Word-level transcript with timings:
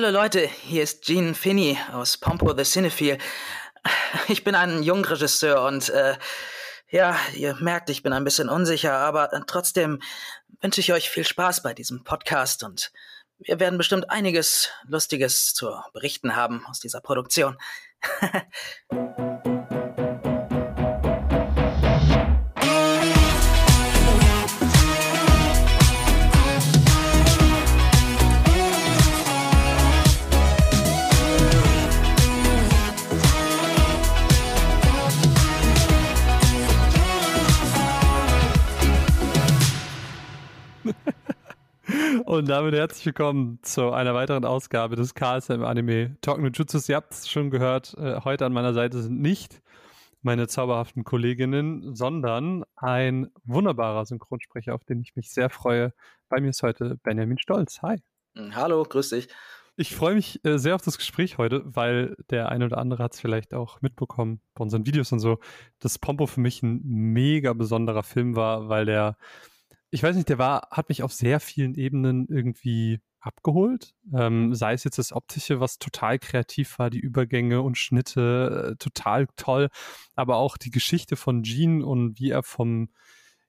Hallo 0.00 0.10
Leute, 0.10 0.46
hier 0.46 0.84
ist 0.84 1.04
Gene 1.04 1.34
Finney 1.34 1.76
aus 1.92 2.18
Pompo 2.18 2.56
the 2.56 2.62
Cinephile. 2.62 3.18
Ich 4.28 4.44
bin 4.44 4.54
ein 4.54 4.84
Jungregisseur 4.84 5.66
und 5.66 5.88
äh, 5.88 6.16
ja, 6.88 7.16
ihr 7.34 7.56
merkt, 7.56 7.90
ich 7.90 8.04
bin 8.04 8.12
ein 8.12 8.22
bisschen 8.22 8.48
unsicher, 8.48 8.92
aber 8.92 9.28
trotzdem 9.48 10.00
wünsche 10.60 10.80
ich 10.80 10.92
euch 10.92 11.10
viel 11.10 11.24
Spaß 11.24 11.64
bei 11.64 11.74
diesem 11.74 12.04
Podcast 12.04 12.62
und 12.62 12.92
wir 13.40 13.58
werden 13.58 13.76
bestimmt 13.76 14.08
einiges 14.08 14.70
Lustiges 14.84 15.52
zu 15.52 15.74
berichten 15.92 16.36
haben 16.36 16.64
aus 16.68 16.78
dieser 16.78 17.00
Produktion. 17.00 17.58
Und 42.28 42.46
damit 42.50 42.74
herzlich 42.74 43.06
willkommen 43.06 43.58
zu 43.62 43.90
einer 43.90 44.12
weiteren 44.12 44.44
Ausgabe 44.44 44.96
des 44.96 45.14
KSM 45.14 45.62
Anime 45.62 46.18
Talk 46.20 46.38
no 46.38 46.48
Jutsus. 46.48 46.86
Ihr 46.86 46.96
habt 46.96 47.14
es 47.14 47.26
schon 47.26 47.48
gehört, 47.48 47.94
äh, 47.96 48.20
heute 48.22 48.44
an 48.44 48.52
meiner 48.52 48.74
Seite 48.74 49.00
sind 49.00 49.18
nicht 49.22 49.62
meine 50.20 50.46
zauberhaften 50.46 51.04
Kolleginnen, 51.04 51.94
sondern 51.94 52.64
ein 52.76 53.28
wunderbarer 53.44 54.04
Synchronsprecher, 54.04 54.74
auf 54.74 54.84
den 54.84 55.00
ich 55.00 55.16
mich 55.16 55.30
sehr 55.30 55.48
freue. 55.48 55.94
Bei 56.28 56.38
mir 56.38 56.50
ist 56.50 56.62
heute 56.62 56.98
Benjamin 57.02 57.38
Stolz. 57.38 57.80
Hi. 57.80 57.96
Hm, 58.36 58.54
hallo, 58.54 58.82
grüß 58.82 59.08
dich. 59.08 59.28
Ich 59.78 59.96
freue 59.96 60.14
mich 60.14 60.44
äh, 60.44 60.58
sehr 60.58 60.74
auf 60.74 60.82
das 60.82 60.98
Gespräch 60.98 61.38
heute, 61.38 61.62
weil 61.64 62.14
der 62.28 62.50
eine 62.50 62.66
oder 62.66 62.76
andere 62.76 63.04
hat 63.04 63.14
es 63.14 63.20
vielleicht 63.20 63.54
auch 63.54 63.80
mitbekommen 63.80 64.42
bei 64.52 64.64
unseren 64.64 64.84
Videos 64.84 65.12
und 65.12 65.20
so, 65.20 65.38
dass 65.78 65.98
Pompo 65.98 66.26
für 66.26 66.40
mich 66.40 66.62
ein 66.62 66.82
mega 66.84 67.54
besonderer 67.54 68.02
Film 68.02 68.36
war, 68.36 68.68
weil 68.68 68.84
der 68.84 69.16
ich 69.90 70.02
weiß 70.02 70.16
nicht, 70.16 70.28
der 70.28 70.38
war, 70.38 70.68
hat 70.70 70.88
mich 70.88 71.02
auf 71.02 71.12
sehr 71.12 71.40
vielen 71.40 71.74
Ebenen 71.74 72.26
irgendwie 72.28 73.00
abgeholt. 73.20 73.94
Ähm, 74.14 74.54
sei 74.54 74.74
es 74.74 74.84
jetzt 74.84 74.98
das 74.98 75.12
Optische, 75.12 75.60
was 75.60 75.78
total 75.78 76.18
kreativ 76.18 76.78
war, 76.78 76.90
die 76.90 77.00
Übergänge 77.00 77.62
und 77.62 77.76
Schnitte, 77.76 78.72
äh, 78.72 78.76
total 78.76 79.26
toll, 79.36 79.68
aber 80.14 80.36
auch 80.36 80.56
die 80.56 80.70
Geschichte 80.70 81.16
von 81.16 81.42
Gene 81.42 81.84
und 81.84 82.18
wie 82.20 82.30
er 82.30 82.42
vom 82.42 82.90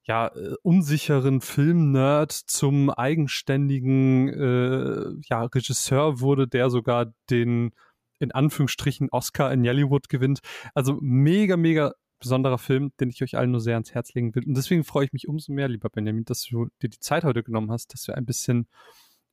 ja, 0.04 0.28
äh, 0.28 0.56
unsicheren 0.64 1.42
Filmnerd 1.42 2.32
zum 2.32 2.90
eigenständigen 2.90 4.30
äh, 4.30 5.12
ja, 5.30 5.44
Regisseur 5.44 6.20
wurde, 6.20 6.48
der 6.48 6.70
sogar 6.70 7.14
den 7.30 7.72
in 8.20 8.32
Anführungsstrichen 8.32 9.10
Oscar 9.12 9.52
in 9.54 9.66
Hollywood 9.66 10.10
gewinnt. 10.10 10.40
Also 10.74 10.98
mega, 11.02 11.58
mega 11.58 11.94
besonderer 12.20 12.58
Film, 12.58 12.92
den 13.00 13.10
ich 13.10 13.24
euch 13.24 13.38
allen 13.38 13.52
nur 13.52 13.62
sehr 13.62 13.76
ans 13.76 13.94
Herz 13.94 14.14
legen 14.14 14.36
will. 14.36 14.44
Und 14.46 14.56
deswegen 14.56 14.84
freue 14.84 15.06
ich 15.06 15.14
mich 15.14 15.28
umso 15.28 15.52
mehr, 15.52 15.68
lieber 15.68 15.90
Benjamin, 15.90 16.26
dass 16.26 16.44
du 16.44 16.68
dir 16.82 16.90
die 16.90 17.00
Zeit 17.00 17.24
heute 17.24 17.44
genommen 17.44 17.72
hast, 17.72 17.94
dass 17.94 18.08
wir 18.08 18.16
ein 18.16 18.26
bisschen 18.26 18.68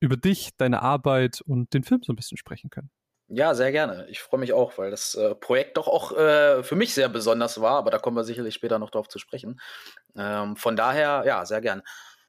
über 0.00 0.16
dich, 0.16 0.56
deine 0.56 0.82
Arbeit 0.82 1.40
und 1.40 1.72
den 1.74 1.82
Film 1.82 2.02
so 2.02 2.12
ein 2.12 2.16
bisschen 2.16 2.36
sprechen 2.36 2.70
können. 2.70 2.90
Ja, 3.28 3.54
sehr 3.54 3.72
gerne. 3.72 4.06
Ich 4.08 4.20
freue 4.20 4.38
mich 4.38 4.52
auch, 4.52 4.78
weil 4.78 4.92
das 4.92 5.16
äh, 5.16 5.34
Projekt 5.34 5.76
doch 5.78 5.88
auch 5.88 6.12
äh, 6.12 6.62
für 6.62 6.76
mich 6.76 6.94
sehr 6.94 7.08
besonders 7.08 7.60
war, 7.60 7.76
aber 7.76 7.90
da 7.90 7.98
kommen 7.98 8.16
wir 8.16 8.22
sicherlich 8.22 8.54
später 8.54 8.78
noch 8.78 8.90
drauf 8.90 9.08
zu 9.08 9.18
sprechen. 9.18 9.60
Ähm, 10.14 10.54
von 10.54 10.76
daher, 10.76 11.24
ja, 11.26 11.44
sehr 11.44 11.60
gerne. 11.60 11.82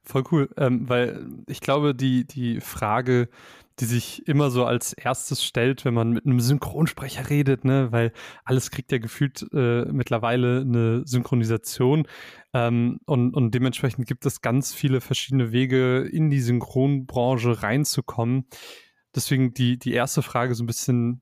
Voll 0.04 0.24
cool, 0.32 0.50
ähm, 0.58 0.90
weil 0.90 1.28
ich 1.48 1.60
glaube, 1.60 1.94
die, 1.94 2.26
die 2.26 2.62
Frage, 2.62 3.30
die 3.80 3.86
sich 3.86 4.28
immer 4.28 4.50
so 4.50 4.66
als 4.66 4.94
erstes 4.94 5.44
stellt, 5.44 5.86
wenn 5.86 5.94
man 5.94 6.10
mit 6.10 6.26
einem 6.26 6.40
Synchronsprecher 6.40 7.30
redet, 7.30 7.64
ne, 7.64 7.92
weil 7.92 8.12
alles 8.44 8.72
kriegt 8.72 8.92
ja 8.92 8.98
gefühlt 8.98 9.46
äh, 9.54 9.86
mittlerweile 9.86 10.62
eine 10.62 11.04
Synchronisation 11.06 12.08
ähm, 12.54 13.00
und, 13.06 13.36
und 13.36 13.54
dementsprechend 13.54 14.08
gibt 14.08 14.26
es 14.26 14.42
ganz 14.42 14.74
viele 14.74 15.00
verschiedene 15.00 15.52
Wege, 15.52 16.00
in 16.00 16.30
die 16.30 16.42
Synchronbranche 16.42 17.62
reinzukommen. 17.62 18.48
Deswegen 19.16 19.54
die, 19.54 19.78
die 19.78 19.94
erste 19.94 20.24
Frage 20.24 20.56
so 20.56 20.64
ein 20.64 20.68
bisschen 20.68 21.22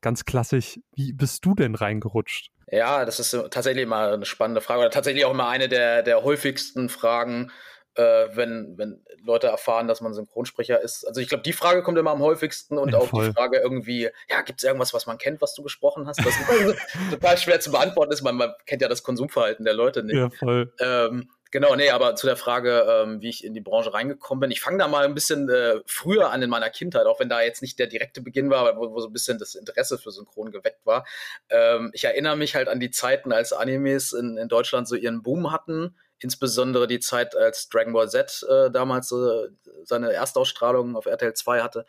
ganz 0.00 0.24
klassisch, 0.24 0.80
wie 0.96 1.12
bist 1.12 1.44
du 1.44 1.54
denn 1.54 1.76
reingerutscht? 1.76 2.50
Ja, 2.70 3.04
das 3.04 3.20
ist 3.20 3.30
tatsächlich 3.50 3.84
immer 3.84 4.12
eine 4.12 4.24
spannende 4.24 4.60
Frage 4.60 4.80
oder 4.80 4.90
tatsächlich 4.90 5.24
auch 5.24 5.32
immer 5.32 5.48
eine 5.48 5.68
der, 5.68 6.02
der 6.02 6.22
häufigsten 6.24 6.88
Fragen, 6.88 7.50
äh, 7.94 8.28
wenn, 8.34 8.76
wenn 8.76 9.04
Leute 9.24 9.48
erfahren, 9.48 9.88
dass 9.88 10.00
man 10.00 10.14
Synchronsprecher 10.14 10.80
ist. 10.80 11.06
Also 11.06 11.20
ich 11.20 11.28
glaube, 11.28 11.42
die 11.42 11.52
Frage 11.52 11.82
kommt 11.82 11.98
immer 11.98 12.10
am 12.10 12.20
häufigsten 12.20 12.78
und 12.78 12.92
ja, 12.92 12.98
auch 12.98 13.08
voll. 13.08 13.28
die 13.28 13.32
Frage 13.32 13.58
irgendwie, 13.58 14.08
ja, 14.28 14.42
gibt 14.42 14.60
es 14.60 14.64
irgendwas, 14.64 14.94
was 14.94 15.06
man 15.06 15.18
kennt, 15.18 15.40
was 15.40 15.54
du 15.54 15.62
gesprochen 15.62 16.06
hast? 16.06 16.20
Das 16.24 16.34
total 17.10 17.38
schwer 17.38 17.60
zu 17.60 17.70
beantworten 17.70 18.12
ist, 18.12 18.22
man, 18.22 18.36
man 18.36 18.52
kennt 18.66 18.82
ja 18.82 18.88
das 18.88 19.02
Konsumverhalten 19.02 19.64
der 19.64 19.74
Leute 19.74 20.02
nicht. 20.02 20.16
Ja, 20.16 20.30
voll. 20.30 20.72
Ähm, 20.80 21.28
Genau, 21.52 21.76
nee, 21.76 21.90
aber 21.90 22.16
zu 22.16 22.26
der 22.26 22.38
Frage, 22.38 22.86
ähm, 22.88 23.20
wie 23.20 23.28
ich 23.28 23.44
in 23.44 23.52
die 23.52 23.60
Branche 23.60 23.92
reingekommen 23.92 24.40
bin. 24.40 24.50
Ich 24.50 24.62
fange 24.62 24.78
da 24.78 24.88
mal 24.88 25.04
ein 25.04 25.12
bisschen 25.12 25.50
äh, 25.50 25.80
früher 25.84 26.30
an 26.30 26.40
in 26.40 26.48
meiner 26.48 26.70
Kindheit, 26.70 27.04
auch 27.04 27.20
wenn 27.20 27.28
da 27.28 27.42
jetzt 27.42 27.60
nicht 27.60 27.78
der 27.78 27.88
direkte 27.88 28.22
Beginn 28.22 28.48
war, 28.48 28.74
wo, 28.78 28.90
wo 28.90 29.00
so 29.00 29.08
ein 29.08 29.12
bisschen 29.12 29.38
das 29.38 29.54
Interesse 29.54 29.98
für 29.98 30.10
Synchron 30.10 30.50
geweckt 30.50 30.86
war. 30.86 31.04
Ähm, 31.50 31.90
ich 31.92 32.04
erinnere 32.04 32.38
mich 32.38 32.54
halt 32.54 32.68
an 32.68 32.80
die 32.80 32.90
Zeiten, 32.90 33.32
als 33.32 33.52
Animes 33.52 34.14
in, 34.14 34.38
in 34.38 34.48
Deutschland 34.48 34.88
so 34.88 34.96
ihren 34.96 35.22
Boom 35.22 35.52
hatten 35.52 35.94
insbesondere 36.22 36.86
die 36.86 37.00
Zeit, 37.00 37.36
als 37.36 37.68
Dragon 37.68 37.92
Ball 37.92 38.08
Z 38.08 38.44
äh, 38.48 38.70
damals 38.70 39.12
äh, 39.12 39.48
seine 39.84 40.12
Erstausstrahlung 40.12 40.96
auf 40.96 41.06
RTL 41.06 41.34
2 41.34 41.62
hatte. 41.62 41.86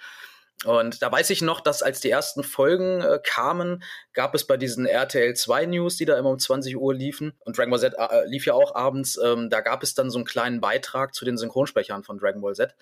Und 0.65 1.01
da 1.01 1.11
weiß 1.11 1.29
ich 1.31 1.41
noch, 1.41 1.59
dass 1.59 1.83
als 1.83 1.99
die 1.99 2.09
ersten 2.09 2.41
Folgen 2.41 3.01
äh, 3.01 3.19
kamen, 3.21 3.83
gab 4.13 4.33
es 4.33 4.47
bei 4.47 4.55
diesen 4.55 4.85
RTL 4.85 5.33
2 5.33 5.65
News, 5.65 5.97
die 5.97 6.05
da 6.05 6.17
immer 6.17 6.29
um 6.29 6.39
20 6.39 6.77
Uhr 6.77 6.93
liefen, 6.93 7.33
und 7.39 7.57
Dragon 7.57 7.71
Ball 7.71 7.79
Z 7.81 7.95
äh, 7.97 8.25
lief 8.27 8.45
ja 8.45 8.53
auch 8.53 8.73
abends, 8.73 9.19
ähm, 9.21 9.49
da 9.49 9.59
gab 9.59 9.83
es 9.83 9.93
dann 9.93 10.09
so 10.09 10.19
einen 10.19 10.25
kleinen 10.25 10.61
Beitrag 10.61 11.13
zu 11.13 11.25
den 11.25 11.37
Synchronsprechern 11.37 12.03
von 12.03 12.17
Dragon 12.17 12.41
Ball 12.41 12.55
Z. 12.55 12.75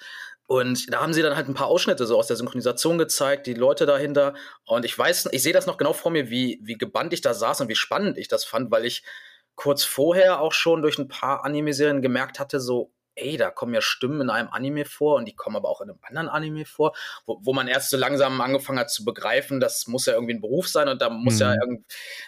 Und 0.46 0.94
da 0.94 1.02
haben 1.02 1.14
sie 1.14 1.24
dann 1.24 1.36
halt 1.36 1.48
ein 1.48 1.56
paar 1.56 1.68
Ausschnitte 1.68 2.06
so 2.06 2.18
aus 2.20 2.28
der 2.28 2.36
Synchronisation 2.36 2.98
gezeigt, 2.98 3.48
die 3.48 3.54
Leute 3.54 3.86
dahinter. 3.86 4.36
Und 4.66 4.86
ich 4.86 4.96
weiß, 4.98 5.30
ich 5.32 5.42
sehe 5.42 5.54
das 5.54 5.66
noch 5.66 5.78
genau 5.78 5.94
vor 5.94 6.12
mir, 6.12 6.30
wie, 6.30 6.60
wie 6.62 6.78
gebannt 6.78 7.14
ich 7.14 7.22
da 7.22 7.34
saß 7.34 7.62
und 7.62 7.70
wie 7.70 7.76
spannend 7.76 8.18
ich 8.18 8.28
das 8.28 8.44
fand, 8.46 8.70
weil 8.70 8.86
ich 8.86 9.04
kurz 9.56 9.84
vorher 9.84 10.42
auch 10.42 10.54
schon 10.54 10.82
durch 10.82 10.98
ein 10.98 11.08
paar 11.08 11.44
Anime-Serien 11.46 12.02
gemerkt 12.02 12.40
hatte, 12.40 12.60
so, 12.60 12.92
ey, 13.16 13.38
da 13.38 13.50
kommen 13.52 13.74
ja 13.74 13.82
Stimmen 13.82 14.22
in 14.22 14.30
einem 14.30 14.50
Anime 14.50 14.86
vor 14.86 15.16
und 15.16 15.26
die 15.26 15.36
kommen 15.36 15.56
aber 15.56 15.70
auch 15.70 15.82
in 15.82 15.90
einem 15.90 16.00
anderen 16.02 16.30
Anime 16.30 16.66
vor, 16.66 16.94
wo, 17.26 17.40
wo 17.44 17.54
man 17.54 17.68
erst 17.68 17.90
so 17.90 17.98
langsam 17.98 18.40
angefangen 18.42 18.80
hat 18.80 18.90
zu 18.90 19.04
begreifen, 19.04 19.60
das 19.60 19.88
muss 19.88 20.06
ja 20.06 20.14
irgendwie 20.14 20.34
ein 20.34 20.42
Beruf 20.42 20.68
sein 20.68 20.88
und 20.88 21.02
da 21.02 21.10
muss 21.10 21.36
mhm. 21.36 21.42
ja 21.42 21.54
irgend, 21.54 21.86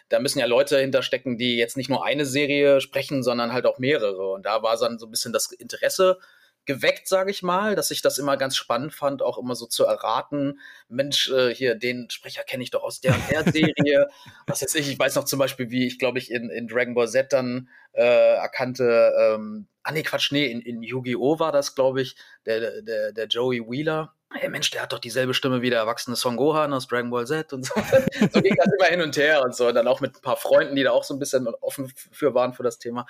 da 0.10 0.20
müssen 0.20 0.40
ja 0.40 0.46
Leute 0.46 0.80
hinterstecken, 0.80 1.38
die 1.38 1.58
jetzt 1.58 1.78
nicht 1.78 1.90
nur 1.90 2.06
eine 2.06 2.26
Serie 2.26 2.82
sprechen, 2.82 3.24
sondern 3.24 3.54
halt 3.54 3.66
auch 3.66 3.80
mehrere. 3.80 4.32
Und 4.32 4.46
da 4.46 4.62
war 4.62 4.78
dann 4.78 5.00
so 5.00 5.08
ein 5.08 5.12
bisschen 5.12 5.34
das 5.34 5.52
Interesse 5.52 6.20
geweckt, 6.66 7.08
sage 7.08 7.32
ich 7.32 7.44
mal, 7.44 7.76
dass 7.76 7.92
ich 7.92 8.02
das 8.02 8.18
immer 8.18 8.38
ganz 8.38 8.56
spannend 8.56 8.94
fand, 8.94 9.22
auch 9.22 9.38
immer 9.38 9.56
so 9.56 9.66
zu 9.66 9.86
erraten, 9.86 10.60
Mensch, 10.88 11.30
äh, 11.30 11.54
hier, 11.54 11.76
den 11.76 12.10
Sprecher 12.10 12.44
kenne 12.44 12.64
ich 12.64 12.72
doch 12.72 12.84
aus 12.84 13.02
der 13.02 13.16
und 13.16 13.30
der 13.30 13.52
Serie. 13.52 14.08
Was 14.48 14.62
weiß 14.62 14.76
ich, 14.76 14.90
ich 14.90 15.00
weiß 15.00 15.16
noch 15.16 15.26
zum 15.26 15.40
Beispiel, 15.40 15.70
wie 15.72 15.86
ich, 15.86 16.00
glaube 16.00 16.20
ich, 16.20 16.32
in, 16.32 16.50
in 16.50 16.68
Dragon 16.68 16.94
Ball 16.94 17.08
Z 17.08 17.34
dann 17.34 17.70
äh, 17.94 18.36
erkannte, 18.36 19.14
ähm, 19.20 19.68
ah 19.84 19.92
nee, 19.92 20.04
Quatsch, 20.04 20.32
nee, 20.32 20.46
in, 20.46 20.62
in 20.62 20.82
Yu-Gi-Oh! 20.82 21.40
war 21.40 21.52
das, 21.52 21.76
glaube 21.76 22.02
ich, 22.02 22.16
der, 22.46 22.82
der, 22.82 23.12
der 23.12 23.28
Joey 23.28 23.62
Wheeler, 23.68 24.14
hey 24.36 24.50
Mensch, 24.50 24.72
der 24.72 24.82
hat 24.82 24.94
doch 24.94 25.00
dieselbe 25.00 25.34
Stimme 25.34 25.62
wie 25.62 25.70
der 25.70 25.80
erwachsene 25.80 26.16
Son 26.16 26.38
Gohan 26.38 26.74
aus 26.74 26.88
Dragon 26.88 27.10
Ball 27.10 27.26
Z 27.26 27.54
und 27.54 27.66
so. 27.66 27.74
so 28.32 28.42
ging 28.42 28.56
das 28.56 28.68
immer 28.78 28.88
hin 28.88 29.02
und 29.02 29.16
her 29.18 29.44
und 29.44 29.56
so. 29.56 29.68
Und 29.68 29.76
dann 29.76 29.88
auch 29.88 30.02
mit 30.02 30.16
ein 30.16 30.22
paar 30.22 30.38
Freunden, 30.38 30.76
die 30.76 30.84
da 30.84 30.92
auch 30.92 31.04
so 31.04 31.14
ein 31.14 31.20
bisschen 31.20 31.48
offen 31.62 31.92
für 32.12 32.34
waren 32.34 32.54
für 32.54 32.64
das 32.64 32.80
Thema. 32.80 33.06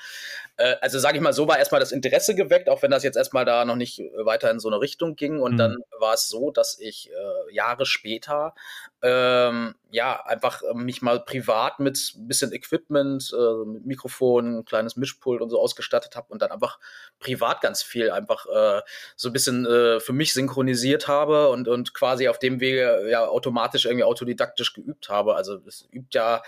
Äh, 0.57 0.75
also 0.81 0.99
sage 0.99 1.17
ich 1.17 1.23
mal, 1.23 1.33
so 1.33 1.47
war 1.47 1.57
erstmal 1.57 1.79
das 1.79 1.91
Interesse 1.91 2.35
geweckt, 2.35 2.69
auch 2.69 2.81
wenn 2.81 2.91
das 2.91 3.03
jetzt 3.03 3.15
erstmal 3.15 3.45
da 3.45 3.65
noch 3.65 3.75
nicht 3.75 3.99
weiter 4.23 4.51
in 4.51 4.59
so 4.59 4.69
eine 4.69 4.79
Richtung 4.79 5.15
ging. 5.15 5.39
Und 5.39 5.53
mhm. 5.53 5.57
dann 5.57 5.77
war 5.99 6.13
es 6.13 6.27
so, 6.27 6.51
dass 6.51 6.79
ich 6.79 7.09
äh, 7.11 7.53
Jahre 7.53 7.85
später 7.85 8.53
ähm, 9.03 9.75
ja, 9.91 10.25
einfach 10.25 10.61
äh, 10.63 10.73
mich 10.73 11.01
mal 11.01 11.19
privat 11.19 11.81
mit 11.81 12.13
ein 12.15 12.25
bisschen 12.25 12.53
Equipment, 12.53 13.35
äh, 13.37 13.65
mit 13.65 13.85
Mikrofon, 13.85 14.59
ein 14.59 14.65
kleines 14.65 14.95
Mischpult 14.95 15.41
und 15.41 15.49
so 15.49 15.59
ausgestattet 15.59 16.15
habe 16.15 16.31
und 16.31 16.41
dann 16.41 16.51
einfach 16.51 16.79
privat 17.19 17.59
ganz 17.59 17.83
viel 17.83 18.11
einfach 18.11 18.45
äh, 18.45 18.81
so 19.17 19.27
ein 19.27 19.33
bisschen 19.33 19.65
äh, 19.65 19.99
für 19.99 20.13
mich 20.13 20.33
synchronisiert 20.33 21.09
habe 21.09 21.49
und, 21.49 21.67
und 21.67 21.93
quasi 21.93 22.29
auf 22.29 22.39
dem 22.39 22.61
Wege 22.61 23.09
ja 23.09 23.27
automatisch 23.27 23.85
irgendwie 23.85 24.05
autodidaktisch 24.05 24.71
geübt 24.71 25.09
habe. 25.09 25.35
Also 25.35 25.59
es 25.67 25.85
übt 25.91 26.17
ja 26.17 26.41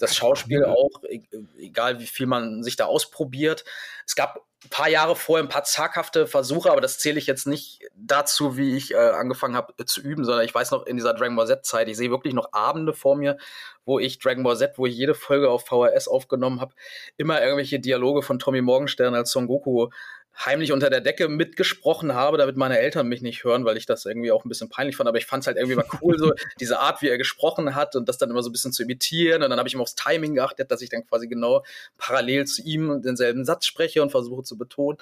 das 0.00 0.16
Schauspiel 0.16 0.64
auch, 0.64 1.04
e-, 1.08 1.22
egal 1.58 2.00
wie 2.00 2.06
viel 2.06 2.26
man 2.26 2.64
sich 2.64 2.74
da 2.74 2.86
ausprobiert. 2.86 3.64
Es 4.04 4.16
gab 4.16 4.49
ein 4.64 4.68
paar 4.68 4.88
Jahre 4.88 5.16
vorher 5.16 5.42
ein 5.44 5.48
paar 5.48 5.64
zaghafte 5.64 6.26
Versuche, 6.26 6.70
aber 6.70 6.82
das 6.82 6.98
zähle 6.98 7.18
ich 7.18 7.26
jetzt 7.26 7.46
nicht 7.46 7.80
dazu, 7.94 8.58
wie 8.58 8.76
ich 8.76 8.92
äh, 8.92 8.96
angefangen 8.96 9.56
habe 9.56 9.72
äh, 9.78 9.86
zu 9.86 10.02
üben, 10.02 10.24
sondern 10.24 10.44
ich 10.44 10.54
weiß 10.54 10.70
noch 10.70 10.84
in 10.84 10.96
dieser 10.96 11.14
Dragon 11.14 11.34
Ball 11.34 11.46
Z-Zeit, 11.46 11.88
ich 11.88 11.96
sehe 11.96 12.10
wirklich 12.10 12.34
noch 12.34 12.52
Abende 12.52 12.92
vor 12.92 13.16
mir, 13.16 13.38
wo 13.86 13.98
ich 13.98 14.18
Dragon 14.18 14.42
Ball 14.42 14.58
Z, 14.58 14.76
wo 14.76 14.84
ich 14.84 14.94
jede 14.94 15.14
Folge 15.14 15.48
auf 15.48 15.64
VHS 15.64 16.08
aufgenommen 16.08 16.60
habe, 16.60 16.74
immer 17.16 17.40
irgendwelche 17.40 17.80
Dialoge 17.80 18.22
von 18.22 18.38
Tommy 18.38 18.60
Morgenstern 18.60 19.14
als 19.14 19.30
Son 19.30 19.46
Goku 19.46 19.88
heimlich 20.38 20.72
unter 20.72 20.90
der 20.90 21.00
Decke 21.00 21.28
mitgesprochen 21.28 22.14
habe, 22.14 22.38
damit 22.38 22.56
meine 22.56 22.78
Eltern 22.78 23.08
mich 23.08 23.20
nicht 23.20 23.44
hören, 23.44 23.64
weil 23.64 23.76
ich 23.76 23.86
das 23.86 24.06
irgendwie 24.06 24.32
auch 24.32 24.44
ein 24.44 24.48
bisschen 24.48 24.68
peinlich 24.68 24.96
fand. 24.96 25.08
Aber 25.08 25.18
ich 25.18 25.26
fand 25.26 25.42
es 25.42 25.46
halt 25.46 25.56
irgendwie 25.56 25.76
mal 25.76 25.86
cool, 26.00 26.18
so 26.18 26.32
diese 26.60 26.80
Art, 26.80 27.02
wie 27.02 27.08
er 27.08 27.18
gesprochen 27.18 27.74
hat 27.74 27.96
und 27.96 28.08
das 28.08 28.18
dann 28.18 28.30
immer 28.30 28.42
so 28.42 28.48
ein 28.48 28.52
bisschen 28.52 28.72
zu 28.72 28.82
imitieren. 28.82 29.42
Und 29.42 29.50
dann 29.50 29.58
habe 29.58 29.68
ich 29.68 29.74
immer 29.74 29.82
aufs 29.82 29.94
Timing 29.94 30.34
geachtet, 30.34 30.70
dass 30.70 30.82
ich 30.82 30.88
dann 30.88 31.06
quasi 31.06 31.28
genau 31.28 31.64
parallel 31.98 32.46
zu 32.46 32.62
ihm 32.62 33.02
denselben 33.02 33.44
Satz 33.44 33.66
spreche 33.66 34.02
und 34.02 34.10
versuche 34.10 34.42
zu 34.42 34.56
betonen. 34.56 34.98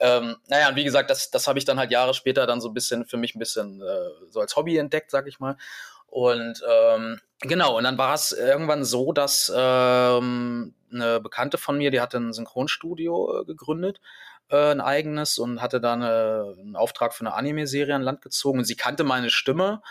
Ähm, 0.00 0.36
naja, 0.48 0.68
und 0.68 0.76
wie 0.76 0.84
gesagt, 0.84 1.10
das, 1.10 1.30
das 1.30 1.48
habe 1.48 1.58
ich 1.58 1.64
dann 1.64 1.78
halt 1.78 1.90
Jahre 1.90 2.14
später 2.14 2.46
dann 2.46 2.60
so 2.60 2.68
ein 2.68 2.74
bisschen 2.74 3.04
für 3.04 3.16
mich 3.16 3.34
ein 3.34 3.40
bisschen 3.40 3.82
äh, 3.82 4.10
so 4.30 4.40
als 4.40 4.56
Hobby 4.56 4.76
entdeckt, 4.76 5.10
sag 5.10 5.26
ich 5.26 5.40
mal. 5.40 5.56
Und 6.06 6.62
ähm, 6.66 7.20
genau, 7.40 7.76
und 7.76 7.84
dann 7.84 7.98
war 7.98 8.14
es 8.14 8.32
irgendwann 8.32 8.84
so, 8.84 9.12
dass 9.12 9.52
ähm, 9.54 10.74
eine 10.90 11.20
Bekannte 11.20 11.58
von 11.58 11.76
mir, 11.76 11.90
die 11.90 12.00
hatte 12.00 12.16
ein 12.18 12.32
Synchronstudio 12.32 13.40
äh, 13.40 13.44
gegründet, 13.44 14.00
äh, 14.50 14.70
ein 14.70 14.80
eigenes, 14.80 15.38
und 15.38 15.60
hatte 15.62 15.80
da 15.80 15.94
eine, 15.94 16.54
einen 16.58 16.76
Auftrag 16.76 17.14
für 17.14 17.20
eine 17.20 17.34
Anime-Serie 17.34 17.94
an 17.94 18.02
Land 18.02 18.22
gezogen. 18.22 18.58
Und 18.58 18.64
sie 18.64 18.76
kannte 18.76 19.04
meine 19.04 19.30
Stimme, 19.30 19.82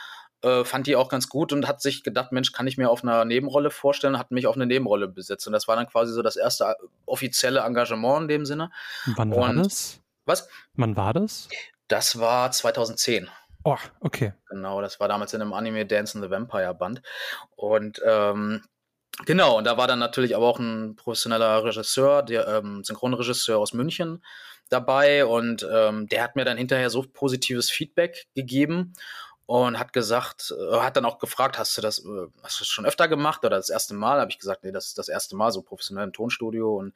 äh, 0.42 0.64
fand 0.64 0.88
die 0.88 0.96
auch 0.96 1.10
ganz 1.10 1.30
gut 1.30 1.52
und 1.54 1.68
hat 1.68 1.82
sich 1.82 2.04
gedacht, 2.04 2.32
Mensch, 2.32 2.52
kann 2.52 2.68
ich 2.68 2.78
mir 2.78 2.90
auf 2.90 3.04
einer 3.04 3.26
Nebenrolle 3.26 3.72
vorstellen, 3.72 4.20
hat 4.20 4.32
mich 4.32 4.48
auf 4.48 4.56
eine 4.56 4.66
Nebenrolle 4.66 5.08
besetzt. 5.08 5.48
Und 5.48 5.54
das 5.54 5.68
war 5.68 5.76
dann 5.76 5.88
quasi 5.88 6.14
so 6.14 6.22
das 6.22 6.36
erste 6.36 6.66
äh, 6.66 6.74
offizielle 7.06 7.62
Engagement 7.62 8.24
in 8.24 8.28
dem 8.28 8.46
Sinne. 8.46 8.72
Wann 9.16 9.32
war 9.32 9.50
und, 9.50 9.58
das? 9.58 10.00
Was? 10.26 10.48
Wann 10.76 10.96
war 10.96 11.14
das? 11.14 11.48
Das 11.88 12.20
war 12.20 12.52
2010. 12.52 13.30
Oh, 13.64 13.78
okay. 14.00 14.34
Genau, 14.50 14.82
das 14.82 15.00
war 15.00 15.08
damals 15.08 15.34
in 15.34 15.42
einem 15.42 15.54
Anime 15.54 15.86
Dance 15.86 16.18
in 16.18 16.24
the 16.24 16.30
Vampire 16.30 16.74
Band. 16.74 17.02
Und 17.56 18.02
ähm, 18.06 18.64
genau, 19.26 19.58
und 19.58 19.64
da 19.64 19.78
war 19.78 19.88
dann 19.88 20.00
natürlich 20.00 20.36
aber 20.36 20.48
auch 20.48 20.60
ein 20.60 20.96
professioneller 20.96 21.64
Regisseur, 21.64 22.24
der 22.24 22.48
ähm, 22.48 22.84
Synchronregisseur 22.84 23.58
aus 23.58 23.74
München 23.74 24.24
dabei 24.70 25.26
und 25.26 25.66
ähm, 25.72 26.08
der 26.08 26.24
hat 26.24 26.36
mir 26.36 26.46
dann 26.46 26.58
hinterher 26.58 26.90
so 26.90 27.02
positives 27.02 27.70
Feedback 27.70 28.28
gegeben 28.36 28.94
und 29.46 29.80
hat 29.80 29.94
gesagt, 29.94 30.54
äh, 30.60 30.80
hat 30.80 30.98
dann 30.98 31.06
auch 31.06 31.20
gefragt, 31.20 31.58
hast 31.58 31.78
du 31.78 31.82
das, 31.82 32.00
äh, 32.00 32.28
hast 32.44 32.60
du 32.60 32.64
das 32.64 32.68
schon 32.68 32.86
öfter 32.86 33.08
gemacht 33.08 33.46
oder 33.46 33.56
das 33.56 33.70
erste 33.70 33.94
Mal? 33.94 34.20
Habe 34.20 34.30
ich 34.30 34.40
gesagt, 34.40 34.64
nee, 34.64 34.72
das 34.72 34.88
ist 34.88 34.98
das 34.98 35.08
erste 35.08 35.38
Mal 35.38 35.52
so 35.52 35.62
professionell 35.62 36.04
im 36.04 36.14
Tonstudio 36.14 36.76
und 36.76 36.94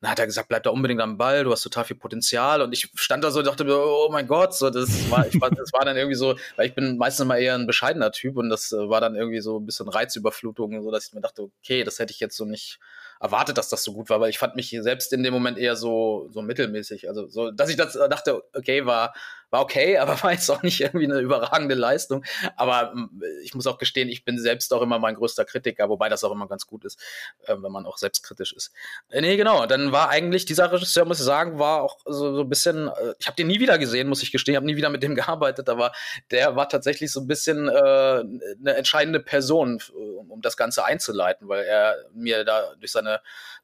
dann 0.00 0.10
hat 0.10 0.18
er 0.18 0.26
gesagt, 0.26 0.48
bleib 0.48 0.62
da 0.62 0.70
unbedingt 0.70 1.00
am 1.02 1.18
Ball, 1.18 1.44
du 1.44 1.52
hast 1.52 1.62
total 1.62 1.84
viel 1.84 1.96
Potenzial. 1.96 2.62
Und 2.62 2.72
ich 2.72 2.90
stand 2.94 3.22
da 3.22 3.30
so 3.30 3.40
und 3.40 3.46
dachte 3.46 3.64
mir, 3.64 3.76
oh 3.76 4.08
mein 4.10 4.26
Gott, 4.26 4.54
so 4.54 4.70
das 4.70 4.88
war, 5.10 5.26
ich 5.26 5.38
war, 5.40 5.50
das 5.50 5.72
war 5.74 5.84
dann 5.84 5.96
irgendwie 5.96 6.16
so, 6.16 6.36
weil 6.56 6.68
ich 6.68 6.74
bin 6.74 6.96
meistens 6.96 7.26
mal 7.26 7.36
eher 7.36 7.54
ein 7.54 7.66
bescheidener 7.66 8.10
Typ 8.10 8.36
und 8.38 8.48
das 8.48 8.72
äh, 8.72 8.88
war 8.88 9.02
dann 9.02 9.14
irgendwie 9.14 9.40
so 9.40 9.58
ein 9.58 9.66
bisschen 9.66 9.88
Reizüberflutung, 9.88 10.82
so 10.82 10.90
dass 10.90 11.08
ich 11.08 11.12
mir 11.12 11.20
dachte, 11.20 11.42
okay, 11.42 11.84
das 11.84 11.98
hätte 11.98 12.12
ich 12.12 12.20
jetzt 12.20 12.36
so 12.36 12.46
nicht 12.46 12.78
erwartet, 13.20 13.58
dass 13.58 13.68
das 13.68 13.84
so 13.84 13.92
gut 13.92 14.08
war, 14.08 14.20
weil 14.20 14.30
ich 14.30 14.38
fand 14.38 14.56
mich 14.56 14.74
selbst 14.80 15.12
in 15.12 15.22
dem 15.22 15.34
Moment 15.34 15.58
eher 15.58 15.76
so, 15.76 16.28
so 16.32 16.40
mittelmäßig. 16.40 17.08
Also 17.08 17.28
so, 17.28 17.50
dass 17.50 17.68
ich 17.68 17.76
das 17.76 17.92
dachte, 17.92 18.42
okay, 18.54 18.86
war, 18.86 19.12
war 19.50 19.60
okay, 19.60 19.98
aber 19.98 20.20
war 20.22 20.32
jetzt 20.32 20.50
auch 20.50 20.62
nicht 20.62 20.80
irgendwie 20.80 21.04
eine 21.04 21.20
überragende 21.20 21.74
Leistung. 21.74 22.24
Aber 22.56 22.92
hm, 22.92 23.22
ich 23.42 23.54
muss 23.54 23.66
auch 23.66 23.78
gestehen, 23.78 24.08
ich 24.08 24.24
bin 24.24 24.38
selbst 24.38 24.72
auch 24.72 24.80
immer 24.80 24.98
mein 24.98 25.16
größter 25.16 25.44
Kritiker, 25.44 25.88
wobei 25.88 26.08
das 26.08 26.24
auch 26.24 26.32
immer 26.32 26.48
ganz 26.48 26.66
gut 26.66 26.84
ist, 26.84 26.98
äh, 27.44 27.54
wenn 27.58 27.72
man 27.72 27.84
auch 27.84 27.98
selbstkritisch 27.98 28.54
ist. 28.54 28.72
Äh, 29.10 29.20
nee, 29.20 29.36
genau. 29.36 29.66
Dann 29.66 29.92
war 29.92 30.08
eigentlich 30.08 30.46
dieser 30.46 30.72
Regisseur, 30.72 31.04
muss 31.04 31.18
ich 31.18 31.26
sagen, 31.26 31.58
war 31.58 31.82
auch 31.82 31.98
so, 32.06 32.34
so 32.34 32.40
ein 32.42 32.48
bisschen, 32.48 32.88
äh, 32.88 33.14
ich 33.18 33.26
habe 33.26 33.36
den 33.36 33.48
nie 33.48 33.60
wieder 33.60 33.78
gesehen, 33.78 34.08
muss 34.08 34.22
ich 34.22 34.32
gestehen, 34.32 34.54
ich 34.54 34.56
habe 34.56 34.66
nie 34.66 34.76
wieder 34.76 34.90
mit 34.90 35.02
dem 35.02 35.14
gearbeitet, 35.20 35.68
aber 35.68 35.92
der 36.30 36.56
war 36.56 36.68
tatsächlich 36.70 37.12
so 37.12 37.20
ein 37.20 37.26
bisschen 37.26 37.68
äh, 37.68 37.72
eine 37.72 38.74
entscheidende 38.76 39.20
Person, 39.20 39.82
um, 39.92 40.30
um 40.30 40.40
das 40.40 40.56
Ganze 40.56 40.84
einzuleiten, 40.84 41.48
weil 41.48 41.64
er 41.64 41.96
mir 42.14 42.44
da 42.44 42.74
durch 42.78 42.92
seine 42.92 43.09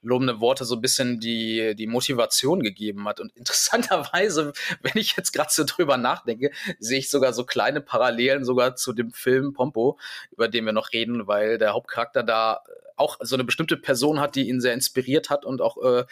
lobende 0.02 0.40
Worte 0.40 0.64
so 0.64 0.76
ein 0.76 0.80
bisschen 0.80 1.20
die, 1.20 1.74
die 1.74 1.86
Motivation 1.86 2.60
gegeben 2.62 3.06
hat. 3.06 3.20
Und 3.20 3.32
interessanterweise, 3.36 4.52
wenn 4.82 4.96
ich 4.96 5.16
jetzt 5.16 5.32
gerade 5.32 5.50
so 5.52 5.64
drüber 5.64 5.96
nachdenke, 5.96 6.50
sehe 6.78 6.98
ich 6.98 7.10
sogar 7.10 7.32
so 7.32 7.44
kleine 7.44 7.80
Parallelen 7.80 8.44
sogar 8.44 8.76
zu 8.76 8.92
dem 8.92 9.12
Film 9.12 9.52
Pompo, 9.52 9.98
über 10.32 10.48
den 10.48 10.64
wir 10.64 10.72
noch 10.72 10.92
reden, 10.92 11.26
weil 11.26 11.58
der 11.58 11.72
Hauptcharakter 11.72 12.22
da 12.22 12.62
auch 12.96 13.18
so 13.20 13.36
eine 13.36 13.44
bestimmte 13.44 13.76
Person 13.76 14.20
hat, 14.20 14.36
die 14.36 14.48
ihn 14.48 14.60
sehr 14.60 14.72
inspiriert 14.72 15.28
hat 15.28 15.44
und 15.44 15.60
auch 15.60 15.76
äh, 15.82 16.04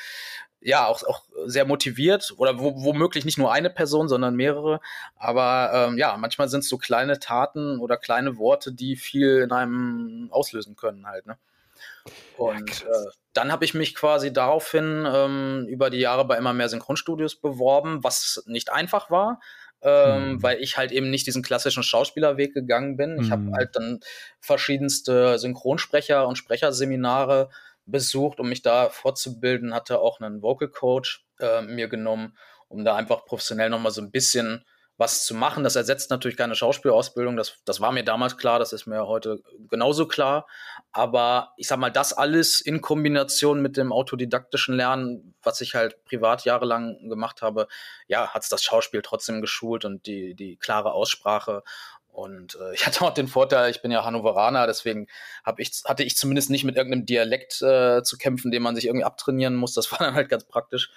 ja, 0.64 0.86
auch, 0.86 1.02
auch 1.04 1.22
sehr 1.44 1.66
motiviert 1.66 2.32
oder 2.38 2.58
wo, 2.58 2.82
womöglich 2.82 3.26
nicht 3.26 3.36
nur 3.36 3.52
eine 3.52 3.68
Person, 3.68 4.08
sondern 4.08 4.34
mehrere. 4.34 4.80
Aber 5.16 5.70
ähm, 5.74 5.98
ja, 5.98 6.16
manchmal 6.16 6.48
sind 6.48 6.60
es 6.60 6.68
so 6.68 6.78
kleine 6.78 7.18
Taten 7.18 7.78
oder 7.80 7.98
kleine 7.98 8.38
Worte, 8.38 8.72
die 8.72 8.96
viel 8.96 9.42
in 9.42 9.52
einem 9.52 10.28
auslösen 10.32 10.74
können 10.74 11.06
halt, 11.06 11.26
ne? 11.26 11.36
Und 12.36 12.80
ja, 12.80 12.86
äh, 12.86 13.10
dann 13.32 13.50
habe 13.50 13.64
ich 13.64 13.74
mich 13.74 13.94
quasi 13.94 14.32
daraufhin 14.32 15.06
ähm, 15.06 15.66
über 15.68 15.90
die 15.90 15.98
Jahre 15.98 16.24
bei 16.24 16.36
immer 16.36 16.52
mehr 16.52 16.68
Synchronstudios 16.68 17.40
beworben, 17.40 18.04
was 18.04 18.42
nicht 18.46 18.70
einfach 18.70 19.10
war, 19.10 19.40
ähm, 19.82 20.34
mhm. 20.34 20.42
weil 20.42 20.60
ich 20.60 20.76
halt 20.76 20.92
eben 20.92 21.10
nicht 21.10 21.26
diesen 21.26 21.42
klassischen 21.42 21.82
Schauspielerweg 21.82 22.54
gegangen 22.54 22.96
bin. 22.96 23.18
Ich 23.20 23.30
habe 23.30 23.42
mhm. 23.42 23.54
halt 23.54 23.76
dann 23.76 24.00
verschiedenste 24.40 25.38
Synchronsprecher 25.38 26.26
und 26.26 26.36
Sprecherseminare 26.36 27.50
besucht, 27.86 28.40
um 28.40 28.48
mich 28.48 28.62
da 28.62 28.88
fortzubilden, 28.88 29.74
hatte 29.74 29.98
auch 29.98 30.20
einen 30.20 30.42
Vocal 30.42 30.68
Coach 30.68 31.24
äh, 31.40 31.62
mir 31.62 31.88
genommen, 31.88 32.36
um 32.68 32.84
da 32.84 32.96
einfach 32.96 33.24
professionell 33.24 33.68
nochmal 33.70 33.92
so 33.92 34.00
ein 34.00 34.10
bisschen 34.10 34.64
was 34.96 35.24
zu 35.26 35.34
machen. 35.34 35.64
Das 35.64 35.76
ersetzt 35.76 36.10
natürlich 36.10 36.36
keine 36.36 36.54
Schauspielausbildung. 36.54 37.36
Das, 37.36 37.58
das 37.64 37.80
war 37.80 37.90
mir 37.90 38.04
damals 38.04 38.36
klar, 38.36 38.58
das 38.58 38.72
ist 38.72 38.86
mir 38.86 39.06
heute 39.06 39.40
genauso 39.68 40.06
klar. 40.06 40.46
Aber 40.92 41.52
ich 41.56 41.66
sag 41.66 41.78
mal, 41.78 41.90
das 41.90 42.12
alles 42.12 42.60
in 42.60 42.80
Kombination 42.80 43.60
mit 43.60 43.76
dem 43.76 43.92
autodidaktischen 43.92 44.76
Lernen, 44.76 45.34
was 45.42 45.60
ich 45.60 45.74
halt 45.74 46.04
privat 46.04 46.44
jahrelang 46.44 47.08
gemacht 47.08 47.42
habe, 47.42 47.66
ja, 48.06 48.28
hat 48.28 48.50
das 48.50 48.62
Schauspiel 48.62 49.02
trotzdem 49.02 49.40
geschult 49.40 49.84
und 49.84 50.06
die, 50.06 50.34
die 50.34 50.56
klare 50.56 50.92
Aussprache. 50.92 51.64
Und 52.14 52.56
äh, 52.60 52.72
ich 52.74 52.86
hatte 52.86 53.04
auch 53.04 53.12
den 53.14 53.26
Vorteil, 53.28 53.70
ich 53.70 53.82
bin 53.82 53.90
ja 53.90 54.04
Hannoveraner, 54.04 54.68
deswegen 54.68 55.08
hab 55.44 55.58
ich, 55.58 55.82
hatte 55.86 56.04
ich 56.04 56.16
zumindest 56.16 56.50
nicht 56.50 56.64
mit 56.64 56.76
irgendeinem 56.76 57.06
Dialekt 57.06 57.60
äh, 57.62 58.02
zu 58.04 58.16
kämpfen, 58.16 58.52
den 58.52 58.62
man 58.62 58.76
sich 58.76 58.86
irgendwie 58.86 59.04
abtrainieren 59.04 59.56
muss. 59.56 59.74
Das 59.74 59.90
war 59.90 59.98
dann 59.98 60.14
halt 60.14 60.28
ganz 60.28 60.44
praktisch. 60.44 60.90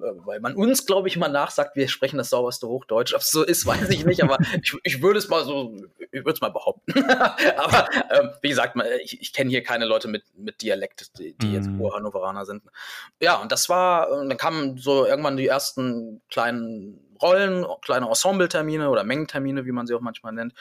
Weil 0.00 0.40
man 0.40 0.54
uns, 0.54 0.86
glaube 0.86 1.08
ich, 1.08 1.16
immer 1.16 1.28
nachsagt, 1.28 1.76
wir 1.76 1.88
sprechen 1.88 2.18
das 2.18 2.30
sauberste 2.30 2.68
Hochdeutsch. 2.68 3.14
Ob 3.14 3.20
es 3.20 3.30
so 3.30 3.42
ist, 3.42 3.66
weiß 3.66 3.88
ich 3.90 4.04
nicht, 4.04 4.22
aber 4.22 4.38
ich, 4.62 4.76
ich 4.82 5.02
würde 5.02 5.18
es 5.18 5.28
mal 5.28 5.44
so, 5.44 5.76
ich 5.98 6.20
würde 6.20 6.32
es 6.32 6.40
mal 6.40 6.50
behaupten. 6.50 6.92
aber 7.56 7.88
ähm, 8.10 8.30
wie 8.42 8.48
gesagt, 8.48 8.76
ich, 9.02 9.20
ich 9.20 9.32
kenne 9.32 9.50
hier 9.50 9.62
keine 9.62 9.84
Leute 9.84 10.08
mit, 10.08 10.24
mit 10.36 10.62
Dialekt, 10.62 11.18
die, 11.18 11.34
die 11.34 11.52
jetzt 11.52 11.68
mhm. 11.68 11.92
Hannoveraner 11.92 12.44
sind. 12.44 12.62
Ja, 13.20 13.36
und 13.36 13.52
das 13.52 13.68
war, 13.68 14.08
dann 14.10 14.36
kamen 14.36 14.78
so 14.78 15.06
irgendwann 15.06 15.36
die 15.36 15.46
ersten 15.46 16.22
kleinen 16.30 17.16
Rollen, 17.20 17.66
kleine 17.82 18.06
Ensemble-Termine 18.06 18.90
oder 18.90 19.04
Mengentermine, 19.04 19.64
wie 19.64 19.72
man 19.72 19.86
sie 19.86 19.94
auch 19.94 20.00
manchmal 20.00 20.32
nennt. 20.32 20.54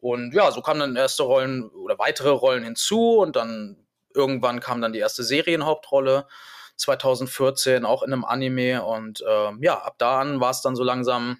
Und 0.00 0.32
ja, 0.32 0.50
so 0.50 0.60
kamen 0.60 0.80
dann 0.80 0.96
erste 0.96 1.24
Rollen 1.24 1.68
oder 1.68 1.98
weitere 1.98 2.30
Rollen 2.30 2.64
hinzu 2.64 3.18
und 3.18 3.36
dann 3.36 3.76
irgendwann 4.14 4.60
kam 4.60 4.80
dann 4.80 4.92
die 4.92 4.98
erste 4.98 5.22
Serienhauptrolle. 5.22 6.26
2014 6.78 7.84
auch 7.84 8.02
in 8.02 8.12
einem 8.12 8.24
Anime 8.24 8.84
und 8.84 9.20
äh, 9.20 9.50
ja, 9.60 9.78
ab 9.78 9.96
da 9.98 10.20
an 10.20 10.40
war 10.40 10.50
es 10.50 10.62
dann 10.62 10.76
so 10.76 10.84
langsam 10.84 11.38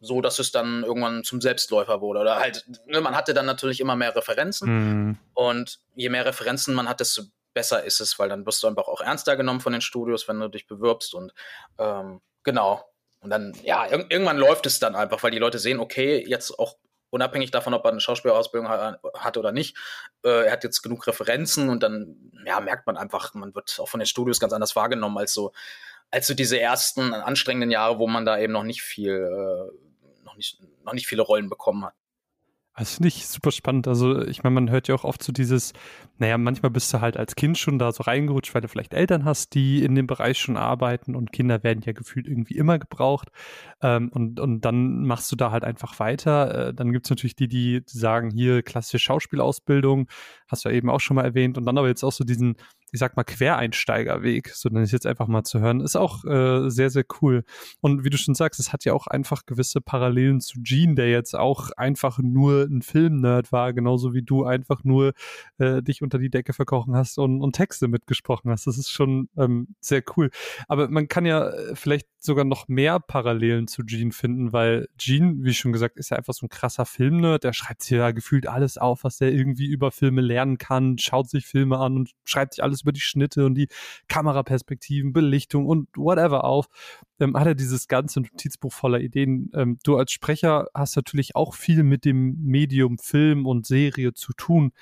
so, 0.00 0.20
dass 0.20 0.38
es 0.38 0.52
dann 0.52 0.84
irgendwann 0.84 1.24
zum 1.24 1.40
Selbstläufer 1.40 2.00
wurde. 2.00 2.20
Oder 2.20 2.36
halt, 2.36 2.64
ne, 2.86 3.00
man 3.00 3.16
hatte 3.16 3.34
dann 3.34 3.46
natürlich 3.46 3.80
immer 3.80 3.96
mehr 3.96 4.14
Referenzen 4.14 4.68
mhm. 4.68 5.18
und 5.32 5.80
je 5.94 6.10
mehr 6.10 6.26
Referenzen 6.26 6.74
man 6.74 6.88
hat, 6.88 7.00
desto 7.00 7.22
besser 7.54 7.84
ist 7.84 8.00
es, 8.00 8.18
weil 8.18 8.28
dann 8.28 8.44
wirst 8.46 8.62
du 8.62 8.66
einfach 8.66 8.88
auch 8.88 9.00
ernster 9.00 9.36
genommen 9.36 9.60
von 9.60 9.72
den 9.72 9.80
Studios, 9.80 10.28
wenn 10.28 10.40
du 10.40 10.48
dich 10.48 10.66
bewirbst 10.66 11.14
und 11.14 11.32
ähm, 11.78 12.20
genau. 12.42 12.84
Und 13.20 13.30
dann, 13.30 13.56
ja, 13.62 13.86
ir 13.86 14.04
irgendwann 14.10 14.36
läuft 14.36 14.66
es 14.66 14.80
dann 14.80 14.94
einfach, 14.94 15.22
weil 15.22 15.30
die 15.30 15.38
Leute 15.38 15.58
sehen, 15.58 15.80
okay, 15.80 16.22
jetzt 16.28 16.58
auch 16.58 16.76
unabhängig 17.14 17.52
davon, 17.52 17.74
ob 17.74 17.84
er 17.84 17.92
eine 17.92 18.00
Schauspielausbildung 18.00 18.68
hat 18.68 19.36
oder 19.36 19.52
nicht. 19.52 19.76
Äh, 20.24 20.46
er 20.46 20.52
hat 20.52 20.64
jetzt 20.64 20.82
genug 20.82 21.06
Referenzen 21.06 21.68
und 21.68 21.82
dann 21.82 22.16
ja, 22.44 22.60
merkt 22.60 22.86
man 22.86 22.96
einfach, 22.96 23.32
man 23.34 23.54
wird 23.54 23.78
auch 23.80 23.88
von 23.88 24.00
den 24.00 24.06
Studios 24.06 24.40
ganz 24.40 24.52
anders 24.52 24.74
wahrgenommen 24.74 25.16
als 25.16 25.32
so, 25.32 25.52
als 26.10 26.26
so 26.26 26.34
diese 26.34 26.60
ersten 26.60 27.14
anstrengenden 27.14 27.70
Jahre, 27.70 27.98
wo 27.98 28.08
man 28.08 28.24
da 28.26 28.38
eben 28.38 28.52
noch 28.52 28.64
nicht 28.64 28.82
viel, 28.82 29.12
äh, 29.12 30.24
noch 30.24 30.36
nicht, 30.36 30.58
noch 30.84 30.92
nicht 30.92 31.06
viele 31.06 31.22
Rollen 31.22 31.48
bekommen 31.48 31.84
hat. 31.84 31.94
Das 32.76 32.94
finde 32.94 33.06
ich 33.06 33.28
super 33.28 33.52
spannend. 33.52 33.86
Also, 33.86 34.20
ich 34.22 34.42
meine, 34.42 34.54
man 34.54 34.68
hört 34.68 34.88
ja 34.88 34.96
auch 34.96 35.04
oft 35.04 35.22
so 35.22 35.32
dieses, 35.32 35.74
naja, 36.18 36.36
manchmal 36.38 36.70
bist 36.70 36.92
du 36.92 37.00
halt 37.00 37.16
als 37.16 37.36
Kind 37.36 37.56
schon 37.56 37.78
da 37.78 37.92
so 37.92 38.02
reingerutscht, 38.02 38.52
weil 38.52 38.62
du 38.62 38.68
vielleicht 38.68 38.94
Eltern 38.94 39.24
hast, 39.24 39.54
die 39.54 39.84
in 39.84 39.94
dem 39.94 40.08
Bereich 40.08 40.38
schon 40.38 40.56
arbeiten 40.56 41.14
und 41.14 41.30
Kinder 41.30 41.62
werden 41.62 41.84
ja 41.86 41.92
gefühlt 41.92 42.26
irgendwie 42.26 42.56
immer 42.56 42.80
gebraucht. 42.80 43.28
Ähm, 43.80 44.08
und, 44.08 44.40
und 44.40 44.62
dann 44.62 45.04
machst 45.04 45.30
du 45.30 45.36
da 45.36 45.52
halt 45.52 45.62
einfach 45.62 46.00
weiter. 46.00 46.68
Äh, 46.68 46.74
dann 46.74 46.90
gibt 46.92 47.06
es 47.06 47.10
natürlich 47.10 47.36
die, 47.36 47.46
die 47.46 47.82
sagen, 47.86 48.30
hier 48.30 48.62
klassische 48.62 48.98
Schauspielausbildung, 48.98 50.08
hast 50.48 50.64
du 50.64 50.68
ja 50.68 50.74
eben 50.74 50.90
auch 50.90 51.00
schon 51.00 51.14
mal 51.14 51.24
erwähnt. 51.24 51.56
Und 51.56 51.66
dann 51.66 51.78
aber 51.78 51.86
jetzt 51.86 52.02
auch 52.02 52.12
so 52.12 52.24
diesen, 52.24 52.56
ich 52.94 53.00
sag 53.00 53.16
mal, 53.16 53.24
Quereinsteigerweg, 53.24 54.50
so 54.50 54.68
nenne 54.68 54.84
ich 54.84 54.92
jetzt 54.92 55.04
einfach 55.04 55.26
mal 55.26 55.42
zu 55.42 55.58
hören, 55.58 55.80
ist 55.80 55.96
auch 55.96 56.24
äh, 56.24 56.70
sehr, 56.70 56.90
sehr 56.90 57.04
cool. 57.20 57.42
Und 57.80 58.04
wie 58.04 58.10
du 58.10 58.16
schon 58.16 58.36
sagst, 58.36 58.60
es 58.60 58.72
hat 58.72 58.84
ja 58.84 58.92
auch 58.92 59.08
einfach 59.08 59.46
gewisse 59.46 59.80
Parallelen 59.80 60.40
zu 60.40 60.60
Gene, 60.62 60.94
der 60.94 61.10
jetzt 61.10 61.34
auch 61.34 61.70
einfach 61.72 62.20
nur 62.20 62.62
ein 62.70 62.82
Film-Nerd 62.82 63.50
war, 63.50 63.72
genauso 63.72 64.14
wie 64.14 64.22
du 64.22 64.44
einfach 64.44 64.84
nur 64.84 65.12
äh, 65.58 65.82
dich 65.82 66.02
unter 66.02 66.18
die 66.18 66.30
Decke 66.30 66.52
verkochen 66.52 66.94
hast 66.94 67.18
und, 67.18 67.42
und 67.42 67.56
Texte 67.56 67.88
mitgesprochen 67.88 68.52
hast. 68.52 68.68
Das 68.68 68.78
ist 68.78 68.92
schon 68.92 69.28
ähm, 69.36 69.74
sehr 69.80 70.04
cool. 70.16 70.30
Aber 70.68 70.88
man 70.88 71.08
kann 71.08 71.26
ja 71.26 71.48
äh, 71.48 71.74
vielleicht 71.74 72.06
sogar 72.20 72.44
noch 72.44 72.68
mehr 72.68 73.00
Parallelen 73.00 73.66
zu 73.66 73.82
Gene 73.84 74.12
finden, 74.12 74.52
weil 74.52 74.88
Gene, 74.96 75.38
wie 75.40 75.52
schon 75.52 75.72
gesagt, 75.72 75.96
ist 75.96 76.10
ja 76.10 76.16
einfach 76.16 76.32
so 76.32 76.46
ein 76.46 76.48
krasser 76.48 76.86
Filmnerd. 76.86 77.42
Der 77.42 77.52
schreibt 77.52 77.82
sich 77.82 77.98
ja 77.98 78.12
gefühlt 78.12 78.46
alles 78.46 78.78
auf, 78.78 79.02
was 79.02 79.20
er 79.20 79.32
irgendwie 79.32 79.66
über 79.66 79.90
Filme 79.90 80.20
lernen 80.20 80.58
kann, 80.58 80.96
schaut 80.98 81.28
sich 81.28 81.44
Filme 81.44 81.78
an 81.78 81.96
und 81.96 82.12
schreibt 82.24 82.54
sich 82.54 82.62
alles 82.62 82.83
über 82.84 82.92
die 82.92 83.00
Schnitte 83.00 83.44
und 83.44 83.54
die 83.54 83.68
Kameraperspektiven, 84.08 85.12
Belichtung 85.12 85.66
und 85.66 85.88
whatever 85.96 86.44
auf. 86.44 86.66
Ähm, 87.18 87.36
hat 87.36 87.46
er 87.46 87.54
dieses 87.54 87.88
ganze 87.88 88.20
Notizbuch 88.20 88.72
voller 88.72 89.00
Ideen. 89.00 89.50
Ähm, 89.54 89.78
du 89.82 89.96
als 89.96 90.12
Sprecher 90.12 90.68
hast 90.74 90.96
natürlich 90.96 91.34
auch 91.34 91.54
viel 91.54 91.82
mit 91.82 92.04
dem 92.04 92.36
Medium 92.40 92.98
Film 92.98 93.46
und 93.46 93.66
Serie 93.66 94.14
zu 94.14 94.32
tun. 94.34 94.72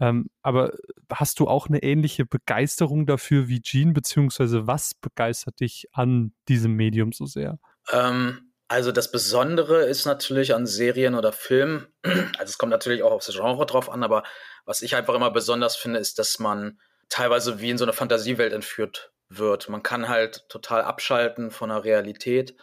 Ähm, 0.00 0.28
aber 0.42 0.72
hast 1.10 1.38
du 1.38 1.46
auch 1.46 1.68
eine 1.68 1.82
ähnliche 1.82 2.26
Begeisterung 2.26 3.06
dafür 3.06 3.48
wie 3.48 3.60
Gene, 3.60 3.92
beziehungsweise 3.92 4.66
was 4.66 4.94
begeistert 4.94 5.60
dich 5.60 5.86
an 5.92 6.32
diesem 6.48 6.74
Medium 6.74 7.12
so 7.12 7.26
sehr? 7.26 7.58
Ähm, 7.92 8.50
also 8.66 8.90
das 8.90 9.10
Besondere 9.12 9.84
ist 9.84 10.04
natürlich 10.04 10.54
an 10.54 10.66
Serien 10.66 11.14
oder 11.14 11.32
Filmen, 11.32 11.86
also 12.02 12.44
es 12.44 12.58
kommt 12.58 12.70
natürlich 12.70 13.02
auch 13.02 13.12
aufs 13.12 13.32
Genre 13.32 13.66
drauf 13.66 13.88
an, 13.88 14.02
aber 14.02 14.24
was 14.64 14.82
ich 14.82 14.96
einfach 14.96 15.14
immer 15.14 15.30
besonders 15.30 15.76
finde, 15.76 16.00
ist, 16.00 16.18
dass 16.18 16.38
man 16.38 16.80
teilweise 17.08 17.60
wie 17.60 17.70
in 17.70 17.78
so 17.78 17.84
eine 17.84 17.92
Fantasiewelt 17.92 18.52
entführt 18.52 19.12
wird. 19.28 19.68
Man 19.68 19.82
kann 19.82 20.08
halt 20.08 20.48
total 20.48 20.82
abschalten 20.82 21.50
von 21.50 21.70
der 21.70 21.84
Realität, 21.84 22.56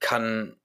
kann 0.00 0.56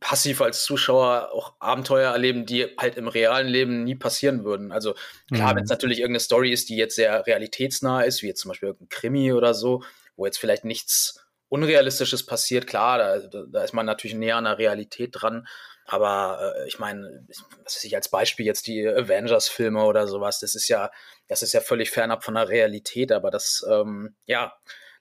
passiv 0.00 0.40
als 0.42 0.64
Zuschauer 0.64 1.30
auch 1.32 1.54
Abenteuer 1.58 2.12
erleben, 2.12 2.46
die 2.46 2.64
halt 2.78 2.96
im 2.96 3.08
realen 3.08 3.48
Leben 3.48 3.84
nie 3.84 3.94
passieren 3.94 4.44
würden. 4.44 4.72
Also 4.72 4.94
klar, 5.32 5.52
mhm. 5.52 5.56
wenn 5.56 5.64
es 5.64 5.70
natürlich 5.70 6.00
irgendeine 6.00 6.20
Story 6.20 6.52
ist, 6.52 6.68
die 6.68 6.76
jetzt 6.76 6.96
sehr 6.96 7.26
realitätsnah 7.26 8.02
ist, 8.02 8.22
wie 8.22 8.26
jetzt 8.26 8.40
zum 8.40 8.50
Beispiel 8.50 8.68
irgendein 8.68 8.88
Krimi 8.88 9.32
oder 9.32 9.54
so, 9.54 9.82
wo 10.16 10.26
jetzt 10.26 10.38
vielleicht 10.38 10.64
nichts 10.64 11.22
Unrealistisches 11.48 12.26
passiert, 12.26 12.66
klar, 12.66 12.98
da, 12.98 13.44
da 13.48 13.62
ist 13.62 13.72
man 13.72 13.86
natürlich 13.86 14.16
näher 14.16 14.36
an 14.36 14.44
der 14.44 14.58
Realität 14.58 15.10
dran. 15.12 15.46
Aber 15.86 16.54
äh, 16.56 16.66
ich 16.66 16.78
meine, 16.78 17.24
was 17.64 17.76
weiß 17.76 17.84
ich, 17.84 17.94
als 17.94 18.08
Beispiel 18.08 18.44
jetzt 18.44 18.66
die 18.66 18.86
Avengers-Filme 18.86 19.84
oder 19.84 20.08
sowas, 20.08 20.40
das 20.40 20.56
ist 20.56 20.68
ja, 20.68 20.90
das 21.28 21.42
ist 21.42 21.52
ja 21.52 21.60
völlig 21.60 21.90
fernab 21.90 22.24
von 22.24 22.34
der 22.34 22.48
Realität, 22.48 23.12
aber 23.12 23.30
das, 23.30 23.66
ähm, 23.70 24.14
ja, 24.26 24.54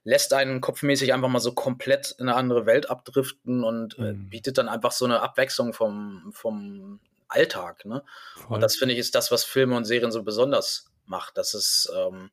lässt 0.04 0.34
einen 0.34 0.62
kopfmäßig 0.62 1.14
einfach 1.14 1.30
mal 1.30 1.40
so 1.40 1.54
komplett 1.54 2.16
in 2.20 2.30
eine 2.30 2.38
andere 2.38 2.66
Welt 2.66 2.90
abdriften 2.90 3.64
und 3.64 3.98
äh, 3.98 4.14
mhm. 4.14 4.30
bietet 4.30 4.58
dann 4.58 4.70
einfach 4.70 4.92
so 4.92 5.06
eine 5.06 5.22
Abwechslung 5.22 5.74
vom, 5.74 6.32
vom 6.34 7.00
Alltag. 7.28 7.86
Ne? 7.86 8.04
Und 8.48 8.62
das 8.62 8.76
finde 8.76 8.94
ich 8.94 9.00
ist 9.00 9.16
das, 9.16 9.32
was 9.32 9.44
Filme 9.44 9.76
und 9.76 9.86
Serien 9.86 10.12
so 10.12 10.22
besonders 10.24 10.92
macht, 11.06 11.38
dass 11.38 11.56
es 11.56 11.92
ähm, 11.96 12.30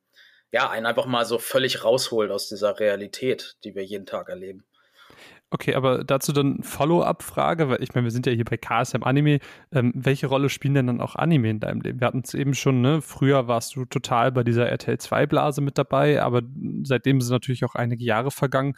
ja 0.51 0.69
einen 0.69 0.85
einfach 0.85 1.07
mal 1.07 1.25
so 1.25 1.39
völlig 1.39 1.83
rausholt 1.83 2.31
aus 2.31 2.47
dieser 2.47 2.79
Realität, 2.79 3.57
die 3.63 3.73
wir 3.73 3.83
jeden 3.83 4.05
Tag 4.05 4.29
erleben. 4.29 4.65
Okay, 5.53 5.75
aber 5.75 6.03
dazu 6.03 6.31
dann 6.33 6.63
Follow-up-Frage, 6.63 7.69
weil 7.69 7.83
ich 7.83 7.93
meine, 7.93 8.05
wir 8.05 8.11
sind 8.11 8.25
ja 8.25 8.31
hier 8.31 8.43
bei 8.43 8.57
KSM 8.57 9.03
Anime. 9.03 9.37
Ähm, 9.71 9.91
welche 9.93 10.25
Rolle 10.25 10.49
spielen 10.49 10.73
denn 10.73 10.87
dann 10.87 10.99
auch 10.99 11.15
Anime 11.15 11.47
in 11.51 11.59
deinem 11.59 11.79
Leben? 11.81 11.99
Wir 11.99 12.07
hatten 12.07 12.23
es 12.25 12.33
eben 12.33 12.55
schon, 12.55 12.81
ne? 12.81 13.03
Früher 13.03 13.47
warst 13.47 13.75
du 13.75 13.85
total 13.85 14.31
bei 14.31 14.43
dieser 14.43 14.67
RTL 14.67 14.95
2-Blase 14.95 15.61
mit 15.61 15.77
dabei, 15.77 16.23
aber 16.23 16.41
seitdem 16.81 17.21
sind 17.21 17.33
natürlich 17.33 17.63
auch 17.65 17.75
einige 17.75 18.03
Jahre 18.03 18.31
vergangen. 18.31 18.73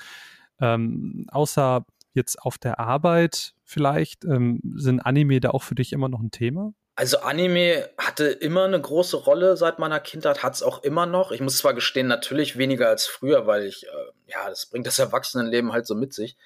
Ähm, 0.60 1.28
außer 1.32 1.86
jetzt 2.14 2.42
auf 2.42 2.58
der 2.58 2.78
Arbeit 2.78 3.54
vielleicht, 3.64 4.26
ähm, 4.26 4.60
sind 4.76 5.00
Anime 5.00 5.40
da 5.40 5.52
auch 5.52 5.64
für 5.64 5.76
dich 5.76 5.94
immer 5.94 6.10
noch 6.10 6.20
ein 6.20 6.32
Thema? 6.32 6.74
Also 6.98 7.20
Anime 7.20 7.90
hatte 7.98 8.28
immer 8.28 8.64
eine 8.64 8.80
große 8.80 9.18
Rolle 9.18 9.58
seit 9.58 9.80
meiner 9.80 10.00
Kindheit, 10.00 10.44
hat 10.44 10.54
es 10.54 10.64
auch 10.64 10.82
immer 10.82 11.06
noch. 11.06 11.32
Ich 11.32 11.42
muss 11.42 11.58
zwar 11.58 11.74
gestehen, 11.74 12.08
natürlich 12.08 12.58
weniger 12.58 12.88
als 12.88 13.06
früher, 13.06 13.46
weil 13.48 13.66
ich, 13.66 13.86
äh, 13.86 14.32
ja, 14.32 14.48
das 14.48 14.68
bringt 14.68 14.88
das 14.88 14.98
Erwachsenenleben 14.98 15.74
halt 15.74 15.88
so 15.88 15.96
mit 15.96 16.14
sich. 16.14 16.38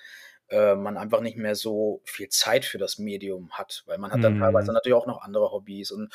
Äh, 0.49 0.73
man 0.73 0.97
einfach 0.97 1.21
nicht 1.21 1.37
mehr 1.37 1.53
so 1.53 2.01
viel 2.03 2.29
Zeit 2.29 2.65
für 2.65 2.79
das 2.79 2.97
Medium 2.97 3.51
hat, 3.51 3.83
weil 3.85 3.99
man 3.99 4.11
hat 4.11 4.23
dann 4.23 4.39
mm. 4.39 4.41
teilweise 4.41 4.73
natürlich 4.73 4.95
auch 4.95 5.05
noch 5.05 5.21
andere 5.21 5.51
Hobbys 5.51 5.91
und 5.91 6.11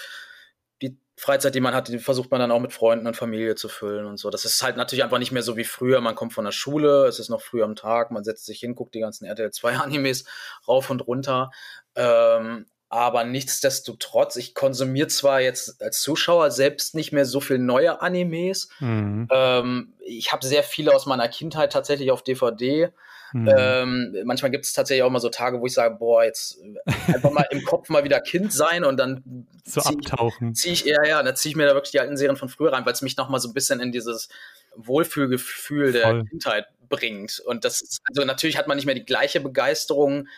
die 0.82 0.98
Freizeit, 1.16 1.54
die 1.54 1.60
man 1.60 1.72
hat, 1.72 1.86
die 1.86 2.00
versucht 2.00 2.32
man 2.32 2.40
dann 2.40 2.50
auch 2.50 2.58
mit 2.58 2.72
Freunden 2.72 3.06
und 3.06 3.16
Familie 3.16 3.54
zu 3.54 3.68
füllen 3.68 4.06
und 4.06 4.16
so. 4.16 4.30
Das 4.30 4.44
ist 4.44 4.60
halt 4.60 4.76
natürlich 4.76 5.04
einfach 5.04 5.20
nicht 5.20 5.30
mehr 5.30 5.44
so 5.44 5.56
wie 5.56 5.62
früher. 5.62 6.00
Man 6.00 6.16
kommt 6.16 6.32
von 6.32 6.44
der 6.44 6.50
Schule, 6.50 7.06
es 7.06 7.20
ist 7.20 7.28
noch 7.28 7.40
früh 7.40 7.62
am 7.62 7.76
Tag, 7.76 8.10
man 8.10 8.24
setzt 8.24 8.46
sich 8.46 8.58
hin, 8.58 8.74
guckt 8.74 8.96
die 8.96 9.00
ganzen 9.00 9.24
RTL 9.24 9.52
2 9.52 9.76
Animes 9.76 10.24
rauf 10.66 10.90
und 10.90 11.06
runter. 11.06 11.52
Ähm, 11.94 12.66
aber 12.88 13.24
nichtsdestotrotz, 13.24 14.36
ich 14.36 14.54
konsumiere 14.54 15.08
zwar 15.08 15.40
jetzt 15.40 15.82
als 15.82 16.00
Zuschauer 16.00 16.50
selbst 16.50 16.94
nicht 16.94 17.12
mehr 17.12 17.24
so 17.24 17.40
viel 17.40 17.58
neue 17.58 18.00
Animes. 18.00 18.68
Mhm. 18.78 19.28
Ähm, 19.32 19.94
ich 20.00 20.32
habe 20.32 20.46
sehr 20.46 20.62
viele 20.62 20.94
aus 20.94 21.06
meiner 21.06 21.28
Kindheit 21.28 21.72
tatsächlich 21.72 22.10
auf 22.10 22.22
DVD. 22.22 22.90
Mhm. 23.32 23.50
Ähm, 23.56 24.16
manchmal 24.24 24.52
gibt 24.52 24.64
es 24.64 24.74
tatsächlich 24.74 25.02
auch 25.02 25.10
mal 25.10 25.18
so 25.18 25.28
Tage, 25.28 25.60
wo 25.60 25.66
ich 25.66 25.74
sage, 25.74 25.96
boah, 25.96 26.22
jetzt 26.22 26.60
einfach 27.08 27.32
mal 27.32 27.46
im 27.50 27.64
Kopf 27.64 27.88
mal 27.88 28.04
wieder 28.04 28.20
Kind 28.20 28.52
sein 28.52 28.84
und 28.84 28.96
dann 28.96 29.48
so 29.64 29.80
zieh 29.80 29.88
abtauchen. 29.88 30.54
Ziehe 30.54 30.72
ich, 30.72 30.84
ja, 30.84 31.04
ja, 31.04 31.20
dann 31.20 31.34
ziehe 31.34 31.50
ich 31.50 31.56
mir 31.56 31.66
da 31.66 31.74
wirklich 31.74 31.90
die 31.90 32.00
alten 32.00 32.16
Serien 32.16 32.36
von 32.36 32.48
früher 32.48 32.72
rein, 32.72 32.86
weil 32.86 32.92
es 32.92 33.02
mich 33.02 33.16
noch 33.16 33.28
mal 33.28 33.40
so 33.40 33.48
ein 33.48 33.54
bisschen 33.54 33.80
in 33.80 33.90
dieses 33.90 34.28
Wohlfühlgefühl 34.76 35.90
der 35.90 36.02
Voll. 36.02 36.24
Kindheit 36.26 36.66
bringt. 36.88 37.40
Und 37.40 37.64
das 37.64 37.82
ist, 37.82 38.02
also 38.04 38.24
natürlich 38.24 38.56
hat 38.56 38.68
man 38.68 38.76
nicht 38.76 38.86
mehr 38.86 38.94
die 38.94 39.04
gleiche 39.04 39.40
Begeisterung 39.40 40.28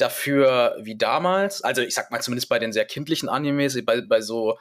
dafür 0.00 0.76
wie 0.80 0.96
damals. 0.96 1.62
Also 1.62 1.82
ich 1.82 1.94
sag 1.94 2.10
mal 2.10 2.20
zumindest 2.20 2.48
bei 2.48 2.58
den 2.58 2.72
sehr 2.72 2.84
kindlichen 2.84 3.28
Animes, 3.28 3.82
bei, 3.84 4.00
bei 4.00 4.20
so 4.20 4.58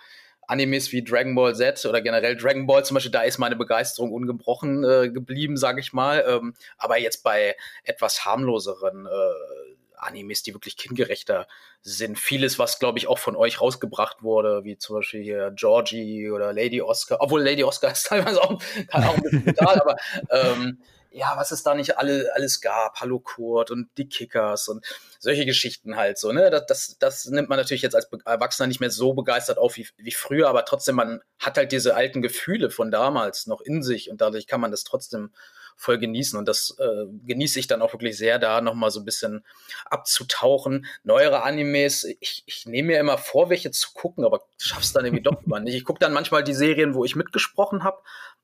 Animes 0.47 0.91
wie 0.91 1.03
Dragon 1.03 1.35
Ball 1.35 1.55
Z 1.55 1.85
oder 1.85 2.01
generell 2.01 2.35
Dragon 2.35 2.65
Ball 2.65 2.83
zum 2.83 2.95
Beispiel, 2.95 3.11
da 3.11 3.21
ist 3.21 3.37
meine 3.37 3.55
Begeisterung 3.55 4.11
ungebrochen 4.11 4.83
äh, 4.83 5.09
geblieben, 5.09 5.57
sage 5.57 5.79
ich 5.79 5.93
mal. 5.93 6.25
Ähm, 6.27 6.55
aber 6.77 6.99
jetzt 6.99 7.23
bei 7.23 7.55
etwas 7.83 8.25
harmloseren 8.25 9.05
äh, 9.05 9.99
Animes, 9.99 10.43
die 10.43 10.53
wirklich 10.53 10.77
kindgerechter 10.77 11.47
sind, 11.81 12.17
vieles, 12.17 12.57
was 12.57 12.79
glaube 12.79 12.97
ich 12.97 13.07
auch 13.07 13.19
von 13.19 13.35
euch 13.35 13.61
rausgebracht 13.61 14.23
wurde, 14.23 14.63
wie 14.63 14.77
zum 14.77 14.97
Beispiel 14.97 15.21
hier 15.21 15.51
Georgie 15.51 16.31
oder 16.31 16.51
Lady 16.51 16.81
Oscar, 16.81 17.17
obwohl 17.19 17.43
Lady 17.43 17.63
Oscar 17.63 17.91
ist 17.91 18.07
teilweise 18.07 18.41
auch, 18.41 18.61
auch 18.91 19.15
ein 19.15 19.21
bisschen 19.21 19.45
brutal, 19.45 19.81
aber 19.81 19.97
ähm, 20.31 20.79
ja, 21.11 21.33
was 21.35 21.51
es 21.51 21.63
da 21.63 21.73
nicht 21.75 21.97
alle, 21.97 22.29
alles 22.33 22.61
gab, 22.61 22.99
Hallo 22.99 23.19
Kurt 23.19 23.71
und 23.71 23.89
die 23.97 24.07
Kickers 24.07 24.67
und 24.67 24.85
solche 25.19 25.45
Geschichten 25.45 25.95
halt 25.95 26.17
so, 26.17 26.31
ne? 26.31 26.49
Das, 26.49 26.65
das, 26.67 26.97
das 26.99 27.25
nimmt 27.25 27.49
man 27.49 27.57
natürlich 27.57 27.81
jetzt 27.81 27.95
als 27.95 28.09
Erwachsener 28.25 28.67
nicht 28.67 28.79
mehr 28.79 28.91
so 28.91 29.13
begeistert 29.13 29.57
auf 29.57 29.77
wie, 29.77 29.87
wie 29.97 30.11
früher, 30.11 30.47
aber 30.47 30.65
trotzdem, 30.65 30.95
man 30.95 31.21
hat 31.39 31.57
halt 31.57 31.71
diese 31.71 31.95
alten 31.95 32.21
Gefühle 32.21 32.69
von 32.69 32.91
damals 32.91 33.47
noch 33.47 33.61
in 33.61 33.81
sich 33.83 34.09
und 34.09 34.21
dadurch 34.21 34.47
kann 34.47 34.61
man 34.61 34.71
das 34.71 34.83
trotzdem 34.83 35.31
voll 35.79 35.97
genießen. 35.97 36.37
Und 36.37 36.47
das 36.47 36.75
äh, 36.77 37.05
genieße 37.25 37.57
ich 37.57 37.67
dann 37.67 37.81
auch 37.81 37.93
wirklich 37.93 38.17
sehr, 38.17 38.37
da 38.37 38.59
nochmal 38.59 38.91
so 38.91 38.99
ein 38.99 39.05
bisschen 39.05 39.45
abzutauchen. 39.85 40.85
Neuere 41.03 41.43
Animes, 41.43 42.03
ich, 42.19 42.43
ich 42.45 42.65
nehme 42.65 42.87
mir 42.87 42.99
immer 42.99 43.17
vor, 43.17 43.49
welche 43.49 43.71
zu 43.71 43.93
gucken, 43.93 44.25
aber 44.25 44.41
schaff's 44.57 44.91
dann 44.91 45.05
irgendwie 45.05 45.23
doch 45.23 45.41
immer 45.45 45.61
nicht. 45.61 45.75
Ich 45.75 45.85
gucke 45.85 45.99
dann 45.99 46.11
manchmal 46.11 46.43
die 46.43 46.53
Serien, 46.53 46.95
wo 46.95 47.05
ich 47.05 47.15
mitgesprochen 47.15 47.85
habe, 47.85 47.99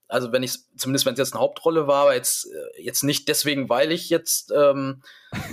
also 0.08 0.32
wenn 0.32 0.44
ich 0.44 0.60
zumindest 0.78 1.06
wenn 1.06 1.14
es 1.14 1.20
jetzt 1.20 1.34
eine 1.34 1.42
Hauptrolle 1.42 1.88
war, 1.88 2.04
aber 2.04 2.16
jetzt 2.16 2.46
äh, 2.46 2.82
jetzt 2.82 3.04
nicht 3.04 3.28
deswegen, 3.28 3.70
weil 3.70 3.92
ich 3.92 4.10
jetzt 4.10 4.52
ähm, 4.56 5.02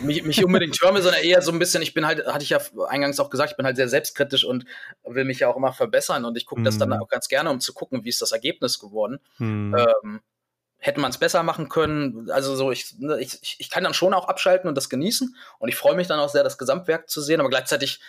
mich, 0.03 0.23
mich 0.25 0.45
unbedingt 0.45 0.75
türme, 0.75 1.03
sondern 1.03 1.23
eher 1.23 1.43
so 1.43 1.53
ein 1.53 1.59
bisschen, 1.59 1.83
ich 1.83 1.95
bin 1.95 2.07
halt, 2.07 2.27
hatte 2.27 2.45
ich 2.45 2.51
ja 2.51 2.61
eingangs 2.89 3.19
auch 3.19 3.31
gesagt, 3.31 3.53
ich 3.53 3.57
bin 3.57 3.67
halt 3.67 3.77
sehr 3.77 3.89
selbstkritisch 3.89 4.45
und 4.45 4.65
will 5.05 5.25
mich 5.25 5.41
ja 5.41 5.49
auch 5.49 5.57
immer 5.57 5.73
verbessern 5.73 6.25
und 6.25 6.37
ich 6.37 6.47
gucke 6.47 6.61
mhm. 6.61 6.65
das 6.65 6.79
dann 6.79 6.91
mhm. 6.91 6.97
auch 6.97 7.09
ganz 7.09 7.29
gerne, 7.29 7.51
um 7.51 7.61
zu 7.61 7.73
gucken, 7.73 8.05
wie 8.05 8.11
ist 8.11 8.23
das 8.23 8.33
Ergebnis 8.33 8.79
geworden. 8.79 9.21
Mhm. 9.39 9.77
Ähm, 9.77 10.21
hätte 10.83 11.01
man 11.01 11.13
es 11.13 11.19
besser 11.19 11.45
machen 11.45 11.69
können. 11.69 12.29
Also 12.31 12.57
so, 12.57 12.73
ich, 12.73 12.99
ne, 12.99 13.21
ich, 13.21 13.57
ich 13.59 13.71
kann 13.71 13.85
dann 13.85 13.95
schon 13.95 14.13
auch 14.15 14.27
abschalten 14.27 14.69
und 14.69 14.75
das 14.75 14.89
genießen. 14.91 15.37
Und 15.61 15.69
ich 15.69 15.77
freue 15.77 15.95
mich 15.95 16.09
dann 16.09 16.19
auch 16.19 16.29
sehr, 16.29 16.43
das 16.43 16.59
Gesamtwerk 16.59 17.09
zu 17.09 17.23
sehen, 17.23 17.39
aber 17.39 17.51
gleichzeitig 17.51 18.01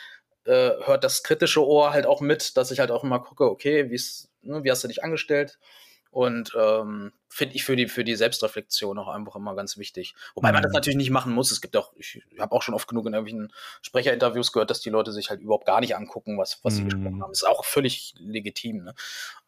äh, 0.45 0.71
hört 0.83 1.03
das 1.03 1.21
kritische 1.21 1.63
Ohr 1.65 1.93
halt 1.93 2.07
auch 2.07 2.19
mit, 2.19 2.57
dass 2.57 2.71
ich 2.71 2.79
halt 2.79 2.89
auch 2.89 3.03
immer 3.03 3.19
gucke, 3.19 3.45
okay, 3.45 3.83
ne, 4.41 4.63
wie 4.63 4.71
hast 4.71 4.83
du 4.83 4.87
dich 4.87 5.03
angestellt? 5.03 5.59
Und 6.13 6.53
ähm, 6.55 7.11
finde 7.27 7.55
ich 7.55 7.63
für 7.63 7.75
die, 7.75 7.87
für 7.87 8.03
die 8.03 8.15
Selbstreflexion 8.15 8.99
auch 8.99 9.07
einfach 9.07 9.35
immer 9.35 9.55
ganz 9.55 9.79
wichtig. 9.79 10.13
Wobei 10.35 10.51
man 10.51 10.61
das 10.61 10.69
mhm. 10.69 10.75
natürlich 10.75 10.97
nicht 10.97 11.09
machen 11.09 11.33
muss. 11.33 11.51
Es 11.51 11.59
gibt 11.59 11.75
auch, 11.75 11.91
ich 11.97 12.21
habe 12.39 12.51
auch 12.55 12.61
schon 12.61 12.75
oft 12.75 12.87
genug 12.87 13.07
in 13.07 13.13
irgendwelchen 13.13 13.51
Sprecherinterviews 13.81 14.51
gehört, 14.51 14.69
dass 14.69 14.79
die 14.79 14.91
Leute 14.91 15.11
sich 15.11 15.31
halt 15.31 15.41
überhaupt 15.41 15.65
gar 15.65 15.81
nicht 15.81 15.95
angucken, 15.95 16.37
was, 16.37 16.59
was 16.61 16.75
sie 16.75 16.83
gesprochen 16.83 17.15
mhm. 17.15 17.23
haben. 17.23 17.31
Ist 17.31 17.47
auch 17.47 17.65
völlig 17.65 18.13
legitim. 18.19 18.83
Ne? 18.83 18.93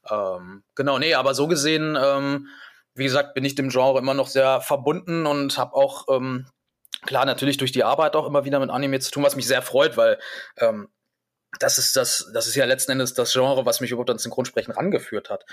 Ähm, 0.10 0.64
genau, 0.74 0.98
nee, 0.98 1.14
aber 1.14 1.36
so 1.36 1.48
gesehen, 1.48 1.96
ähm, 2.02 2.48
wie 2.96 3.04
gesagt, 3.04 3.36
bin 3.36 3.46
ich 3.46 3.54
dem 3.54 3.70
Genre 3.70 4.00
immer 4.00 4.16
noch 4.16 4.28
sehr 4.28 4.60
verbunden 4.62 5.28
und 5.28 5.56
habe 5.60 5.76
auch 5.76 6.08
ähm, 6.10 6.48
klar 7.04 7.26
natürlich 7.26 7.58
durch 7.58 7.72
die 7.72 7.84
Arbeit 7.84 8.16
auch 8.16 8.26
immer 8.26 8.44
wieder 8.44 8.60
mit 8.60 8.72
Anime 8.72 9.00
zu 9.02 9.12
tun, 9.12 9.22
was 9.22 9.36
mich 9.36 9.46
sehr 9.46 9.62
freut, 9.62 9.98
weil 9.98 10.18
ähm, 10.58 10.88
das 11.60 11.78
ist 11.78 11.96
das, 11.96 12.30
das 12.34 12.48
ist 12.48 12.56
ja 12.56 12.66
letzten 12.66 12.94
Endes 12.94 13.14
das 13.14 13.34
Genre, 13.34 13.66
was 13.66 13.82
mich 13.82 13.92
überhaupt 13.92 14.10
ans 14.10 14.24
Synchronsprechen 14.24 14.74
rangeführt 14.74 15.30
hat. 15.30 15.46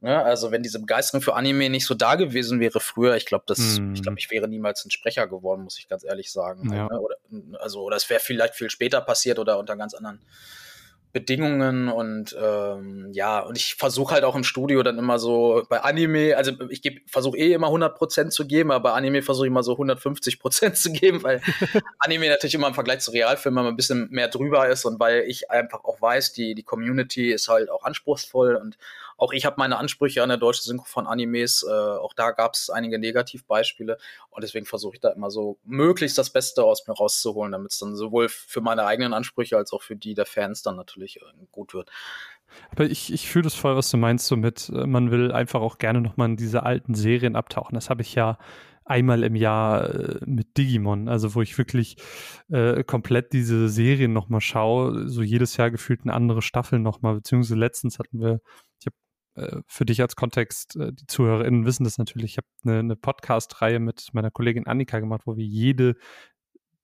Ne? 0.00 0.22
Also 0.22 0.50
wenn 0.50 0.62
diese 0.62 0.80
Begeisterung 0.80 1.22
für 1.22 1.34
Anime 1.34 1.70
nicht 1.70 1.86
so 1.86 1.94
da 1.94 2.16
gewesen 2.16 2.60
wäre 2.60 2.80
früher, 2.80 3.16
ich 3.16 3.26
glaube, 3.26 3.44
das, 3.46 3.58
hm. 3.58 3.94
ich 3.94 4.02
glaube, 4.02 4.18
ich 4.18 4.30
wäre 4.30 4.48
niemals 4.48 4.84
ein 4.84 4.90
Sprecher 4.90 5.26
geworden, 5.26 5.62
muss 5.62 5.78
ich 5.78 5.88
ganz 5.88 6.04
ehrlich 6.04 6.30
sagen. 6.30 6.72
Ja. 6.72 6.88
Ne? 6.88 7.00
Oder, 7.00 7.16
also 7.60 7.82
oder 7.82 7.96
es 7.96 8.08
wäre 8.10 8.20
vielleicht 8.20 8.54
viel 8.54 8.70
später 8.70 9.00
passiert 9.00 9.38
oder 9.38 9.58
unter 9.58 9.76
ganz 9.76 9.94
anderen 9.94 10.20
Bedingungen 11.14 11.88
und 11.88 12.36
ähm, 12.38 13.08
ja, 13.12 13.38
und 13.38 13.56
ich 13.56 13.76
versuche 13.76 14.12
halt 14.12 14.24
auch 14.24 14.34
im 14.34 14.42
Studio 14.42 14.82
dann 14.82 14.98
immer 14.98 15.20
so 15.20 15.62
bei 15.68 15.80
Anime, 15.80 16.36
also 16.36 16.50
ich 16.70 16.82
versuche 17.06 17.38
eh 17.38 17.52
immer 17.52 17.68
100% 17.68 18.30
zu 18.30 18.48
geben, 18.48 18.72
aber 18.72 18.90
bei 18.90 18.96
Anime 18.96 19.22
versuche 19.22 19.46
ich 19.46 19.50
immer 19.50 19.62
so 19.62 19.74
150% 19.74 20.72
zu 20.74 20.92
geben, 20.92 21.22
weil 21.22 21.40
Anime 22.00 22.28
natürlich 22.28 22.56
immer 22.56 22.66
im 22.66 22.74
Vergleich 22.74 22.98
zu 22.98 23.12
Realfilmen 23.12 23.60
immer 23.60 23.68
ein 23.70 23.76
bisschen 23.76 24.08
mehr 24.10 24.26
drüber 24.26 24.68
ist 24.68 24.84
und 24.84 24.98
weil 24.98 25.20
ich 25.28 25.52
einfach 25.52 25.84
auch 25.84 26.02
weiß, 26.02 26.32
die, 26.32 26.56
die 26.56 26.64
Community 26.64 27.30
ist 27.30 27.46
halt 27.46 27.70
auch 27.70 27.84
anspruchsvoll 27.84 28.56
und 28.56 28.76
auch 29.16 29.32
ich 29.32 29.44
habe 29.44 29.56
meine 29.58 29.76
Ansprüche 29.78 30.22
an 30.22 30.28
der 30.28 30.38
deutschen 30.38 30.64
Synchro 30.64 30.86
von 30.86 31.06
Animes. 31.06 31.64
Äh, 31.68 31.72
auch 31.72 32.12
da 32.14 32.32
gab 32.32 32.54
es 32.54 32.70
einige 32.70 32.98
Negativbeispiele. 32.98 33.98
Und 34.30 34.42
deswegen 34.44 34.66
versuche 34.66 34.94
ich 34.94 35.00
da 35.00 35.10
immer 35.10 35.30
so 35.30 35.58
möglichst 35.64 36.18
das 36.18 36.30
Beste 36.30 36.64
aus 36.64 36.86
mir 36.86 36.94
rauszuholen, 36.94 37.52
damit 37.52 37.72
es 37.72 37.78
dann 37.78 37.96
sowohl 37.96 38.28
für 38.28 38.60
meine 38.60 38.84
eigenen 38.84 39.12
Ansprüche 39.12 39.56
als 39.56 39.72
auch 39.72 39.82
für 39.82 39.96
die 39.96 40.14
der 40.14 40.26
Fans 40.26 40.62
dann 40.62 40.76
natürlich 40.76 41.20
äh, 41.20 41.24
gut 41.52 41.74
wird. 41.74 41.90
Aber 42.70 42.84
ich, 42.84 43.12
ich 43.12 43.28
fühle 43.28 43.44
das 43.44 43.54
voll, 43.54 43.76
was 43.76 43.90
du 43.90 43.96
meinst, 43.96 44.26
so 44.26 44.36
mit, 44.36 44.68
äh, 44.68 44.86
man 44.86 45.10
will 45.10 45.32
einfach 45.32 45.60
auch 45.60 45.78
gerne 45.78 46.00
nochmal 46.00 46.30
in 46.30 46.36
diese 46.36 46.62
alten 46.62 46.94
Serien 46.94 47.36
abtauchen. 47.36 47.74
Das 47.74 47.90
habe 47.90 48.02
ich 48.02 48.14
ja 48.14 48.38
einmal 48.84 49.22
im 49.22 49.34
Jahr 49.34 49.90
äh, 49.94 50.18
mit 50.26 50.56
Digimon, 50.56 51.08
also 51.08 51.34
wo 51.34 51.42
ich 51.42 51.56
wirklich 51.56 51.96
äh, 52.50 52.84
komplett 52.84 53.32
diese 53.32 53.68
Serien 53.68 54.12
nochmal 54.12 54.40
schaue, 54.40 55.08
so 55.08 55.22
jedes 55.22 55.56
Jahr 55.56 55.70
gefühlt 55.70 56.02
eine 56.02 56.12
andere 56.12 56.42
Staffel 56.42 56.78
nochmal, 56.78 57.14
beziehungsweise 57.16 57.58
letztens 57.58 57.98
hatten 57.98 58.20
wir, 58.20 58.40
für 59.66 59.84
dich 59.84 60.00
als 60.00 60.16
Kontext, 60.16 60.76
äh, 60.76 60.92
die 60.92 61.06
ZuhörerInnen 61.06 61.64
wissen 61.64 61.84
das 61.84 61.98
natürlich, 61.98 62.32
ich 62.32 62.36
habe 62.38 62.46
eine, 62.64 62.78
eine 62.78 62.96
Podcast-Reihe 62.96 63.80
mit 63.80 64.08
meiner 64.12 64.30
Kollegin 64.30 64.66
Annika 64.66 65.00
gemacht, 65.00 65.22
wo 65.24 65.36
wir 65.36 65.44
jede 65.44 65.96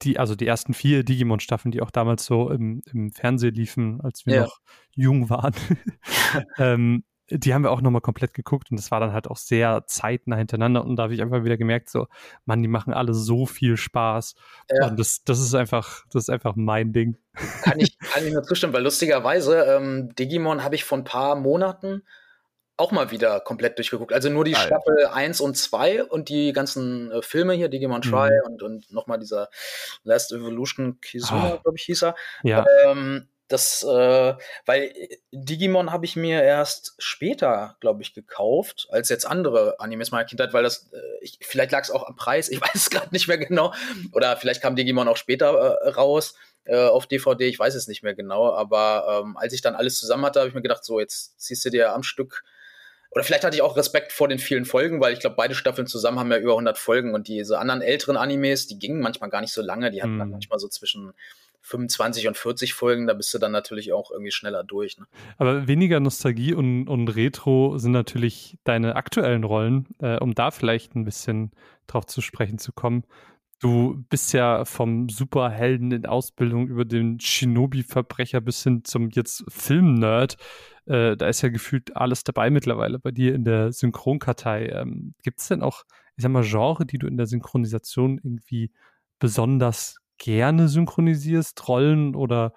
die, 0.02 0.18
also 0.18 0.34
die 0.34 0.46
ersten 0.46 0.72
vier 0.72 1.04
Digimon-Staffeln, 1.04 1.72
die 1.72 1.82
auch 1.82 1.90
damals 1.90 2.24
so 2.24 2.50
im, 2.50 2.80
im 2.90 3.12
Fernsehen 3.12 3.54
liefen, 3.54 4.00
als 4.00 4.24
wir 4.24 4.34
ja. 4.34 4.42
noch 4.42 4.60
jung 4.94 5.28
waren, 5.28 5.54
ähm, 6.58 7.04
die 7.30 7.54
haben 7.54 7.62
wir 7.62 7.70
auch 7.70 7.80
nochmal 7.80 8.00
komplett 8.00 8.34
geguckt 8.34 8.70
und 8.70 8.76
das 8.78 8.90
war 8.90 8.98
dann 8.98 9.12
halt 9.12 9.28
auch 9.28 9.36
sehr 9.36 9.84
zeitnah 9.86 10.36
hintereinander 10.36 10.84
und 10.84 10.96
da 10.96 11.04
habe 11.04 11.14
ich 11.14 11.22
einfach 11.22 11.44
wieder 11.44 11.56
gemerkt, 11.56 11.88
so, 11.88 12.08
Mann, 12.44 12.62
die 12.62 12.68
machen 12.68 12.92
alle 12.92 13.14
so 13.14 13.46
viel 13.46 13.76
Spaß 13.76 14.34
ja. 14.70 14.88
und 14.88 14.98
das, 14.98 15.22
das 15.24 15.40
ist 15.40 15.54
einfach, 15.54 16.04
das 16.10 16.24
ist 16.24 16.30
einfach 16.30 16.56
mein 16.56 16.92
Ding. 16.92 17.16
Kann 17.62 17.78
ich, 17.78 17.98
kann 17.98 18.26
ich 18.26 18.32
nur 18.32 18.42
zustimmen, 18.42 18.72
weil 18.72 18.82
lustigerweise 18.82 19.62
ähm, 19.62 20.12
Digimon 20.18 20.64
habe 20.64 20.74
ich 20.74 20.84
vor 20.84 20.98
ein 20.98 21.04
paar 21.04 21.36
Monaten 21.36 22.02
auch 22.80 22.90
mal 22.92 23.10
wieder 23.10 23.40
komplett 23.40 23.78
durchgeguckt. 23.78 24.12
Also 24.12 24.30
nur 24.30 24.44
die 24.44 24.56
Alter. 24.56 24.80
Staffel 24.80 25.06
1 25.06 25.40
und 25.40 25.56
2 25.56 26.04
und 26.04 26.28
die 26.28 26.52
ganzen 26.52 27.12
äh, 27.12 27.22
Filme 27.22 27.52
hier, 27.54 27.68
Digimon 27.68 28.02
Try 28.02 28.30
mhm. 28.30 28.52
und, 28.52 28.62
und 28.62 28.92
nochmal 28.92 29.18
dieser 29.18 29.48
Last 30.02 30.32
Evolution 30.32 31.00
Kizuna, 31.00 31.54
oh. 31.54 31.58
glaube 31.58 31.76
ich, 31.76 31.84
hieß 31.84 32.04
er. 32.04 32.16
Ja. 32.42 32.64
Ähm, 32.86 33.28
das, 33.50 33.82
äh, 33.82 34.34
weil 34.64 34.94
Digimon 35.32 35.90
habe 35.90 36.04
ich 36.04 36.14
mir 36.14 36.42
erst 36.42 36.94
später, 36.98 37.76
glaube 37.80 38.00
ich, 38.00 38.14
gekauft, 38.14 38.86
als 38.90 39.08
jetzt 39.08 39.26
andere 39.26 39.80
Animes 39.80 40.12
meiner 40.12 40.24
Kindheit, 40.24 40.52
weil 40.52 40.62
das, 40.62 40.88
äh, 40.92 40.98
ich, 41.20 41.38
vielleicht 41.42 41.72
lag 41.72 41.82
es 41.82 41.90
auch 41.90 42.06
am 42.06 42.14
Preis, 42.14 42.48
ich 42.48 42.60
weiß 42.62 42.74
es 42.74 42.90
gerade 42.90 43.08
nicht 43.10 43.26
mehr 43.26 43.38
genau. 43.38 43.74
Oder 44.12 44.36
vielleicht 44.36 44.62
kam 44.62 44.76
Digimon 44.76 45.08
auch 45.08 45.16
später 45.16 45.52
äh, 45.52 45.88
raus 45.88 46.34
äh, 46.64 46.76
auf 46.76 47.08
DVD, 47.08 47.48
ich 47.48 47.58
weiß 47.58 47.74
es 47.74 47.88
nicht 47.88 48.04
mehr 48.04 48.14
genau. 48.14 48.54
Aber 48.54 49.22
ähm, 49.24 49.36
als 49.36 49.52
ich 49.52 49.62
dann 49.62 49.74
alles 49.74 49.98
zusammen 49.98 50.24
hatte, 50.24 50.38
habe 50.38 50.48
ich 50.48 50.54
mir 50.54 50.62
gedacht, 50.62 50.84
so, 50.84 51.00
jetzt 51.00 51.40
ziehst 51.40 51.64
du 51.64 51.70
dir 51.70 51.92
am 51.92 52.04
Stück 52.04 52.44
oder 53.10 53.24
vielleicht 53.24 53.44
hatte 53.44 53.56
ich 53.56 53.62
auch 53.62 53.76
Respekt 53.76 54.12
vor 54.12 54.28
den 54.28 54.38
vielen 54.38 54.64
Folgen, 54.64 55.00
weil 55.00 55.12
ich 55.12 55.20
glaube, 55.20 55.36
beide 55.36 55.54
Staffeln 55.54 55.86
zusammen 55.86 56.18
haben 56.18 56.30
ja 56.30 56.38
über 56.38 56.52
100 56.52 56.78
Folgen 56.78 57.14
und 57.14 57.26
diese 57.26 57.58
anderen 57.58 57.82
älteren 57.82 58.16
Animes, 58.16 58.68
die 58.68 58.78
gingen 58.78 59.00
manchmal 59.00 59.30
gar 59.30 59.40
nicht 59.40 59.52
so 59.52 59.62
lange, 59.62 59.90
die 59.90 60.02
hatten 60.02 60.16
mm. 60.16 60.18
dann 60.18 60.28
mhm. 60.28 60.32
manchmal 60.32 60.58
so 60.60 60.68
zwischen 60.68 61.12
25 61.62 62.28
und 62.28 62.36
40 62.36 62.74
Folgen, 62.74 63.06
da 63.06 63.14
bist 63.14 63.34
du 63.34 63.38
dann 63.38 63.52
natürlich 63.52 63.92
auch 63.92 64.10
irgendwie 64.10 64.30
schneller 64.30 64.64
durch. 64.64 64.98
Ne? 64.98 65.06
Aber 65.38 65.66
weniger 65.66 66.00
Nostalgie 66.00 66.54
und, 66.54 66.88
und 66.88 67.08
Retro 67.08 67.78
sind 67.78 67.92
natürlich 67.92 68.56
deine 68.64 68.96
aktuellen 68.96 69.44
Rollen, 69.44 69.86
äh, 70.00 70.16
um 70.18 70.34
da 70.34 70.50
vielleicht 70.50 70.94
ein 70.94 71.04
bisschen 71.04 71.50
drauf 71.86 72.06
zu 72.06 72.20
sprechen 72.20 72.58
zu 72.58 72.72
kommen. 72.72 73.04
Du 73.62 74.02
bist 74.08 74.32
ja 74.32 74.64
vom 74.64 75.10
Superhelden 75.10 75.92
in 75.92 76.06
Ausbildung 76.06 76.68
über 76.68 76.86
den 76.86 77.20
Shinobi-Verbrecher 77.20 78.40
bis 78.40 78.62
hin 78.62 78.84
zum 78.84 79.10
jetzt 79.10 79.44
Film-Nerd. 79.48 80.38
Äh, 80.86 81.14
da 81.16 81.28
ist 81.28 81.42
ja 81.42 81.50
gefühlt 81.50 81.94
alles 81.94 82.24
dabei 82.24 82.48
mittlerweile 82.48 82.98
bei 82.98 83.10
dir 83.10 83.34
in 83.34 83.44
der 83.44 83.70
Synchronkartei. 83.72 84.68
Ähm, 84.68 85.14
Gibt 85.22 85.40
es 85.40 85.48
denn 85.48 85.60
auch, 85.62 85.84
ich 86.16 86.22
sag 86.22 86.32
mal, 86.32 86.42
Genre, 86.42 86.86
die 86.86 86.96
du 86.96 87.06
in 87.06 87.18
der 87.18 87.26
Synchronisation 87.26 88.18
irgendwie 88.24 88.72
besonders 89.18 89.98
gerne 90.16 90.68
synchronisierst, 90.68 91.68
Rollen 91.68 92.14
oder 92.16 92.54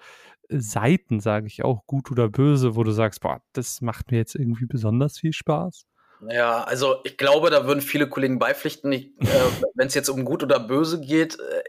Seiten, 0.49 1.19
sage 1.19 1.47
ich 1.47 1.65
auch, 1.65 1.85
gut 1.85 2.11
oder 2.11 2.29
böse, 2.29 2.75
wo 2.77 2.83
du 2.83 2.91
sagst, 2.91 3.19
boah, 3.21 3.41
das 3.51 3.81
macht 3.81 4.11
mir 4.11 4.17
jetzt 4.19 4.35
irgendwie 4.35 4.67
besonders 4.67 5.19
viel 5.19 5.33
Spaß? 5.33 5.85
Ja, 6.29 6.63
also 6.63 6.97
ich 7.03 7.17
glaube, 7.17 7.49
da 7.49 7.65
würden 7.65 7.81
viele 7.81 8.07
Kollegen 8.07 8.39
beipflichten. 8.39 8.91
äh, 8.93 9.09
Wenn 9.75 9.87
es 9.87 9.93
jetzt 9.93 10.09
um 10.09 10.25
gut 10.25 10.43
oder 10.43 10.59
böse 10.59 11.01
geht, 11.01 11.37
äh, 11.39 11.63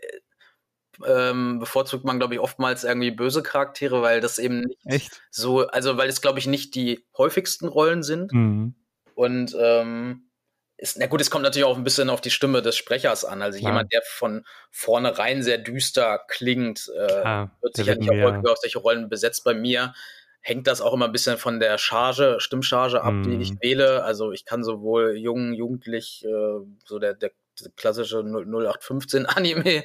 ähm, 1.06 1.58
bevorzugt 1.58 2.04
man, 2.04 2.18
glaube 2.18 2.34
ich, 2.34 2.40
oftmals 2.40 2.84
irgendwie 2.84 3.10
böse 3.10 3.42
Charaktere, 3.42 4.02
weil 4.02 4.20
das 4.20 4.38
eben 4.38 4.60
nicht 4.60 4.78
Echt? 4.84 5.22
so, 5.30 5.66
also 5.66 5.96
weil 5.96 6.08
es, 6.08 6.20
glaube 6.20 6.38
ich, 6.38 6.46
nicht 6.46 6.74
die 6.74 7.04
häufigsten 7.16 7.66
Rollen 7.66 8.02
sind. 8.02 8.32
Mhm. 8.32 8.74
Und 9.14 9.56
ähm, 9.58 10.30
ist, 10.76 10.98
na 10.98 11.06
gut, 11.06 11.20
es 11.20 11.30
kommt 11.30 11.44
natürlich 11.44 11.64
auch 11.64 11.76
ein 11.76 11.84
bisschen 11.84 12.10
auf 12.10 12.20
die 12.20 12.30
Stimme 12.30 12.60
des 12.60 12.76
Sprechers 12.76 13.24
an. 13.24 13.42
Also 13.42 13.58
Klar. 13.58 13.72
jemand, 13.72 13.92
der 13.92 14.02
von 14.04 14.44
vornherein 14.70 15.42
sehr 15.42 15.58
düster 15.58 16.20
klingt, 16.28 16.90
äh, 16.96 17.06
Klar, 17.06 17.56
wird 17.60 17.76
sicher 17.76 17.94
nicht 17.96 18.10
auch 18.10 18.50
auf 18.50 18.58
solche 18.58 18.78
Rollen 18.78 19.08
besetzt. 19.08 19.44
Bei 19.44 19.54
mir 19.54 19.94
hängt 20.44 20.66
das 20.66 20.82
auch 20.82 20.92
immer 20.92 21.06
ein 21.06 21.12
bisschen 21.12 21.38
von 21.38 21.58
der 21.58 21.78
Charge, 21.78 22.36
Stimmcharge 22.38 23.02
ab, 23.02 23.14
mm. 23.14 23.22
die 23.22 23.36
ich 23.42 23.52
mhm. 23.52 23.58
wähle. 23.62 24.04
Also 24.04 24.30
ich 24.30 24.44
kann 24.44 24.62
sowohl 24.62 25.16
jung, 25.16 25.54
jugendlich, 25.54 26.22
äh, 26.24 26.60
so 26.84 26.98
der, 26.98 27.14
der 27.14 27.32
klassische 27.76 28.18
0815 28.18 29.26
Anime 29.26 29.84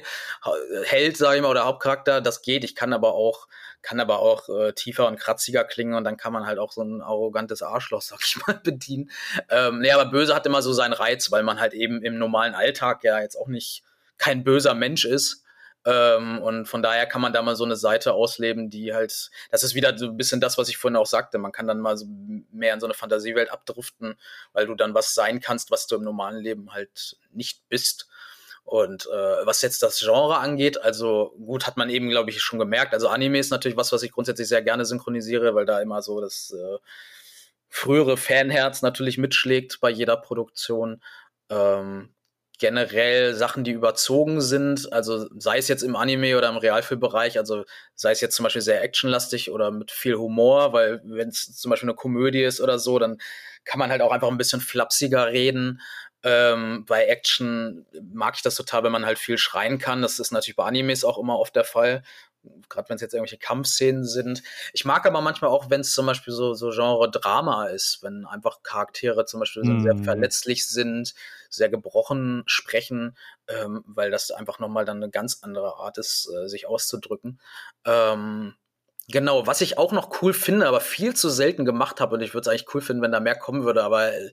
Held, 0.84 1.16
sage 1.16 1.36
ich 1.36 1.42
mal, 1.42 1.48
oder 1.48 1.64
Hauptcharakter, 1.64 2.20
das 2.20 2.42
geht. 2.42 2.64
Ich 2.64 2.74
kann 2.74 2.92
aber 2.92 3.14
auch, 3.14 3.48
kann 3.80 4.00
aber 4.00 4.18
auch 4.18 4.50
äh, 4.50 4.72
tiefer 4.72 5.06
und 5.06 5.18
kratziger 5.18 5.64
klingen 5.64 5.94
und 5.94 6.04
dann 6.04 6.18
kann 6.18 6.34
man 6.34 6.46
halt 6.46 6.58
auch 6.58 6.72
so 6.72 6.82
ein 6.82 7.00
arrogantes 7.00 7.62
Arschloch, 7.62 8.02
sag 8.02 8.20
ich 8.22 8.36
mal, 8.46 8.60
bedienen. 8.62 9.10
Ähm, 9.48 9.78
nee, 9.80 9.92
aber 9.92 10.10
böse 10.10 10.34
hat 10.34 10.44
immer 10.44 10.60
so 10.60 10.74
seinen 10.74 10.92
Reiz, 10.92 11.30
weil 11.30 11.42
man 11.42 11.58
halt 11.58 11.72
eben 11.72 12.02
im 12.02 12.18
normalen 12.18 12.54
Alltag 12.54 13.02
ja 13.02 13.20
jetzt 13.20 13.36
auch 13.36 13.48
nicht 13.48 13.82
kein 14.18 14.44
böser 14.44 14.74
Mensch 14.74 15.06
ist. 15.06 15.44
Ähm, 15.86 16.42
und 16.42 16.66
von 16.66 16.82
daher 16.82 17.06
kann 17.06 17.22
man 17.22 17.32
da 17.32 17.40
mal 17.42 17.56
so 17.56 17.64
eine 17.64 17.76
Seite 17.76 18.12
ausleben, 18.12 18.68
die 18.68 18.92
halt, 18.92 19.30
das 19.50 19.62
ist 19.62 19.74
wieder 19.74 19.96
so 19.96 20.06
ein 20.06 20.16
bisschen 20.16 20.40
das, 20.40 20.58
was 20.58 20.68
ich 20.68 20.76
vorhin 20.76 20.96
auch 20.96 21.06
sagte. 21.06 21.38
Man 21.38 21.52
kann 21.52 21.66
dann 21.66 21.80
mal 21.80 21.96
so 21.96 22.06
mehr 22.52 22.74
in 22.74 22.80
so 22.80 22.86
eine 22.86 22.94
Fantasiewelt 22.94 23.50
abdriften, 23.50 24.18
weil 24.52 24.66
du 24.66 24.74
dann 24.74 24.94
was 24.94 25.14
sein 25.14 25.40
kannst, 25.40 25.70
was 25.70 25.86
du 25.86 25.96
im 25.96 26.04
normalen 26.04 26.42
Leben 26.42 26.72
halt 26.72 27.16
nicht 27.32 27.66
bist. 27.68 28.08
Und 28.64 29.06
äh, 29.06 29.46
was 29.46 29.62
jetzt 29.62 29.82
das 29.82 29.98
Genre 29.98 30.38
angeht, 30.38 30.80
also 30.82 31.34
gut, 31.44 31.66
hat 31.66 31.76
man 31.76 31.88
eben, 31.88 32.10
glaube 32.10 32.30
ich, 32.30 32.42
schon 32.42 32.58
gemerkt. 32.58 32.92
Also 32.92 33.08
Anime 33.08 33.38
ist 33.38 33.50
natürlich 33.50 33.76
was, 33.76 33.90
was 33.90 34.02
ich 34.02 34.12
grundsätzlich 34.12 34.48
sehr 34.48 34.62
gerne 34.62 34.84
synchronisiere, 34.84 35.54
weil 35.54 35.64
da 35.64 35.80
immer 35.80 36.02
so 36.02 36.20
das 36.20 36.52
äh, 36.52 36.78
frühere 37.68 38.16
Fanherz 38.16 38.82
natürlich 38.82 39.16
mitschlägt 39.16 39.80
bei 39.80 39.90
jeder 39.90 40.16
Produktion. 40.16 41.02
Ähm, 41.48 42.14
generell 42.60 43.34
Sachen, 43.34 43.64
die 43.64 43.72
überzogen 43.72 44.40
sind, 44.40 44.92
also 44.92 45.26
sei 45.36 45.58
es 45.58 45.66
jetzt 45.66 45.82
im 45.82 45.96
Anime 45.96 46.36
oder 46.36 46.48
im 46.50 46.58
Realfilmbereich, 46.58 47.38
also 47.38 47.64
sei 47.94 48.12
es 48.12 48.20
jetzt 48.20 48.36
zum 48.36 48.44
Beispiel 48.44 48.62
sehr 48.62 48.82
actionlastig 48.82 49.50
oder 49.50 49.70
mit 49.70 49.90
viel 49.90 50.16
Humor, 50.16 50.72
weil 50.72 51.00
wenn 51.04 51.30
es 51.30 51.56
zum 51.56 51.70
Beispiel 51.70 51.88
eine 51.88 51.96
Komödie 51.96 52.44
ist 52.44 52.60
oder 52.60 52.78
so, 52.78 52.98
dann 52.98 53.18
kann 53.64 53.78
man 53.78 53.90
halt 53.90 54.02
auch 54.02 54.12
einfach 54.12 54.28
ein 54.28 54.38
bisschen 54.38 54.60
flapsiger 54.60 55.28
reden. 55.28 55.80
Ähm, 56.22 56.84
bei 56.86 57.06
Action 57.06 57.86
mag 58.12 58.34
ich 58.36 58.42
das 58.42 58.54
total, 58.54 58.84
wenn 58.84 58.92
man 58.92 59.06
halt 59.06 59.18
viel 59.18 59.38
schreien 59.38 59.78
kann. 59.78 60.02
Das 60.02 60.18
ist 60.18 60.30
natürlich 60.30 60.56
bei 60.56 60.64
Animes 60.64 61.02
auch 61.02 61.18
immer 61.18 61.38
oft 61.38 61.56
der 61.56 61.64
Fall 61.64 62.02
gerade 62.68 62.88
wenn 62.88 62.96
es 62.96 63.02
jetzt 63.02 63.14
irgendwelche 63.14 63.38
Kampfszenen 63.38 64.04
sind. 64.04 64.42
Ich 64.72 64.84
mag 64.84 65.06
aber 65.06 65.20
manchmal 65.20 65.50
auch, 65.50 65.70
wenn 65.70 65.80
es 65.80 65.92
zum 65.92 66.06
Beispiel 66.06 66.32
so, 66.32 66.54
so 66.54 66.70
Genre 66.70 67.10
Drama 67.10 67.66
ist, 67.66 68.02
wenn 68.02 68.26
einfach 68.26 68.62
Charaktere 68.62 69.26
zum 69.26 69.40
Beispiel 69.40 69.64
mm. 69.64 69.82
sehr 69.82 69.94
mhm. 69.94 70.04
verletzlich 70.04 70.66
sind, 70.66 71.14
sehr 71.48 71.68
gebrochen 71.68 72.42
sprechen, 72.46 73.16
ähm, 73.48 73.82
weil 73.86 74.10
das 74.10 74.30
einfach 74.30 74.58
nochmal 74.58 74.84
dann 74.84 75.02
eine 75.02 75.10
ganz 75.10 75.40
andere 75.42 75.76
Art 75.76 75.98
ist, 75.98 76.30
äh, 76.34 76.48
sich 76.48 76.66
auszudrücken. 76.66 77.40
Ähm, 77.84 78.54
Genau, 79.12 79.44
was 79.44 79.60
ich 79.60 79.76
auch 79.76 79.90
noch 79.90 80.22
cool 80.22 80.32
finde, 80.32 80.68
aber 80.68 80.80
viel 80.80 81.16
zu 81.16 81.30
selten 81.30 81.64
gemacht 81.64 82.00
habe 82.00 82.14
und 82.14 82.20
ich 82.20 82.32
würde 82.32 82.42
es 82.42 82.48
eigentlich 82.48 82.72
cool 82.74 82.80
finden, 82.80 83.02
wenn 83.02 83.10
da 83.10 83.18
mehr 83.18 83.34
kommen 83.34 83.64
würde, 83.64 83.82
aber 83.82 84.12
äh, 84.12 84.30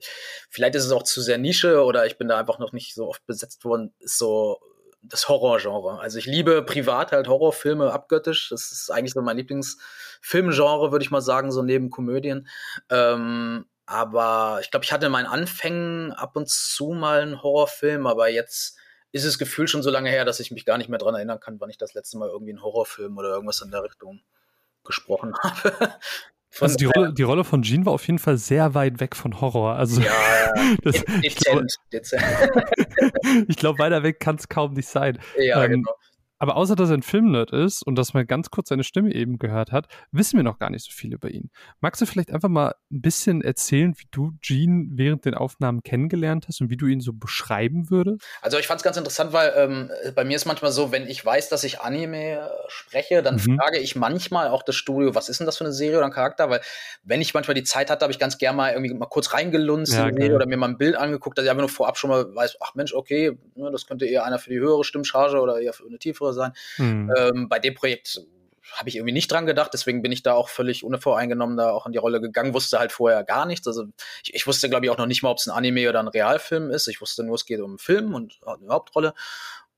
vielleicht 0.50 0.76
ist 0.76 0.84
es 0.84 0.92
auch 0.92 1.02
zu 1.02 1.20
sehr 1.20 1.36
Nische 1.36 1.82
oder 1.84 2.06
ich 2.06 2.16
bin 2.16 2.28
da 2.28 2.38
einfach 2.38 2.60
noch 2.60 2.72
nicht 2.72 2.94
so 2.94 3.08
oft 3.08 3.26
besetzt 3.26 3.64
worden, 3.64 3.92
ist 3.98 4.18
so 4.18 4.60
das 5.02 5.28
Horrorgenre. 5.28 6.00
Also 6.00 6.18
ich 6.18 6.26
liebe 6.26 6.62
privat 6.62 7.12
halt 7.12 7.28
Horrorfilme 7.28 7.92
abgöttisch. 7.92 8.48
Das 8.50 8.72
ist 8.72 8.90
eigentlich 8.90 9.12
so 9.12 9.22
mein 9.22 9.36
Lieblingsfilmgenre, 9.36 10.92
würde 10.92 11.04
ich 11.04 11.10
mal 11.10 11.20
sagen, 11.20 11.52
so 11.52 11.62
neben 11.62 11.90
Komödien. 11.90 12.48
Ähm, 12.90 13.66
aber 13.86 14.58
ich 14.60 14.70
glaube, 14.70 14.84
ich 14.84 14.92
hatte 14.92 15.06
in 15.06 15.12
meinen 15.12 15.26
Anfängen 15.26 16.12
ab 16.12 16.36
und 16.36 16.48
zu 16.48 16.88
mal 16.88 17.20
einen 17.22 17.42
Horrorfilm, 17.42 18.06
aber 18.06 18.28
jetzt 18.28 18.76
ist 19.12 19.24
es 19.24 19.38
gefühlt 19.38 19.70
schon 19.70 19.82
so 19.82 19.90
lange 19.90 20.10
her, 20.10 20.24
dass 20.24 20.40
ich 20.40 20.50
mich 20.50 20.66
gar 20.66 20.76
nicht 20.76 20.90
mehr 20.90 20.98
dran 20.98 21.14
erinnern 21.14 21.40
kann, 21.40 21.60
wann 21.60 21.70
ich 21.70 21.78
das 21.78 21.94
letzte 21.94 22.18
Mal 22.18 22.28
irgendwie 22.28 22.52
einen 22.52 22.62
Horrorfilm 22.62 23.16
oder 23.16 23.30
irgendwas 23.30 23.62
in 23.62 23.70
der 23.70 23.82
Richtung 23.82 24.20
gesprochen 24.84 25.34
habe. 25.42 25.94
also 26.60 26.76
die 26.76 26.84
Rolle, 26.84 27.14
die 27.14 27.22
Rolle 27.22 27.44
von 27.44 27.62
Jean 27.62 27.86
war 27.86 27.94
auf 27.94 28.06
jeden 28.06 28.18
Fall 28.18 28.36
sehr 28.36 28.74
weit 28.74 29.00
weg 29.00 29.16
von 29.16 29.40
Horror. 29.40 29.76
Also 29.76 30.02
ja, 30.02 30.12
das, 30.82 31.04
dezent, 31.04 31.76
ich 31.82 31.90
dezent. 31.92 32.22
ich 33.48 33.56
glaube, 33.56 33.78
weiter 33.78 34.02
weg 34.02 34.20
kann 34.20 34.36
es 34.36 34.48
kaum 34.48 34.74
nicht 34.74 34.88
sein. 34.88 35.18
Ja, 35.38 35.64
ähm, 35.64 35.70
genau. 35.70 35.92
Aber 36.38 36.56
außer 36.56 36.76
dass 36.76 36.90
er 36.90 36.96
ein 36.96 37.02
Filmnerd 37.02 37.50
ist 37.50 37.82
und 37.82 37.96
dass 37.96 38.14
man 38.14 38.26
ganz 38.26 38.50
kurz 38.50 38.68
seine 38.68 38.84
Stimme 38.84 39.14
eben 39.14 39.38
gehört 39.38 39.72
hat, 39.72 39.86
wissen 40.12 40.36
wir 40.36 40.44
noch 40.44 40.58
gar 40.58 40.70
nicht 40.70 40.84
so 40.84 40.92
viel 40.92 41.12
über 41.12 41.30
ihn. 41.30 41.50
Magst 41.80 42.00
du 42.00 42.06
vielleicht 42.06 42.32
einfach 42.32 42.48
mal 42.48 42.74
ein 42.90 43.00
bisschen 43.00 43.42
erzählen, 43.42 43.94
wie 43.98 44.06
du 44.10 44.32
Gene 44.40 44.86
während 44.92 45.24
den 45.24 45.34
Aufnahmen 45.34 45.82
kennengelernt 45.82 46.46
hast 46.48 46.60
und 46.60 46.70
wie 46.70 46.76
du 46.76 46.86
ihn 46.86 47.00
so 47.00 47.12
beschreiben 47.12 47.90
würdest? 47.90 48.24
Also 48.40 48.58
ich 48.58 48.66
fand 48.66 48.80
es 48.80 48.84
ganz 48.84 48.96
interessant, 48.96 49.32
weil 49.32 49.52
ähm, 49.56 49.90
bei 50.14 50.24
mir 50.24 50.36
ist 50.36 50.46
manchmal 50.46 50.72
so, 50.72 50.92
wenn 50.92 51.06
ich 51.06 51.24
weiß, 51.24 51.48
dass 51.48 51.64
ich 51.64 51.80
Anime 51.80 52.50
spreche, 52.68 53.22
dann 53.22 53.36
mhm. 53.36 53.58
frage 53.58 53.78
ich 53.78 53.96
manchmal 53.96 54.48
auch 54.48 54.62
das 54.62 54.76
Studio, 54.76 55.14
was 55.14 55.28
ist 55.28 55.40
denn 55.40 55.46
das 55.46 55.58
für 55.58 55.64
eine 55.64 55.72
Serie 55.72 55.98
oder 55.98 56.06
ein 56.06 56.12
Charakter? 56.12 56.50
Weil 56.50 56.60
wenn 57.02 57.20
ich 57.20 57.34
manchmal 57.34 57.54
die 57.54 57.64
Zeit 57.64 57.90
hatte, 57.90 58.04
habe 58.04 58.12
ich 58.12 58.18
ganz 58.18 58.38
gerne 58.38 58.56
mal 58.56 58.72
irgendwie 58.72 58.94
mal 58.94 59.06
kurz 59.06 59.32
reingelunzt 59.32 59.94
ja, 59.94 60.06
oder 60.06 60.46
mir 60.46 60.56
mal 60.56 60.68
ein 60.68 60.78
Bild 60.78 60.96
angeguckt, 60.96 61.36
dass 61.36 61.44
ich 61.44 61.50
einfach 61.50 61.62
nur 61.62 61.68
vorab 61.68 61.98
schon 61.98 62.10
mal 62.10 62.34
weiß, 62.34 62.58
ach 62.60 62.74
Mensch, 62.74 62.94
okay, 62.94 63.36
ne, 63.54 63.70
das 63.70 63.86
könnte 63.86 64.06
eher 64.06 64.24
einer 64.24 64.38
für 64.38 64.50
die 64.50 64.58
höhere 64.58 64.84
Stimmcharge 64.84 65.40
oder 65.40 65.60
eher 65.60 65.72
für 65.72 65.86
eine 65.86 65.98
tiefere 65.98 66.27
Hörer 66.28 66.34
sein. 66.34 66.52
Mhm. 66.76 67.12
Ähm, 67.16 67.48
bei 67.48 67.58
dem 67.58 67.74
Projekt 67.74 68.20
habe 68.72 68.90
ich 68.90 68.96
irgendwie 68.96 69.12
nicht 69.12 69.32
dran 69.32 69.46
gedacht, 69.46 69.70
deswegen 69.72 70.02
bin 70.02 70.12
ich 70.12 70.22
da 70.22 70.34
auch 70.34 70.50
völlig 70.50 70.84
unvoreingenommen 70.84 71.56
da 71.56 71.70
auch 71.70 71.86
in 71.86 71.92
die 71.92 71.98
Rolle 71.98 72.20
gegangen, 72.20 72.52
wusste 72.52 72.78
halt 72.78 72.92
vorher 72.92 73.24
gar 73.24 73.46
nichts. 73.46 73.66
Also 73.66 73.86
ich, 74.22 74.34
ich 74.34 74.46
wusste, 74.46 74.68
glaube 74.68 74.84
ich, 74.84 74.90
auch 74.90 74.98
noch 74.98 75.06
nicht 75.06 75.22
mal, 75.22 75.30
ob 75.30 75.38
es 75.38 75.46
ein 75.46 75.56
Anime 75.56 75.88
oder 75.88 76.00
ein 76.00 76.08
Realfilm 76.08 76.70
ist. 76.70 76.86
Ich 76.86 77.00
wusste 77.00 77.24
nur, 77.24 77.36
es 77.36 77.46
geht 77.46 77.60
um 77.60 77.72
einen 77.72 77.78
Film 77.78 78.14
und 78.14 78.38
eine 78.44 78.68
Hauptrolle. 78.68 79.14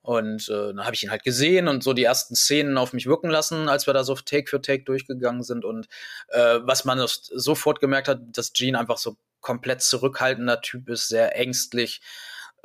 Und 0.02 0.48
äh, 0.48 0.68
dann 0.68 0.84
habe 0.84 0.94
ich 0.94 1.02
ihn 1.02 1.10
halt 1.10 1.22
gesehen 1.22 1.68
und 1.68 1.84
so 1.84 1.92
die 1.92 2.04
ersten 2.04 2.34
Szenen 2.34 2.78
auf 2.78 2.92
mich 2.92 3.06
wirken 3.06 3.30
lassen, 3.30 3.68
als 3.68 3.86
wir 3.86 3.94
da 3.94 4.02
so 4.02 4.14
Take 4.14 4.48
für 4.48 4.60
Take 4.60 4.84
durchgegangen 4.84 5.42
sind. 5.42 5.64
Und 5.64 5.88
äh, 6.28 6.58
was 6.62 6.84
man 6.84 7.00
sofort 7.06 7.80
gemerkt 7.80 8.08
hat, 8.08 8.20
dass 8.32 8.52
Gene 8.52 8.78
einfach 8.78 8.98
so 8.98 9.16
komplett 9.40 9.82
zurückhaltender 9.82 10.62
Typ 10.62 10.88
ist, 10.88 11.08
sehr 11.08 11.36
ängstlich, 11.36 12.00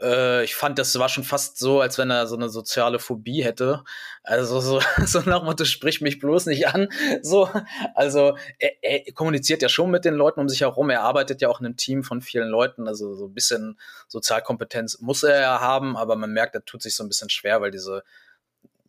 äh, 0.01 0.43
ich 0.43 0.55
fand, 0.55 0.77
das 0.79 0.97
war 0.99 1.09
schon 1.09 1.23
fast 1.23 1.57
so, 1.57 1.81
als 1.81 1.97
wenn 1.97 2.09
er 2.09 2.27
so 2.27 2.35
eine 2.35 2.49
soziale 2.49 2.99
Phobie 2.99 3.43
hätte. 3.43 3.83
Also 4.23 4.59
so, 4.59 4.81
so 5.05 5.19
nach 5.21 5.43
Motto, 5.43 5.65
sprich 5.65 6.01
mich 6.01 6.19
bloß 6.19 6.47
nicht 6.47 6.67
an. 6.67 6.89
So, 7.21 7.49
also 7.93 8.37
er, 8.59 8.71
er 8.81 9.13
kommuniziert 9.13 9.61
ja 9.61 9.69
schon 9.69 9.91
mit 9.91 10.05
den 10.05 10.15
Leuten 10.15 10.39
um 10.39 10.49
sich 10.49 10.61
herum. 10.61 10.89
Er 10.89 11.01
arbeitet 11.01 11.41
ja 11.41 11.49
auch 11.49 11.59
in 11.59 11.65
einem 11.65 11.77
Team 11.77 12.03
von 12.03 12.21
vielen 12.21 12.49
Leuten. 12.49 12.87
Also 12.87 13.15
so 13.15 13.27
ein 13.27 13.33
bisschen 13.33 13.79
Sozialkompetenz 14.07 14.99
muss 14.99 15.23
er 15.23 15.41
ja 15.41 15.59
haben, 15.59 15.97
aber 15.97 16.15
man 16.15 16.31
merkt, 16.31 16.55
er 16.55 16.65
tut 16.65 16.81
sich 16.81 16.95
so 16.95 17.03
ein 17.03 17.09
bisschen 17.09 17.29
schwer, 17.29 17.61
weil 17.61 17.71
diese 17.71 18.03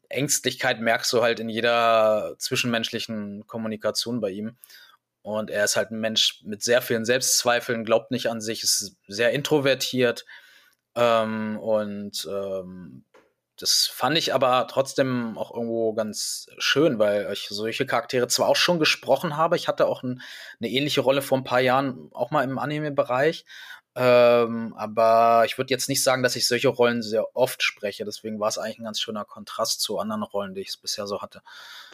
Ängstlichkeit 0.08 0.80
merkst 0.80 1.12
du 1.12 1.22
halt 1.22 1.40
in 1.40 1.48
jeder 1.48 2.34
zwischenmenschlichen 2.38 3.46
Kommunikation 3.46 4.20
bei 4.20 4.30
ihm. 4.30 4.56
Und 5.22 5.50
er 5.50 5.64
ist 5.64 5.74
halt 5.74 5.90
ein 5.90 5.98
Mensch 5.98 6.40
mit 6.44 6.62
sehr 6.62 6.80
vielen 6.80 7.04
Selbstzweifeln, 7.04 7.84
glaubt 7.84 8.12
nicht 8.12 8.30
an 8.30 8.40
sich, 8.40 8.62
ist 8.62 8.94
sehr 9.08 9.32
introvertiert 9.32 10.24
ähm, 10.96 11.58
und 11.58 12.26
ähm, 12.30 13.04
das 13.58 13.86
fand 13.86 14.18
ich 14.18 14.34
aber 14.34 14.66
trotzdem 14.68 15.38
auch 15.38 15.54
irgendwo 15.54 15.94
ganz 15.94 16.46
schön, 16.58 16.98
weil 16.98 17.30
ich 17.32 17.48
solche 17.48 17.86
Charaktere 17.86 18.28
zwar 18.28 18.48
auch 18.48 18.56
schon 18.56 18.78
gesprochen 18.78 19.36
habe, 19.36 19.56
ich 19.56 19.68
hatte 19.68 19.86
auch 19.86 20.02
ein, 20.02 20.20
eine 20.60 20.68
ähnliche 20.68 21.00
Rolle 21.00 21.22
vor 21.22 21.38
ein 21.38 21.44
paar 21.44 21.60
Jahren, 21.60 22.10
auch 22.12 22.30
mal 22.30 22.44
im 22.44 22.58
Anime-Bereich, 22.58 23.46
ähm, 23.98 24.74
aber 24.76 25.44
ich 25.46 25.56
würde 25.56 25.70
jetzt 25.70 25.88
nicht 25.88 26.02
sagen, 26.02 26.22
dass 26.22 26.36
ich 26.36 26.46
solche 26.46 26.68
Rollen 26.68 27.00
sehr 27.00 27.34
oft 27.34 27.62
spreche. 27.62 28.04
Deswegen 28.04 28.38
war 28.38 28.48
es 28.48 28.58
eigentlich 28.58 28.78
ein 28.78 28.84
ganz 28.84 29.00
schöner 29.00 29.24
Kontrast 29.24 29.80
zu 29.80 29.98
anderen 29.98 30.22
Rollen, 30.22 30.54
die 30.54 30.60
ich 30.60 30.76
bisher 30.82 31.06
so 31.06 31.22
hatte. 31.22 31.40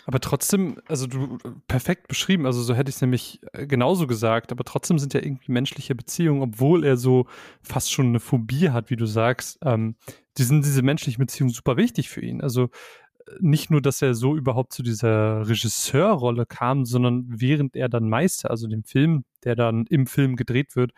Aber 0.04 0.18
trotzdem, 0.18 0.82
also 0.88 1.06
du 1.06 1.38
perfekt 1.68 2.08
beschrieben, 2.08 2.44
also 2.44 2.60
so 2.60 2.74
hätte 2.74 2.88
ich 2.88 2.96
es 2.96 3.00
nämlich 3.02 3.40
äh, 3.52 3.68
genauso 3.68 4.08
gesagt, 4.08 4.50
aber 4.50 4.64
trotzdem 4.64 4.98
sind 4.98 5.14
ja 5.14 5.22
irgendwie 5.22 5.52
menschliche 5.52 5.94
Beziehungen, 5.94 6.42
obwohl 6.42 6.84
er 6.84 6.96
so 6.96 7.26
fast 7.62 7.92
schon 7.92 8.06
eine 8.06 8.18
Phobie 8.18 8.70
hat, 8.70 8.90
wie 8.90 8.96
du 8.96 9.06
sagst, 9.06 9.60
ähm, 9.62 9.94
die 10.38 10.42
sind 10.42 10.64
diese 10.64 10.82
menschlichen 10.82 11.24
Beziehungen 11.24 11.52
super 11.52 11.76
wichtig 11.76 12.08
für 12.08 12.20
ihn. 12.20 12.40
Also 12.40 12.64
äh, 12.64 13.34
nicht 13.38 13.70
nur, 13.70 13.80
dass 13.80 14.02
er 14.02 14.14
so 14.14 14.34
überhaupt 14.36 14.72
zu 14.72 14.82
dieser 14.82 15.48
Regisseurrolle 15.48 16.46
kam, 16.46 16.84
sondern 16.84 17.26
während 17.28 17.76
er 17.76 17.88
dann 17.88 18.08
Meister, 18.08 18.50
also 18.50 18.66
dem 18.66 18.82
Film, 18.82 19.24
der 19.44 19.54
dann 19.54 19.86
im 19.86 20.08
Film 20.08 20.34
gedreht 20.34 20.74
wird, 20.74 20.92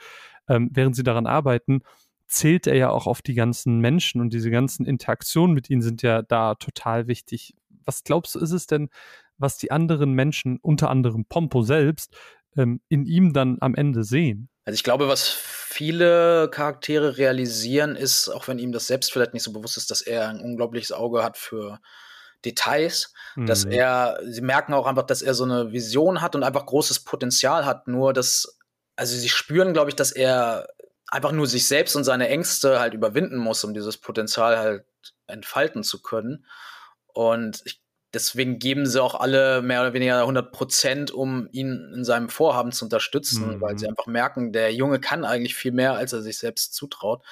ähm, 0.49 0.71
während 0.73 0.97
sie 0.97 1.03
daran 1.03 1.27
arbeiten, 1.27 1.81
zählt 2.27 2.67
er 2.67 2.77
ja 2.77 2.91
auch 2.91 3.07
auf 3.07 3.23
die 3.23 3.35
ganzen 3.35 3.79
Menschen 3.81 4.21
und 4.21 4.33
diese 4.33 4.51
ganzen 4.51 4.87
Interaktionen 4.87 5.55
mit 5.55 5.71
ihnen 5.71 5.83
sind 5.83 6.03
ja 6.03 6.23
da 6.23 6.55
total 6.55 7.07
wichtig. 7.07 7.55
Was 7.85 8.03
glaubst 8.03 8.35
du, 8.35 8.39
ist 8.39 8.53
es 8.53 8.67
denn, 8.67 8.89
was 9.37 9.59
die 9.59 9.71
anderen 9.71 10.13
Menschen, 10.13 10.59
unter 10.63 10.91
anderem 10.91 11.27
Pompo 11.27 11.63
selbst, 11.63 12.17
ähm, 12.57 12.81
in 12.89 13.05
ihm 13.05 13.33
dann 13.33 13.59
am 13.61 13.75
Ende 13.75 14.05
sehen? 14.05 14.49
Also 14.65 14.77
ich 14.77 14.85
glaube, 14.85 15.09
was 15.09 15.29
viele 15.29 16.49
Charaktere 16.51 17.19
realisieren, 17.19 17.97
ist, 17.97 18.29
auch 18.29 18.49
wenn 18.49 18.59
ihm 18.59 18.73
das 18.73 18.87
selbst 18.87 19.13
vielleicht 19.13 19.35
nicht 19.35 19.43
so 19.43 19.53
bewusst 19.53 19.77
ist, 19.77 19.91
dass 19.91 20.01
er 20.01 20.29
ein 20.29 20.41
unglaubliches 20.41 20.93
Auge 20.93 21.23
hat 21.23 21.37
für 21.37 21.81
Details, 22.45 23.13
mhm. 23.37 23.47
dass 23.47 23.65
er, 23.65 24.19
sie 24.25 24.41
merken 24.41 24.73
auch 24.73 24.87
einfach, 24.87 25.05
dass 25.05 25.23
er 25.23 25.35
so 25.35 25.45
eine 25.45 25.73
Vision 25.73 26.23
hat 26.23 26.35
und 26.35 26.43
einfach 26.43 26.65
großes 26.65 27.01
Potenzial 27.01 27.67
hat, 27.67 27.89
nur 27.89 28.13
dass 28.13 28.59
also 28.97 29.17
sie 29.17 29.29
spüren, 29.29 29.73
glaube 29.73 29.91
ich, 29.91 29.97
dass 29.97 30.13
er 30.13 30.69
einfach 31.09 31.33
nur 31.33 31.47
sich 31.47 31.69
selbst 31.69 31.97
und 31.97 32.05
seine 32.05 32.29
Ängste 32.29 32.81
halt 32.81 32.95
überwinden 32.95 33.39
muss, 33.39 33.63
um 33.65 33.75
dieses 33.75 33.99
Potenzial 33.99 34.59
halt 34.59 34.85
entfalten 35.27 35.83
zu 35.83 36.03
können. 36.03 36.47
Und 37.13 37.63
ich, 37.65 37.81
deswegen 38.13 38.59
geben 38.59 38.87
sie 38.87 39.03
auch 39.03 39.15
alle 39.15 39.63
mehr 39.63 39.81
oder 39.83 39.93
weniger 39.93 40.21
100 40.21 40.53
Prozent, 40.53 41.11
um 41.11 41.49
ihn 41.53 41.93
in 41.95 42.05
seinem 42.05 42.29
Vorhaben 42.29 42.73
zu 42.73 42.85
unterstützen, 42.85 43.57
mhm. 43.57 43.61
weil 43.61 43.79
sie 43.79 43.89
einfach 43.89 44.07
merken, 44.07 44.53
der 44.53 44.73
Junge 44.73 45.01
kann 45.01 45.25
eigentlich 45.25 45.55
viel 45.55 45.73
mehr, 45.73 45.95
als 45.95 46.13
er 46.13 46.23
sich 46.23 46.39
selbst 46.39 46.75
zutraut. 46.75 47.25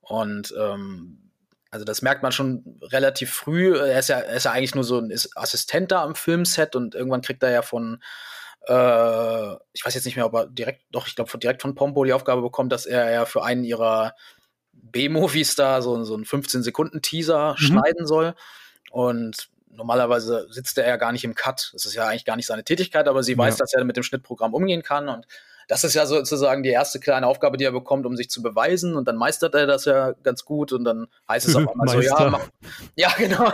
Und 0.00 0.54
ähm, 0.58 1.32
also 1.70 1.84
das 1.84 2.02
merkt 2.02 2.22
man 2.22 2.32
schon 2.32 2.78
relativ 2.82 3.32
früh. 3.32 3.76
Er 3.76 3.98
ist 3.98 4.08
ja, 4.08 4.18
er 4.18 4.36
ist 4.36 4.44
ja 4.44 4.52
eigentlich 4.52 4.74
nur 4.74 4.84
so 4.84 4.98
ein 4.98 5.12
Assistent 5.34 5.90
da 5.90 6.02
am 6.02 6.14
Filmset 6.14 6.76
und 6.76 6.94
irgendwann 6.94 7.22
kriegt 7.22 7.42
er 7.42 7.50
ja 7.50 7.62
von 7.62 8.00
äh, 8.66 9.54
ich 9.72 9.84
weiß 9.84 9.94
jetzt 9.94 10.04
nicht 10.04 10.16
mehr, 10.16 10.26
ob 10.26 10.34
er 10.34 10.46
direkt, 10.46 10.82
doch, 10.90 11.06
ich 11.06 11.16
glaube, 11.16 11.38
direkt 11.38 11.62
von 11.62 11.74
Pompo 11.74 12.04
die 12.04 12.12
Aufgabe 12.12 12.42
bekommt, 12.42 12.72
dass 12.72 12.86
er 12.86 13.10
ja 13.10 13.24
für 13.24 13.44
einen 13.44 13.64
ihrer 13.64 14.14
B-Movies 14.72 15.54
da 15.54 15.82
so, 15.82 16.02
so 16.04 16.14
einen 16.14 16.24
15-Sekunden-Teaser 16.24 17.52
mhm. 17.52 17.56
schneiden 17.56 18.06
soll. 18.06 18.34
Und 18.90 19.48
normalerweise 19.68 20.46
sitzt 20.50 20.78
er 20.78 20.88
ja 20.88 20.96
gar 20.96 21.12
nicht 21.12 21.24
im 21.24 21.34
Cut. 21.34 21.70
Das 21.72 21.84
ist 21.84 21.94
ja 21.94 22.06
eigentlich 22.06 22.24
gar 22.24 22.36
nicht 22.36 22.46
seine 22.46 22.64
Tätigkeit, 22.64 23.08
aber 23.08 23.22
sie 23.22 23.32
ja. 23.32 23.38
weiß, 23.38 23.56
dass 23.56 23.72
er 23.72 23.84
mit 23.84 23.96
dem 23.96 24.02
Schnittprogramm 24.02 24.54
umgehen 24.54 24.82
kann 24.82 25.08
und 25.08 25.26
das 25.68 25.82
ist 25.82 25.94
ja 25.94 26.06
sozusagen 26.06 26.62
die 26.62 26.70
erste 26.70 27.00
kleine 27.00 27.26
Aufgabe, 27.26 27.56
die 27.56 27.64
er 27.64 27.72
bekommt, 27.72 28.06
um 28.06 28.16
sich 28.16 28.30
zu 28.30 28.40
beweisen. 28.40 28.94
Und 28.94 29.08
dann 29.08 29.16
meistert 29.16 29.54
er 29.54 29.66
das 29.66 29.84
ja 29.84 30.12
ganz 30.22 30.44
gut. 30.44 30.72
Und 30.72 30.84
dann 30.84 31.08
heißt 31.28 31.48
es 31.48 31.56
auf 31.56 31.68
einmal 31.70 31.88
so, 31.88 32.00
ja, 32.00 32.30
mach, 32.30 32.46
ja, 32.94 33.12
genau. 33.18 33.50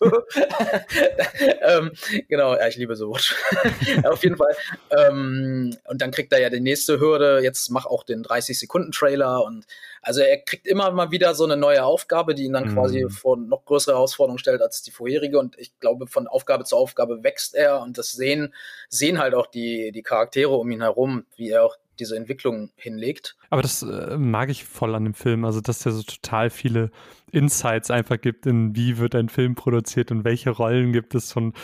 ähm, 1.62 1.92
genau, 2.28 2.54
ja, 2.54 2.66
ich 2.68 2.76
liebe 2.76 2.96
so 2.96 3.14
auf 4.04 4.22
jeden 4.22 4.36
Fall. 4.36 4.56
Ähm, 4.90 5.76
und 5.84 6.00
dann 6.00 6.12
kriegt 6.12 6.32
er 6.32 6.40
ja 6.40 6.48
die 6.48 6.60
nächste 6.60 6.98
Hürde. 6.98 7.40
Jetzt 7.42 7.70
mach 7.70 7.84
auch 7.84 8.04
den 8.04 8.24
30-Sekunden-Trailer. 8.24 9.42
Und 9.44 9.66
also 10.02 10.20
er 10.20 10.38
kriegt 10.38 10.66
immer 10.66 10.90
mal 10.90 11.10
wieder 11.10 11.34
so 11.34 11.44
eine 11.44 11.56
neue 11.56 11.84
Aufgabe, 11.84 12.34
die 12.34 12.44
ihn 12.44 12.52
dann 12.52 12.72
mm. 12.72 12.74
quasi 12.74 13.06
vor 13.08 13.36
noch 13.36 13.64
größere 13.64 13.94
Herausforderungen 13.94 14.38
stellt 14.38 14.62
als 14.62 14.82
die 14.82 14.90
vorherige. 14.90 15.38
Und 15.38 15.58
ich 15.58 15.78
glaube, 15.80 16.06
von 16.06 16.26
Aufgabe 16.26 16.64
zu 16.64 16.76
Aufgabe 16.76 17.22
wächst 17.22 17.54
er. 17.54 17.80
Und 17.80 17.98
das 17.98 18.12
sehen, 18.12 18.54
sehen 18.88 19.18
halt 19.18 19.34
auch 19.34 19.46
die, 19.46 19.92
die 19.92 20.02
Charaktere 20.02 20.50
um 20.50 20.70
ihn 20.70 20.82
herum 20.82 21.24
wie 21.36 21.50
er 21.50 21.64
auch 21.64 21.76
diese 21.98 22.16
Entwicklung 22.16 22.70
hinlegt. 22.76 23.36
Aber 23.50 23.62
das 23.62 23.82
äh, 23.82 24.16
mag 24.16 24.50
ich 24.50 24.64
voll 24.64 24.94
an 24.94 25.04
dem 25.04 25.14
Film, 25.14 25.44
also 25.44 25.60
dass 25.60 25.80
der 25.80 25.92
so 25.92 26.02
total 26.02 26.50
viele 26.50 26.90
Insights 27.32 27.90
einfach 27.90 28.20
gibt, 28.20 28.46
in 28.46 28.74
wie 28.74 28.98
wird 28.98 29.14
ein 29.14 29.28
Film 29.28 29.54
produziert 29.54 30.10
und 30.10 30.24
welche 30.24 30.50
Rollen 30.50 30.92
gibt 30.92 31.14
es 31.14 31.34
und 31.36 31.56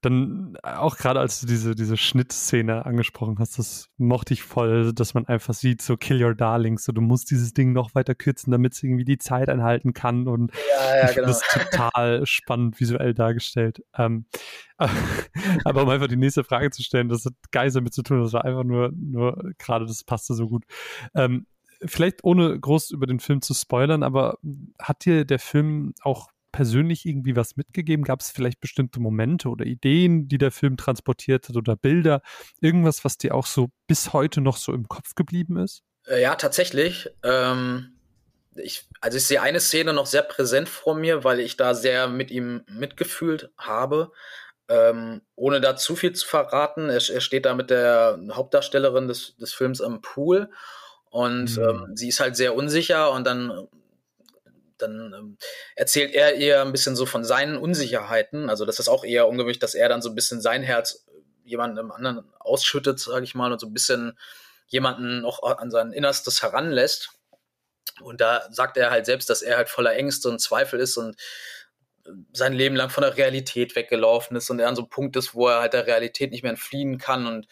dann 0.00 0.56
auch 0.62 0.96
gerade 0.96 1.20
als 1.20 1.40
du 1.40 1.46
diese, 1.46 1.74
diese 1.74 1.96
Schnittszene 1.96 2.86
angesprochen 2.86 3.36
hast, 3.38 3.58
das 3.58 3.88
mochte 3.98 4.34
ich 4.34 4.42
voll, 4.42 4.92
dass 4.92 5.14
man 5.14 5.26
einfach 5.26 5.54
sieht, 5.54 5.82
so 5.82 5.96
kill 5.96 6.22
your 6.22 6.34
darlings, 6.34 6.84
so 6.84 6.92
du 6.92 7.00
musst 7.00 7.30
dieses 7.30 7.52
Ding 7.52 7.72
noch 7.72 7.94
weiter 7.94 8.14
kürzen, 8.14 8.50
damit 8.50 8.74
es 8.74 8.82
irgendwie 8.82 9.04
die 9.04 9.18
Zeit 9.18 9.48
einhalten 9.48 9.92
kann 9.92 10.26
und 10.26 10.52
ja, 10.54 10.96
ja, 10.96 11.08
ich 11.10 11.16
genau. 11.16 11.28
das 11.28 11.42
total 11.52 12.24
spannend 12.26 12.80
visuell 12.80 13.14
dargestellt. 13.14 13.82
Ähm, 13.96 14.26
aber 15.64 15.82
um 15.82 15.88
einfach 15.88 16.08
die 16.08 16.16
nächste 16.16 16.44
Frage 16.44 16.70
zu 16.70 16.82
stellen, 16.82 17.08
das 17.08 17.24
hat 17.24 17.34
geil 17.50 17.70
damit 17.70 17.92
zu 17.92 18.02
tun, 18.02 18.22
das 18.22 18.32
war 18.32 18.44
einfach 18.44 18.64
nur, 18.64 18.92
nur 18.94 19.52
gerade, 19.58 19.86
das 19.86 20.04
passte 20.04 20.34
so 20.34 20.48
gut. 20.48 20.64
Ähm, 21.14 21.46
vielleicht 21.84 22.24
ohne 22.24 22.58
groß 22.58 22.90
über 22.90 23.06
den 23.06 23.20
Film 23.20 23.42
zu 23.42 23.54
spoilern, 23.54 24.02
aber 24.02 24.38
hat 24.78 25.04
dir 25.04 25.24
der 25.24 25.38
Film 25.38 25.94
auch 26.02 26.28
persönlich 26.52 27.06
irgendwie 27.06 27.36
was 27.36 27.56
mitgegeben? 27.56 28.04
Gab 28.04 28.20
es 28.20 28.30
vielleicht 28.30 28.60
bestimmte 28.60 29.00
Momente 29.00 29.48
oder 29.48 29.64
Ideen, 29.64 30.28
die 30.28 30.38
der 30.38 30.50
Film 30.50 30.76
transportiert 30.76 31.48
hat 31.48 31.56
oder 31.56 31.76
Bilder? 31.76 32.22
Irgendwas, 32.60 33.04
was 33.04 33.18
dir 33.18 33.34
auch 33.34 33.46
so 33.46 33.68
bis 33.86 34.12
heute 34.12 34.40
noch 34.40 34.56
so 34.56 34.72
im 34.72 34.88
Kopf 34.88 35.14
geblieben 35.14 35.56
ist? 35.56 35.82
Äh, 36.06 36.22
ja, 36.22 36.34
tatsächlich. 36.34 37.08
Ähm, 37.22 37.94
ich, 38.56 38.88
also 39.00 39.16
ich 39.18 39.26
sehe 39.26 39.42
eine 39.42 39.60
Szene 39.60 39.92
noch 39.92 40.06
sehr 40.06 40.22
präsent 40.22 40.68
vor 40.68 40.94
mir, 40.94 41.24
weil 41.24 41.40
ich 41.40 41.56
da 41.56 41.74
sehr 41.74 42.08
mit 42.08 42.30
ihm 42.30 42.64
mitgefühlt 42.68 43.50
habe. 43.56 44.12
Ähm, 44.68 45.22
ohne 45.34 45.60
da 45.60 45.76
zu 45.76 45.96
viel 45.96 46.12
zu 46.12 46.26
verraten, 46.26 46.90
er, 46.90 47.02
er, 47.10 47.20
steht 47.20 47.44
da 47.44 47.54
mit 47.54 47.70
der 47.70 48.20
Hauptdarstellerin 48.30 49.08
des, 49.08 49.36
des 49.36 49.52
Films 49.52 49.80
am 49.80 50.00
Pool 50.00 50.48
und 51.10 51.56
mhm. 51.56 51.62
ähm, 51.62 51.96
sie 51.96 52.08
ist 52.08 52.20
halt 52.20 52.36
sehr 52.36 52.54
unsicher 52.54 53.10
und 53.12 53.26
dann, 53.26 53.68
dann 54.78 55.12
ähm, 55.12 55.38
erzählt 55.74 56.14
er 56.14 56.36
ihr 56.36 56.62
ein 56.62 56.72
bisschen 56.72 56.96
so 56.96 57.04
von 57.04 57.24
seinen 57.24 57.56
Unsicherheiten. 57.56 58.48
Also 58.48 58.64
das 58.64 58.78
ist 58.78 58.88
auch 58.88 59.04
eher 59.04 59.28
ungewöhnlich, 59.28 59.58
dass 59.58 59.74
er 59.74 59.88
dann 59.88 60.02
so 60.02 60.08
ein 60.08 60.14
bisschen 60.14 60.40
sein 60.40 60.62
Herz 60.62 61.04
jemandem 61.44 61.90
anderen 61.90 62.24
ausschüttet, 62.38 63.00
sage 63.00 63.24
ich 63.24 63.34
mal, 63.34 63.52
und 63.52 63.60
so 63.60 63.66
ein 63.66 63.74
bisschen 63.74 64.16
jemanden 64.66 65.22
noch 65.22 65.42
an 65.42 65.70
sein 65.72 65.92
Innerstes 65.92 66.42
heranlässt. 66.42 67.10
Und 68.00 68.20
da 68.20 68.46
sagt 68.50 68.76
er 68.76 68.92
halt 68.92 69.04
selbst, 69.04 69.28
dass 69.28 69.42
er 69.42 69.56
halt 69.56 69.68
voller 69.68 69.94
Ängste 69.94 70.28
und 70.28 70.40
Zweifel 70.40 70.78
ist 70.78 70.96
und 70.96 71.16
sein 72.32 72.52
Leben 72.52 72.76
lang 72.76 72.88
von 72.88 73.02
der 73.02 73.16
Realität 73.16 73.74
weggelaufen 73.74 74.36
ist 74.36 74.48
und 74.48 74.60
er 74.60 74.68
an 74.68 74.76
so 74.76 74.82
einem 74.82 74.90
Punkt 74.90 75.16
ist, 75.16 75.34
wo 75.34 75.48
er 75.48 75.60
halt 75.60 75.72
der 75.72 75.86
Realität 75.86 76.30
nicht 76.30 76.42
mehr 76.42 76.50
entfliehen 76.50 76.98
kann 76.98 77.26
und 77.26 77.46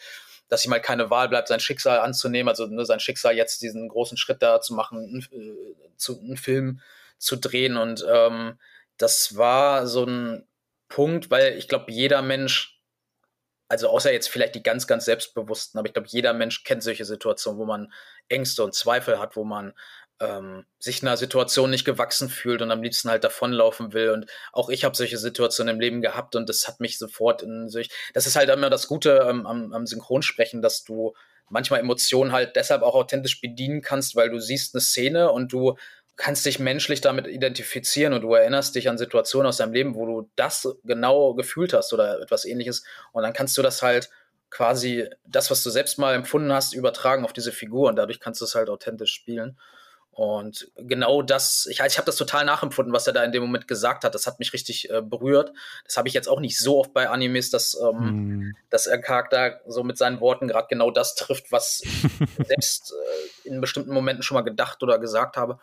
dass 0.49 0.65
ihm 0.65 0.71
halt 0.71 0.83
keine 0.83 1.09
Wahl 1.09 1.29
bleibt, 1.29 1.47
sein 1.47 1.59
Schicksal 1.59 1.99
anzunehmen, 1.99 2.49
also 2.49 2.65
ne, 2.65 2.85
sein 2.85 2.99
Schicksal 2.99 3.35
jetzt 3.35 3.61
diesen 3.61 3.87
großen 3.87 4.17
Schritt 4.17 4.41
da 4.41 4.59
zu 4.59 4.73
machen, 4.73 5.25
äh, 5.31 5.95
zu, 5.95 6.19
einen 6.19 6.37
Film 6.37 6.81
zu 7.17 7.35
drehen. 7.37 7.77
Und 7.77 8.05
ähm, 8.11 8.59
das 8.97 9.37
war 9.37 9.87
so 9.87 10.05
ein 10.05 10.47
Punkt, 10.89 11.29
weil 11.29 11.57
ich 11.57 11.67
glaube, 11.67 11.91
jeder 11.91 12.21
Mensch, 12.21 12.81
also 13.67 13.89
außer 13.89 14.11
jetzt 14.11 14.29
vielleicht 14.29 14.55
die 14.55 14.63
ganz, 14.63 14.87
ganz 14.87 15.05
Selbstbewussten, 15.05 15.77
aber 15.77 15.87
ich 15.87 15.93
glaube, 15.93 16.09
jeder 16.09 16.33
Mensch 16.33 16.63
kennt 16.63 16.81
solche 16.81 17.05
Situationen, 17.05 17.59
wo 17.59 17.65
man 17.65 17.93
Ängste 18.27 18.63
und 18.63 18.73
Zweifel 18.73 19.19
hat, 19.19 19.35
wo 19.35 19.43
man 19.43 19.73
ähm, 20.19 20.65
sich 20.79 21.01
einer 21.01 21.17
Situation 21.17 21.69
nicht 21.69 21.85
gewachsen 21.85 22.29
fühlt 22.29 22.61
und 22.61 22.71
am 22.71 22.83
liebsten 22.83 23.09
halt 23.09 23.23
davonlaufen 23.23 23.93
will. 23.93 24.09
Und 24.09 24.25
auch 24.51 24.69
ich 24.69 24.83
habe 24.83 24.95
solche 24.95 25.17
Situationen 25.17 25.75
im 25.75 25.81
Leben 25.81 26.01
gehabt 26.01 26.35
und 26.35 26.49
das 26.49 26.67
hat 26.67 26.79
mich 26.79 26.97
sofort 26.97 27.41
in 27.41 27.69
sich. 27.69 27.89
Das 28.13 28.27
ist 28.27 28.35
halt 28.35 28.49
immer 28.49 28.69
das 28.69 28.87
Gute 28.87 29.25
ähm, 29.29 29.45
am, 29.45 29.73
am 29.73 29.85
Synchronsprechen, 29.85 30.61
dass 30.61 30.83
du 30.83 31.13
manchmal 31.49 31.79
Emotionen 31.79 32.31
halt 32.31 32.55
deshalb 32.55 32.81
auch 32.83 32.95
authentisch 32.95 33.41
bedienen 33.41 33.81
kannst, 33.81 34.15
weil 34.15 34.29
du 34.29 34.39
siehst 34.39 34.75
eine 34.75 34.81
Szene 34.81 35.31
und 35.31 35.51
du 35.51 35.75
kannst 36.15 36.45
dich 36.45 36.59
menschlich 36.59 36.99
damit 36.99 37.27
identifizieren 37.27 38.11
und 38.13 38.21
du 38.21 38.33
erinnerst 38.33 38.75
dich 38.75 38.89
an 38.89 38.97
Situationen 38.97 39.47
aus 39.47 39.57
deinem 39.57 39.71
Leben, 39.71 39.95
wo 39.95 40.05
du 40.05 40.29
das 40.35 40.67
genau 40.83 41.33
gefühlt 41.33 41.71
hast 41.71 41.93
oder 41.93 42.19
etwas 42.19 42.43
ähnliches. 42.43 42.83
Und 43.13 43.23
dann 43.23 43.31
kannst 43.31 43.57
du 43.57 43.61
das 43.61 43.81
halt 43.81 44.09
quasi 44.49 45.07
das, 45.25 45.49
was 45.49 45.63
du 45.63 45.69
selbst 45.69 45.97
mal 45.97 46.15
empfunden 46.15 46.51
hast, 46.51 46.73
übertragen 46.73 47.23
auf 47.23 47.31
diese 47.31 47.53
Figur 47.53 47.87
und 47.87 47.95
dadurch 47.95 48.19
kannst 48.19 48.41
du 48.41 48.45
es 48.45 48.55
halt 48.55 48.69
authentisch 48.69 49.13
spielen. 49.13 49.57
Und 50.19 50.69
genau 50.75 51.21
das, 51.21 51.65
ich, 51.71 51.79
ich 51.79 51.97
habe 51.97 52.05
das 52.05 52.17
total 52.17 52.43
nachempfunden, 52.43 52.93
was 52.93 53.07
er 53.07 53.13
da 53.13 53.23
in 53.23 53.31
dem 53.31 53.41
Moment 53.41 53.69
gesagt 53.69 54.03
hat. 54.03 54.13
Das 54.13 54.27
hat 54.27 54.37
mich 54.37 54.51
richtig 54.51 54.89
äh, 54.89 55.01
berührt. 55.01 55.53
Das 55.85 55.95
habe 55.95 56.09
ich 56.09 56.13
jetzt 56.13 56.27
auch 56.27 56.41
nicht 56.41 56.59
so 56.59 56.77
oft 56.79 56.93
bei 56.93 57.07
Animes, 57.07 57.51
dass, 57.51 57.79
ähm, 57.81 57.99
hm. 57.99 58.55
dass 58.69 58.85
er 58.85 58.97
Charakter 58.97 59.61
so 59.65 59.81
mit 59.85 59.97
seinen 59.97 60.19
Worten 60.19 60.49
gerade 60.49 60.67
genau 60.69 60.91
das 60.91 61.15
trifft, 61.15 61.53
was 61.53 61.79
ich 61.85 62.01
selbst 62.45 62.91
äh, 62.91 63.47
in 63.47 63.61
bestimmten 63.61 63.93
Momenten 63.93 64.21
schon 64.21 64.35
mal 64.35 64.41
gedacht 64.41 64.83
oder 64.83 64.99
gesagt 64.99 65.37
habe. 65.37 65.57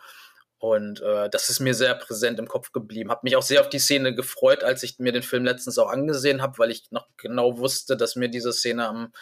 Und 0.57 1.01
äh, 1.01 1.29
das 1.29 1.51
ist 1.51 1.59
mir 1.59 1.75
sehr 1.75 1.93
präsent 1.93 2.39
im 2.39 2.47
Kopf 2.47 2.71
geblieben. 2.71 3.11
Habe 3.11 3.21
mich 3.25 3.35
auch 3.35 3.43
sehr 3.43 3.61
auf 3.61 3.69
die 3.69 3.77
Szene 3.77 4.15
gefreut, 4.15 4.63
als 4.63 4.81
ich 4.81 4.97
mir 4.97 5.11
den 5.11 5.21
Film 5.21 5.45
letztens 5.45 5.77
auch 5.77 5.91
angesehen 5.91 6.41
habe, 6.41 6.57
weil 6.57 6.71
ich 6.71 6.89
noch 6.89 7.05
genau 7.17 7.59
wusste, 7.59 7.95
dass 7.95 8.15
mir 8.15 8.29
diese 8.29 8.51
Szene 8.51 8.87
am, 8.87 9.13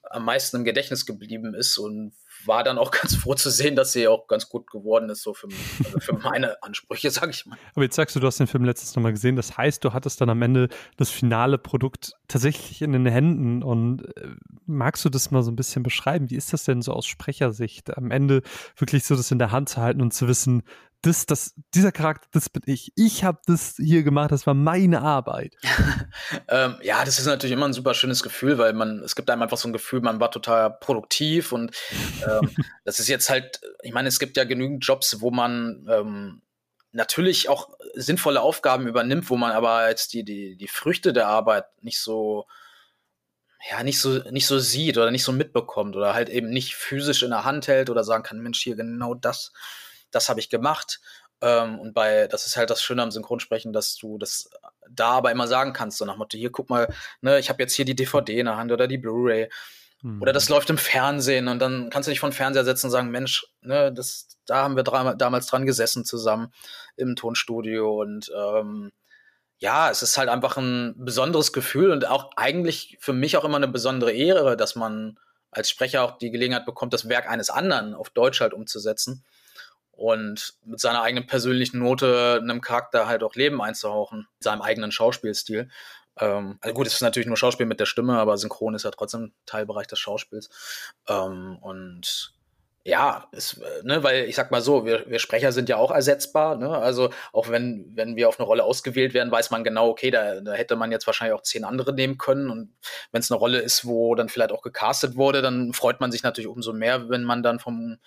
am 0.00 0.24
meisten 0.24 0.56
im 0.56 0.64
Gedächtnis 0.64 1.04
geblieben 1.04 1.52
ist 1.52 1.76
und 1.76 2.14
war 2.46 2.64
dann 2.64 2.78
auch 2.78 2.90
ganz 3.02 3.14
froh 3.14 3.34
zu 3.34 3.50
sehen, 3.50 3.76
dass 3.76 3.92
sie 3.92 4.08
auch 4.08 4.26
ganz 4.26 4.48
gut 4.48 4.70
geworden 4.70 5.08
ist, 5.10 5.22
so 5.22 5.34
für, 5.34 5.48
also 5.84 6.00
für 6.00 6.14
meine 6.14 6.62
Ansprüche, 6.62 7.10
sag 7.10 7.30
ich 7.30 7.46
mal. 7.46 7.58
Aber 7.74 7.84
jetzt 7.84 7.96
sagst 7.96 8.16
du, 8.16 8.20
du 8.20 8.26
hast 8.26 8.38
den 8.38 8.46
Film 8.46 8.64
letztens 8.64 8.94
nochmal 8.96 9.12
gesehen. 9.12 9.36
Das 9.36 9.56
heißt, 9.56 9.84
du 9.84 9.92
hattest 9.92 10.20
dann 10.20 10.30
am 10.30 10.42
Ende 10.42 10.68
das 10.96 11.10
finale 11.10 11.58
Produkt 11.58 12.12
tatsächlich 12.28 12.82
in 12.82 12.92
den 12.92 13.06
Händen. 13.06 13.62
Und 13.62 14.02
äh, 14.16 14.28
magst 14.66 15.04
du 15.04 15.08
das 15.08 15.30
mal 15.30 15.42
so 15.42 15.50
ein 15.50 15.56
bisschen 15.56 15.82
beschreiben? 15.82 16.30
Wie 16.30 16.36
ist 16.36 16.52
das 16.52 16.64
denn 16.64 16.82
so 16.82 16.92
aus 16.92 17.06
Sprechersicht? 17.06 17.96
Am 17.96 18.10
Ende 18.10 18.42
wirklich 18.76 19.04
so 19.04 19.16
das 19.16 19.30
in 19.30 19.38
der 19.38 19.52
Hand 19.52 19.68
zu 19.68 19.80
halten 19.80 20.00
und 20.00 20.12
zu 20.12 20.28
wissen, 20.28 20.62
das, 21.06 21.24
das, 21.24 21.54
dieser 21.72 21.92
Charakter, 21.92 22.26
das 22.32 22.50
bin 22.50 22.62
ich. 22.66 22.92
Ich 22.96 23.22
habe 23.22 23.38
das 23.46 23.76
hier 23.76 24.02
gemacht, 24.02 24.32
das 24.32 24.46
war 24.46 24.54
meine 24.54 25.02
Arbeit. 25.02 25.54
ähm, 26.48 26.76
ja, 26.82 27.04
das 27.04 27.18
ist 27.18 27.26
natürlich 27.26 27.52
immer 27.52 27.66
ein 27.66 27.72
super 27.72 27.94
schönes 27.94 28.22
Gefühl, 28.22 28.58
weil 28.58 28.72
man, 28.72 29.00
es 29.00 29.14
gibt 29.14 29.30
einem 29.30 29.42
einfach 29.42 29.56
so 29.56 29.68
ein 29.68 29.72
Gefühl, 29.72 30.00
man 30.00 30.18
war 30.18 30.32
total 30.32 30.70
produktiv 30.70 31.52
und 31.52 31.76
ähm, 32.26 32.50
das 32.84 32.98
ist 32.98 33.08
jetzt 33.08 33.30
halt, 33.30 33.60
ich 33.82 33.92
meine, 33.92 34.08
es 34.08 34.18
gibt 34.18 34.36
ja 34.36 34.44
genügend 34.44 34.84
Jobs, 34.84 35.20
wo 35.20 35.30
man 35.30 35.86
ähm, 35.88 36.42
natürlich 36.90 37.48
auch 37.48 37.68
sinnvolle 37.94 38.40
Aufgaben 38.40 38.88
übernimmt, 38.88 39.30
wo 39.30 39.36
man 39.36 39.52
aber 39.52 39.88
jetzt 39.88 40.12
die, 40.12 40.24
die, 40.24 40.56
die 40.56 40.68
Früchte 40.68 41.12
der 41.12 41.28
Arbeit 41.28 41.66
nicht 41.82 42.00
so, 42.00 42.46
ja, 43.70 43.82
nicht 43.84 44.00
so, 44.00 44.18
nicht 44.30 44.46
so 44.46 44.58
sieht 44.58 44.98
oder 44.98 45.12
nicht 45.12 45.24
so 45.24 45.32
mitbekommt 45.32 45.94
oder 45.94 46.14
halt 46.14 46.28
eben 46.30 46.50
nicht 46.50 46.74
physisch 46.74 47.22
in 47.22 47.30
der 47.30 47.44
Hand 47.44 47.68
hält 47.68 47.90
oder 47.90 48.02
sagen 48.02 48.24
kann, 48.24 48.40
Mensch, 48.40 48.60
hier 48.60 48.76
genau 48.76 49.14
das 49.14 49.52
das 50.10 50.28
habe 50.28 50.40
ich 50.40 50.48
gemacht. 50.48 51.00
Ähm, 51.42 51.78
und 51.78 51.92
bei, 51.92 52.28
das 52.28 52.46
ist 52.46 52.56
halt 52.56 52.70
das 52.70 52.82
Schöne 52.82 53.02
am 53.02 53.10
Synchronsprechen, 53.10 53.72
dass 53.72 53.96
du 53.96 54.18
das 54.18 54.50
da 54.88 55.10
aber 55.10 55.30
immer 55.30 55.48
sagen 55.48 55.72
kannst, 55.72 55.98
so 55.98 56.04
nach 56.04 56.16
Motto, 56.16 56.38
hier 56.38 56.50
guck 56.50 56.70
mal, 56.70 56.88
ne, 57.20 57.38
ich 57.38 57.50
habe 57.50 57.62
jetzt 57.62 57.74
hier 57.74 57.84
die 57.84 57.94
DVD 57.94 58.38
in 58.38 58.46
der 58.46 58.56
Hand 58.56 58.72
oder 58.72 58.86
die 58.88 58.98
Blu-ray. 58.98 59.50
Mhm. 60.02 60.22
Oder 60.22 60.32
das 60.32 60.48
läuft 60.48 60.70
im 60.70 60.78
Fernsehen 60.78 61.48
und 61.48 61.58
dann 61.58 61.90
kannst 61.90 62.06
du 62.06 62.10
dich 62.10 62.20
von 62.20 62.32
Fernseher 62.32 62.64
setzen 62.64 62.86
und 62.86 62.92
sagen, 62.92 63.10
Mensch, 63.10 63.46
ne, 63.60 63.92
das, 63.92 64.38
da 64.46 64.62
haben 64.62 64.76
wir 64.76 64.82
damals 64.82 65.46
dran 65.46 65.66
gesessen 65.66 66.04
zusammen 66.04 66.52
im 66.96 67.16
Tonstudio 67.16 68.00
und 68.00 68.30
ähm, 68.34 68.92
ja, 69.58 69.90
es 69.90 70.02
ist 70.02 70.18
halt 70.18 70.28
einfach 70.28 70.56
ein 70.58 70.94
besonderes 70.98 71.52
Gefühl 71.52 71.90
und 71.90 72.06
auch 72.06 72.30
eigentlich 72.36 72.98
für 73.00 73.14
mich 73.14 73.36
auch 73.36 73.44
immer 73.44 73.56
eine 73.56 73.68
besondere 73.68 74.12
Ehre, 74.12 74.56
dass 74.56 74.76
man 74.76 75.18
als 75.50 75.70
Sprecher 75.70 76.02
auch 76.02 76.18
die 76.18 76.30
Gelegenheit 76.30 76.66
bekommt, 76.66 76.92
das 76.92 77.08
Werk 77.08 77.28
eines 77.28 77.48
anderen 77.48 77.94
auf 77.94 78.10
Deutsch 78.10 78.40
halt 78.40 78.52
umzusetzen 78.52 79.24
und 79.96 80.54
mit 80.64 80.78
seiner 80.78 81.02
eigenen 81.02 81.26
persönlichen 81.26 81.80
Note 81.80 82.38
einem 82.40 82.60
Charakter 82.60 83.08
halt 83.08 83.22
auch 83.22 83.34
Leben 83.34 83.60
einzuhauchen, 83.62 84.28
seinem 84.40 84.62
eigenen 84.62 84.92
Schauspielstil. 84.92 85.68
Ähm, 86.18 86.58
also 86.60 86.74
gut, 86.74 86.86
es 86.86 86.94
ist 86.94 87.02
natürlich 87.02 87.26
nur 87.26 87.36
Schauspiel 87.36 87.66
mit 87.66 87.80
der 87.80 87.86
Stimme, 87.86 88.18
aber 88.18 88.36
Synchron 88.36 88.74
ist 88.74 88.84
ja 88.84 88.90
trotzdem 88.90 89.32
Teilbereich 89.46 89.86
des 89.86 89.98
Schauspiels. 89.98 90.50
Ähm, 91.08 91.58
und 91.60 92.34
ja, 92.84 93.26
ist, 93.32 93.60
ne, 93.82 94.04
weil 94.04 94.26
ich 94.26 94.36
sag 94.36 94.52
mal 94.52 94.60
so, 94.60 94.86
wir, 94.86 95.08
wir 95.08 95.18
Sprecher 95.18 95.50
sind 95.50 95.68
ja 95.68 95.76
auch 95.76 95.90
ersetzbar, 95.90 96.56
ne? 96.56 96.70
Also 96.70 97.10
auch 97.32 97.48
wenn, 97.48 97.90
wenn 97.96 98.14
wir 98.14 98.28
auf 98.28 98.38
eine 98.38 98.46
Rolle 98.46 98.62
ausgewählt 98.62 99.12
werden, 99.12 99.32
weiß 99.32 99.50
man 99.50 99.64
genau, 99.64 99.88
okay, 99.88 100.12
da, 100.12 100.40
da 100.40 100.52
hätte 100.52 100.76
man 100.76 100.92
jetzt 100.92 101.06
wahrscheinlich 101.06 101.34
auch 101.36 101.42
zehn 101.42 101.64
andere 101.64 101.92
nehmen 101.92 102.16
können. 102.16 102.48
Und 102.48 102.76
wenn 103.10 103.20
es 103.20 103.30
eine 103.30 103.40
Rolle 103.40 103.58
ist, 103.58 103.86
wo 103.86 104.14
dann 104.14 104.28
vielleicht 104.28 104.52
auch 104.52 104.62
gecastet 104.62 105.16
wurde, 105.16 105.42
dann 105.42 105.72
freut 105.72 106.00
man 106.00 106.12
sich 106.12 106.22
natürlich 106.22 106.46
umso 106.48 106.72
mehr, 106.72 107.08
wenn 107.08 107.24
man 107.24 107.42
dann 107.42 107.58
vom 107.58 107.98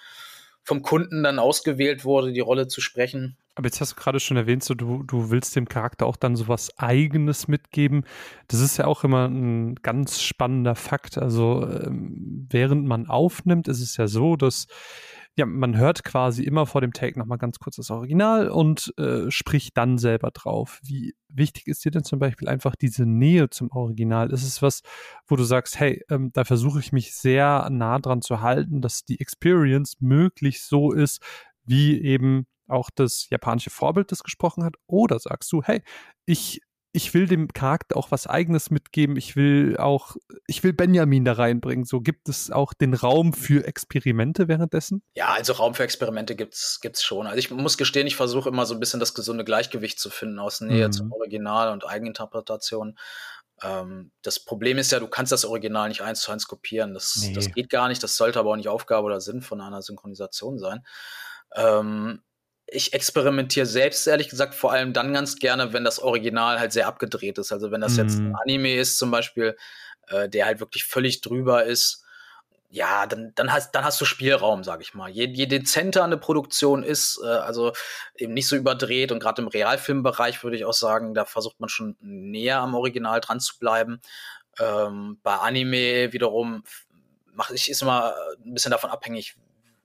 vom 0.69 0.83
Kunden 0.83 1.23
dann 1.23 1.39
ausgewählt 1.39 2.05
wurde, 2.05 2.31
die 2.31 2.41
Rolle 2.41 2.67
zu 2.67 2.79
sprechen. 2.79 3.35
Aber 3.55 3.65
jetzt 3.65 3.81
hast 3.81 3.93
du 3.93 3.95
gerade 3.95 4.19
schon 4.19 4.37
erwähnt, 4.37 4.63
so 4.63 4.75
du, 4.75 5.01
du 5.01 5.31
willst 5.31 5.55
dem 5.55 5.67
Charakter 5.67 6.05
auch 6.05 6.15
dann 6.15 6.35
so 6.35 6.47
was 6.47 6.77
Eigenes 6.77 7.47
mitgeben. 7.47 8.05
Das 8.47 8.59
ist 8.59 8.77
ja 8.77 8.85
auch 8.85 9.03
immer 9.03 9.27
ein 9.27 9.77
ganz 9.81 10.21
spannender 10.21 10.75
Fakt. 10.75 11.17
Also 11.17 11.67
ähm, 11.67 12.45
während 12.51 12.85
man 12.85 13.07
aufnimmt, 13.07 13.67
ist 13.67 13.81
es 13.81 13.97
ja 13.97 14.07
so, 14.07 14.35
dass 14.35 14.67
ja, 15.39 15.45
man 15.45 15.77
hört 15.77 16.03
quasi 16.03 16.43
immer 16.43 16.65
vor 16.65 16.81
dem 16.81 16.91
Take 16.91 17.17
nochmal 17.17 17.37
ganz 17.37 17.59
kurz 17.59 17.77
das 17.77 17.91
Original 17.91 18.49
und 18.49 18.93
äh, 18.97 19.31
spricht 19.31 19.77
dann 19.77 19.97
selber 19.97 20.31
drauf. 20.31 20.81
Wie 20.83 21.15
wichtig 21.29 21.67
ist 21.67 21.85
dir 21.85 21.91
denn 21.91 22.03
zum 22.03 22.19
Beispiel 22.19 22.49
einfach 22.49 22.75
diese 22.75 23.05
Nähe 23.05 23.49
zum 23.49 23.71
Original? 23.71 24.31
Ist 24.31 24.43
es 24.43 24.61
was, 24.61 24.81
wo 25.27 25.37
du 25.37 25.45
sagst, 25.45 25.79
hey, 25.79 26.03
ähm, 26.09 26.31
da 26.33 26.43
versuche 26.43 26.81
ich 26.81 26.91
mich 26.91 27.15
sehr 27.15 27.69
nah 27.71 27.99
dran 27.99 28.21
zu 28.21 28.41
halten, 28.41 28.81
dass 28.81 29.05
die 29.05 29.21
Experience 29.21 30.01
möglichst 30.01 30.67
so 30.67 30.91
ist, 30.91 31.21
wie 31.63 32.01
eben 32.01 32.45
auch 32.67 32.89
das 32.93 33.29
japanische 33.29 33.69
Vorbild 33.69 34.11
das 34.11 34.23
gesprochen 34.23 34.65
hat? 34.65 34.75
Oder 34.87 35.19
sagst 35.19 35.49
du, 35.53 35.63
hey, 35.63 35.81
ich 36.25 36.59
ich 36.91 37.13
will 37.13 37.27
dem 37.27 37.47
Charakter 37.49 37.95
auch 37.97 38.09
was 38.09 38.25
Eigenes 38.25 38.71
mitgeben. 38.71 39.15
Ich 39.15 39.35
will 39.35 39.77
auch, 39.77 40.15
ich 40.47 40.63
will 40.63 40.73
Benjamin 40.73 41.23
da 41.23 41.33
reinbringen. 41.33 41.85
So 41.85 42.01
gibt 42.01 42.29
es 42.29 42.49
auch 42.49 42.73
den 42.73 42.95
Raum 42.95 43.33
für 43.33 43.67
Experimente 43.67 44.47
währenddessen? 44.47 45.03
Ja, 45.13 45.27
also 45.27 45.53
Raum 45.53 45.75
für 45.75 45.83
Experimente 45.83 46.35
gibt's 46.35 46.79
gibt's 46.81 47.03
schon. 47.03 47.27
Also 47.27 47.37
ich 47.37 47.51
muss 47.51 47.77
gestehen, 47.77 48.07
ich 48.07 48.15
versuche 48.15 48.49
immer 48.49 48.65
so 48.65 48.73
ein 48.73 48.79
bisschen 48.79 48.99
das 48.99 49.13
gesunde 49.13 49.43
Gleichgewicht 49.43 49.99
zu 49.99 50.09
finden 50.09 50.39
aus 50.39 50.61
Nähe 50.61 50.87
mhm. 50.87 50.91
zum 50.91 51.11
Original 51.11 51.71
und 51.71 51.85
Eigeninterpretation. 51.85 52.97
Ähm, 53.61 54.11
das 54.23 54.39
Problem 54.39 54.79
ist 54.79 54.91
ja, 54.91 54.99
du 54.99 55.07
kannst 55.07 55.31
das 55.31 55.45
Original 55.45 55.89
nicht 55.89 56.01
eins 56.01 56.21
zu 56.21 56.31
eins 56.31 56.47
kopieren. 56.47 56.95
Das, 56.95 57.17
nee. 57.17 57.33
das 57.33 57.51
geht 57.53 57.69
gar 57.69 57.87
nicht. 57.87 58.01
Das 58.01 58.17
sollte 58.17 58.39
aber 58.39 58.51
auch 58.51 58.55
nicht 58.55 58.69
Aufgabe 58.69 59.05
oder 59.05 59.21
Sinn 59.21 59.41
von 59.41 59.61
einer 59.61 59.83
Synchronisation 59.83 60.57
sein. 60.57 60.83
Ähm, 61.55 62.23
ich 62.71 62.93
experimentiere 62.93 63.65
selbst 63.65 64.07
ehrlich 64.07 64.29
gesagt 64.29 64.55
vor 64.55 64.71
allem 64.71 64.93
dann 64.93 65.13
ganz 65.13 65.37
gerne, 65.37 65.73
wenn 65.73 65.83
das 65.83 65.99
Original 65.99 66.59
halt 66.59 66.71
sehr 66.71 66.87
abgedreht 66.87 67.37
ist. 67.37 67.51
Also 67.51 67.71
wenn 67.71 67.81
das 67.81 67.97
mm. 67.97 67.99
jetzt 67.99 68.19
ein 68.19 68.29
mhm. 68.29 68.35
Anime 68.35 68.75
ist 68.75 68.97
zum 68.97 69.11
Beispiel, 69.11 69.57
äh, 70.07 70.29
der 70.29 70.45
halt 70.45 70.59
wirklich 70.59 70.83
völlig 70.85 71.21
drüber 71.21 71.63
ist, 71.65 72.03
ja, 72.71 73.07
dann, 73.07 73.31
dann, 73.35 73.51
hast, 73.51 73.71
dann 73.73 73.83
hast 73.83 73.99
du 73.99 74.05
Spielraum, 74.05 74.63
sag 74.63 74.81
ich 74.81 74.93
mal. 74.93 75.09
Je, 75.09 75.25
je 75.25 75.47
dezenter 75.47 76.03
eine 76.03 76.17
Produktion 76.17 76.83
ist, 76.83 77.19
äh, 77.23 77.27
also 77.27 77.73
eben 78.15 78.33
nicht 78.33 78.47
so 78.47 78.55
überdreht 78.55 79.11
und 79.11 79.19
gerade 79.19 79.41
im 79.41 79.47
Realfilmbereich 79.47 80.43
würde 80.43 80.55
ich 80.55 80.65
auch 80.65 80.73
sagen, 80.73 81.15
da 81.15 81.25
versucht 81.25 81.59
man 81.59 81.69
schon 81.69 81.97
näher 81.99 82.59
am 82.59 82.75
Original 82.75 83.21
dran 83.21 83.39
zu 83.39 83.57
bleiben. 83.57 84.01
Ähm, 84.59 85.19
bei 85.23 85.35
Anime 85.37 86.13
wiederum 86.13 86.63
mache 87.33 87.55
ich 87.55 87.71
ist 87.71 87.81
immer 87.81 88.13
ein 88.45 88.53
bisschen 88.53 88.71
davon 88.71 88.91
abhängig, 88.91 89.35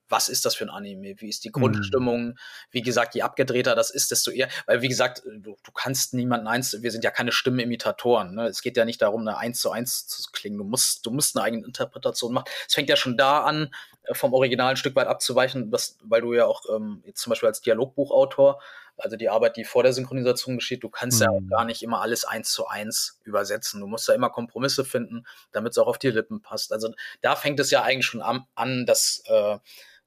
was 0.08 0.28
ist 0.28 0.44
das 0.44 0.54
für 0.54 0.64
ein 0.64 0.70
Anime? 0.70 1.14
Wie 1.18 1.28
ist 1.28 1.44
die 1.44 1.52
Grundstimmung? 1.52 2.26
Mhm. 2.26 2.38
Wie 2.70 2.82
gesagt, 2.82 3.14
je 3.14 3.22
abgedrehter 3.22 3.74
das 3.74 3.90
ist, 3.90 4.10
desto 4.10 4.30
eher, 4.30 4.48
weil 4.66 4.82
wie 4.82 4.88
gesagt, 4.88 5.22
du, 5.24 5.56
du 5.62 5.72
kannst 5.72 6.14
niemanden 6.14 6.46
eins, 6.46 6.82
wir 6.82 6.90
sind 6.90 7.04
ja 7.04 7.10
keine 7.10 7.32
Stimmenimitatoren. 7.32 8.34
Ne? 8.34 8.46
Es 8.46 8.62
geht 8.62 8.76
ja 8.76 8.84
nicht 8.84 9.02
darum, 9.02 9.22
eine 9.22 9.38
eins 9.38 9.60
zu 9.60 9.70
eins 9.70 10.06
zu 10.06 10.22
klingen. 10.32 10.58
Du 10.58 10.64
musst, 10.64 11.06
du 11.06 11.10
musst 11.10 11.36
eine 11.36 11.44
eigene 11.44 11.66
Interpretation 11.66 12.32
machen. 12.32 12.46
Es 12.66 12.74
fängt 12.74 12.88
ja 12.88 12.96
schon 12.96 13.16
da 13.16 13.40
an, 13.44 13.70
äh, 14.04 14.14
vom 14.14 14.34
Original 14.34 14.70
ein 14.70 14.76
Stück 14.76 14.96
weit 14.96 15.08
abzuweichen, 15.08 15.72
was, 15.72 15.96
weil 16.02 16.20
du 16.20 16.34
ja 16.34 16.46
auch 16.46 16.62
ähm, 16.74 17.02
jetzt 17.06 17.20
zum 17.20 17.30
Beispiel 17.30 17.48
als 17.48 17.60
Dialogbuchautor, 17.60 18.60
also 18.96 19.16
die 19.16 19.28
Arbeit, 19.28 19.56
die 19.56 19.64
vor 19.64 19.82
der 19.82 19.92
Synchronisation 19.92 20.56
geschieht, 20.56 20.84
du 20.84 20.88
kannst 20.88 21.20
mhm. 21.20 21.24
ja 21.24 21.30
auch 21.30 21.40
mhm. 21.40 21.48
gar 21.48 21.64
nicht 21.64 21.82
immer 21.82 22.00
alles 22.00 22.24
eins 22.24 22.52
zu 22.52 22.66
eins 22.66 23.20
übersetzen. 23.24 23.80
Du 23.80 23.86
musst 23.86 24.08
da 24.08 24.14
immer 24.14 24.30
Kompromisse 24.30 24.84
finden, 24.84 25.26
damit 25.52 25.72
es 25.72 25.78
auch 25.78 25.86
auf 25.86 25.98
die 25.98 26.10
Lippen 26.10 26.42
passt. 26.42 26.72
Also 26.72 26.92
da 27.20 27.36
fängt 27.36 27.58
es 27.60 27.70
ja 27.70 27.82
eigentlich 27.82 28.06
schon 28.06 28.22
an, 28.22 28.46
an 28.54 28.86
dass 28.86 29.22
äh, 29.26 29.58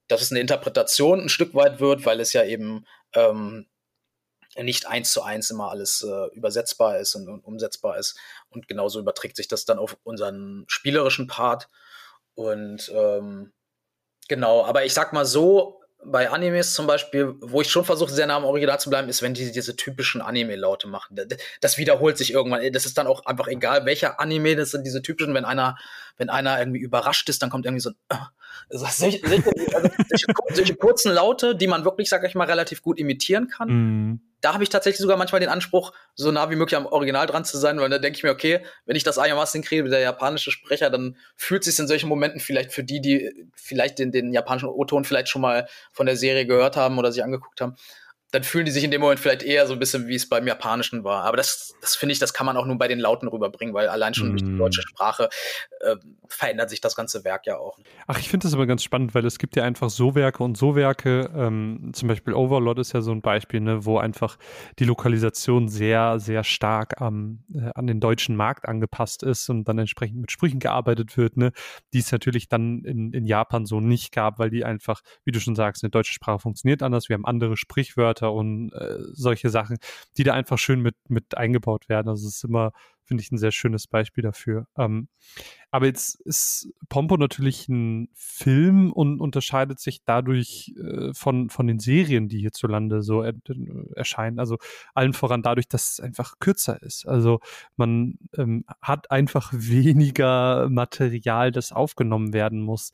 dass 0.07 0.21
es 0.21 0.31
eine 0.31 0.39
Interpretation 0.39 1.21
ein 1.21 1.29
Stück 1.29 1.53
weit 1.53 1.79
wird, 1.79 2.05
weil 2.05 2.19
es 2.19 2.33
ja 2.33 2.43
eben 2.43 2.85
ähm, 3.13 3.67
nicht 4.55 4.87
eins 4.87 5.11
zu 5.11 5.21
eins 5.21 5.49
immer 5.51 5.69
alles 5.69 6.01
äh, 6.01 6.35
übersetzbar 6.35 6.99
ist 6.99 7.15
und, 7.15 7.27
und, 7.27 7.43
umsetzbar 7.43 7.97
ist. 7.97 8.17
Und 8.49 8.67
genauso 8.67 8.99
überträgt 8.99 9.35
sich 9.35 9.47
das 9.47 9.65
dann 9.65 9.77
auf 9.79 9.97
unseren 10.03 10.65
spielerischen 10.67 11.27
Part. 11.27 11.69
Und 12.35 12.91
ähm, 12.93 13.53
genau, 14.27 14.65
aber 14.65 14.85
ich 14.85 14.93
sag 14.93 15.13
mal 15.13 15.25
so, 15.25 15.81
bei 16.03 16.29
Animes 16.29 16.73
zum 16.73 16.87
Beispiel, 16.87 17.35
wo 17.41 17.61
ich 17.61 17.69
schon 17.69 17.83
versuche, 17.83 18.11
sehr 18.11 18.27
nah 18.27 18.37
am 18.37 18.45
Original 18.45 18.79
zu 18.79 18.89
bleiben, 18.89 19.09
ist, 19.09 19.21
wenn 19.21 19.33
die 19.33 19.51
diese 19.51 19.75
typischen 19.75 20.21
Anime-Laute 20.21 20.87
machen. 20.87 21.19
Das 21.59 21.77
wiederholt 21.77 22.17
sich 22.17 22.31
irgendwann. 22.31 22.71
Das 22.71 22.85
ist 22.85 22.97
dann 22.97 23.07
auch 23.07 23.25
einfach 23.25 23.47
egal, 23.47 23.85
welcher 23.85 24.19
Anime, 24.19 24.55
das 24.55 24.71
sind 24.71 24.85
diese 24.85 25.01
typischen, 25.01 25.33
wenn 25.33 25.45
einer, 25.45 25.77
wenn 26.17 26.29
einer 26.29 26.59
irgendwie 26.59 26.79
überrascht 26.79 27.27
ist, 27.29 27.41
dann 27.41 27.49
kommt 27.49 27.65
irgendwie 27.65 27.81
so 27.81 27.89
ein, 27.89 27.95
äh, 28.09 28.77
solche, 28.77 29.19
solche, 29.27 29.51
also 29.73 29.89
solche, 30.53 30.75
kurzen 30.75 31.11
Laute, 31.11 31.55
die 31.55 31.67
man 31.67 31.83
wirklich, 31.83 32.09
sag 32.09 32.23
ich 32.23 32.35
mal, 32.35 32.47
relativ 32.47 32.81
gut 32.81 32.99
imitieren 32.99 33.47
kann. 33.47 33.69
Mm 33.69 34.21
da 34.41 34.53
habe 34.53 34.63
ich 34.63 34.69
tatsächlich 34.69 35.01
sogar 35.01 35.17
manchmal 35.17 35.41
den 35.41 35.49
Anspruch, 35.49 35.93
so 36.15 36.31
nah 36.31 36.49
wie 36.49 36.55
möglich 36.55 36.77
am 36.77 36.85
Original 36.85 37.25
dran 37.25 37.43
zu 37.43 37.57
sein, 37.57 37.79
weil 37.79 37.89
da 37.89 37.97
denke 37.97 38.17
ich 38.17 38.23
mir, 38.23 38.31
okay, 38.31 38.63
wenn 38.85 38.95
ich 38.95 39.03
das 39.03 39.17
einigermaßen 39.17 39.63
kriege 39.63 39.89
der 39.89 39.99
japanische 39.99 40.51
Sprecher, 40.51 40.89
dann 40.89 41.17
fühlt 41.35 41.63
sich 41.63 41.77
in 41.79 41.87
solchen 41.87 42.07
Momenten 42.07 42.39
vielleicht 42.39 42.71
für 42.71 42.83
die, 42.83 43.01
die 43.01 43.47
vielleicht 43.55 43.99
den, 43.99 44.11
den 44.11 44.33
japanischen 44.33 44.69
O-Ton 44.69 45.05
vielleicht 45.05 45.29
schon 45.29 45.41
mal 45.41 45.67
von 45.91 46.05
der 46.05 46.17
Serie 46.17 46.45
gehört 46.45 46.77
haben 46.77 46.99
oder 46.99 47.11
sich 47.11 47.23
angeguckt 47.23 47.61
haben, 47.61 47.75
dann 48.31 48.43
fühlen 48.43 48.65
die 48.65 48.71
sich 48.71 48.83
in 48.83 48.91
dem 48.91 49.01
Moment 49.01 49.19
vielleicht 49.19 49.43
eher 49.43 49.67
so 49.67 49.73
ein 49.73 49.79
bisschen, 49.79 50.07
wie 50.07 50.15
es 50.15 50.27
beim 50.27 50.45
Japanischen 50.47 51.03
war. 51.03 51.23
Aber 51.23 51.37
das, 51.37 51.75
das 51.81 51.95
finde 51.95 52.13
ich, 52.13 52.19
das 52.19 52.33
kann 52.33 52.45
man 52.45 52.57
auch 52.57 52.65
nur 52.65 52.77
bei 52.77 52.87
den 52.87 52.99
Lauten 52.99 53.27
rüberbringen, 53.27 53.73
weil 53.73 53.87
allein 53.87 54.13
schon 54.13 54.29
mm. 54.29 54.31
durch 54.31 54.43
die 54.43 54.49
mhm. 54.49 54.57
deutsche 54.57 54.81
Sprache 54.81 55.29
äh, 55.79 55.95
verändert 56.27 56.69
sich 56.69 56.81
das 56.81 56.95
ganze 56.95 57.23
Werk 57.23 57.45
ja 57.45 57.57
auch. 57.57 57.77
Ach, 58.07 58.19
ich 58.19 58.29
finde 58.29 58.45
das 58.45 58.53
aber 58.53 58.67
ganz 58.67 58.83
spannend, 58.83 59.15
weil 59.15 59.25
es 59.25 59.39
gibt 59.39 59.55
ja 59.55 59.63
einfach 59.63 59.89
so 59.89 60.15
Werke 60.15 60.43
und 60.43 60.57
so 60.57 60.75
Werke. 60.75 61.29
Ähm, 61.35 61.91
zum 61.93 62.07
Beispiel 62.07 62.33
Overlord 62.33 62.79
ist 62.79 62.93
ja 62.93 63.01
so 63.01 63.11
ein 63.11 63.21
Beispiel, 63.21 63.61
ne, 63.61 63.85
wo 63.85 63.97
einfach 63.97 64.37
die 64.79 64.85
Lokalisation 64.85 65.69
sehr, 65.69 66.19
sehr 66.19 66.43
stark 66.43 67.01
am, 67.01 67.43
äh, 67.53 67.71
an 67.75 67.87
den 67.87 67.99
deutschen 67.99 68.35
Markt 68.35 68.67
angepasst 68.67 69.23
ist 69.23 69.49
und 69.49 69.65
dann 69.67 69.79
entsprechend 69.79 70.19
mit 70.19 70.31
Sprüchen 70.31 70.59
gearbeitet 70.59 71.17
wird, 71.17 71.37
ne, 71.37 71.51
die 71.93 71.99
es 71.99 72.11
natürlich 72.11 72.49
dann 72.49 72.83
in, 72.83 73.13
in 73.13 73.25
Japan 73.25 73.65
so 73.65 73.79
nicht 73.79 74.11
gab, 74.11 74.39
weil 74.39 74.49
die 74.49 74.65
einfach, 74.65 75.01
wie 75.23 75.31
du 75.31 75.39
schon 75.39 75.55
sagst, 75.55 75.83
eine 75.83 75.91
deutsche 75.91 76.13
Sprache 76.13 76.39
funktioniert 76.39 76.83
anders. 76.83 77.09
Wir 77.09 77.13
haben 77.13 77.25
andere 77.25 77.57
Sprichwörter 77.57 78.26
Wörter 78.27 78.33
und 78.33 78.71
äh, 78.73 78.97
solche 79.13 79.49
Sachen, 79.49 79.77
die 80.17 80.23
da 80.23 80.33
einfach 80.33 80.57
schön 80.57 80.81
mit, 80.81 80.95
mit 81.07 81.37
eingebaut 81.37 81.89
werden. 81.89 82.09
Also 82.09 82.27
es 82.27 82.37
ist 82.37 82.43
immer, 82.43 82.71
finde 83.03 83.23
ich, 83.23 83.31
ein 83.31 83.37
sehr 83.37 83.51
schönes 83.51 83.87
Beispiel 83.87 84.21
dafür. 84.21 84.67
Ähm, 84.77 85.07
aber 85.71 85.85
jetzt 85.85 86.19
ist 86.21 86.69
Pompo 86.89 87.17
natürlich 87.17 87.67
ein 87.69 88.09
Film 88.13 88.91
und 88.91 89.19
unterscheidet 89.19 89.79
sich 89.79 90.03
dadurch 90.03 90.73
äh, 90.77 91.13
von, 91.13 91.49
von 91.49 91.67
den 91.67 91.79
Serien, 91.79 92.27
die 92.27 92.39
hierzulande 92.39 93.01
so 93.01 93.21
er, 93.21 93.33
erscheinen. 93.95 94.39
Also 94.39 94.57
allen 94.93 95.13
voran 95.13 95.41
dadurch, 95.41 95.67
dass 95.67 95.93
es 95.93 95.99
einfach 95.99 96.39
kürzer 96.39 96.81
ist. 96.81 97.07
Also 97.07 97.39
man 97.75 98.17
ähm, 98.37 98.65
hat 98.81 99.11
einfach 99.11 99.51
weniger 99.53 100.69
Material, 100.69 101.51
das 101.51 101.71
aufgenommen 101.71 102.33
werden 102.33 102.61
muss. 102.61 102.91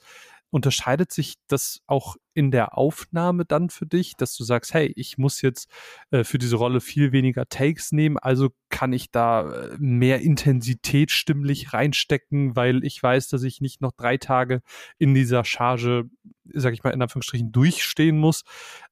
Unterscheidet 0.53 1.11
sich 1.11 1.35
das 1.47 1.81
auch 1.87 2.15
in 2.35 2.51
der 2.51 2.77
Aufnahme 2.77 3.43
dann 3.43 3.69
für 3.69 3.87
dich, 3.87 4.13
dass 4.17 4.35
du 4.35 4.43
sagst, 4.43 4.73
hey, 4.73 4.93
ich 4.95 5.17
muss 5.17 5.41
jetzt 5.41 5.67
äh, 6.11 6.23
für 6.23 6.37
diese 6.37 6.57
Rolle 6.57 6.79
viel 6.79 7.11
weniger 7.11 7.47
Takes 7.47 7.91
nehmen, 7.91 8.17
also 8.19 8.49
kann 8.69 8.93
ich 8.93 9.09
da 9.09 9.51
äh, 9.51 9.75
mehr 9.79 10.21
Intensität 10.21 11.11
stimmlich 11.11 11.73
reinstecken, 11.73 12.55
weil 12.55 12.83
ich 12.83 13.01
weiß, 13.01 13.29
dass 13.29 13.41
ich 13.43 13.61
nicht 13.61 13.81
noch 13.81 13.93
drei 13.93 14.17
Tage 14.17 14.61
in 14.99 15.13
dieser 15.13 15.43
Charge, 15.43 16.05
sag 16.53 16.73
ich 16.73 16.83
mal 16.83 16.91
in 16.91 17.01
Anführungsstrichen, 17.01 17.51
durchstehen 17.51 18.17
muss. 18.17 18.43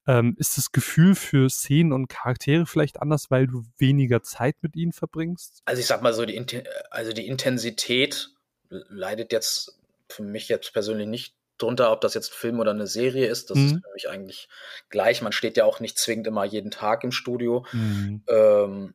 Ähm, 0.07 0.35
ist 0.37 0.57
das 0.57 0.71
Gefühl 0.71 1.13
für 1.13 1.49
Szenen 1.49 1.93
und 1.93 2.07
Charaktere 2.07 2.65
vielleicht 2.65 3.01
anders, 3.01 3.29
weil 3.29 3.47
du 3.47 3.63
weniger 3.77 4.23
Zeit 4.23 4.55
mit 4.61 4.75
ihnen 4.75 4.93
verbringst? 4.93 5.61
Also 5.65 5.79
ich 5.79 5.85
sag 5.85 6.01
mal 6.01 6.13
so, 6.13 6.25
die, 6.25 6.41
also 6.89 7.13
die 7.13 7.27
Intensität 7.27 8.29
leidet 8.69 9.31
jetzt 9.31 9.79
für 10.09 10.23
mich 10.23 10.49
jetzt 10.49 10.73
persönlich 10.73 11.07
nicht 11.07 11.35
drunter, 11.61 11.91
ob 11.91 12.01
das 12.01 12.13
jetzt 12.13 12.31
ein 12.31 12.37
Film 12.37 12.59
oder 12.59 12.71
eine 12.71 12.87
Serie 12.87 13.27
ist. 13.27 13.49
Das 13.49 13.57
mhm. 13.57 13.65
ist 13.65 13.71
für 13.73 13.93
mich 13.93 14.09
eigentlich 14.09 14.49
gleich. 14.89 15.21
Man 15.21 15.31
steht 15.31 15.57
ja 15.57 15.65
auch 15.65 15.79
nicht 15.79 15.97
zwingend 15.97 16.27
immer 16.27 16.45
jeden 16.45 16.71
Tag 16.71 17.03
im 17.03 17.11
Studio. 17.11 17.65
Mhm. 17.71 18.23
Ähm, 18.27 18.93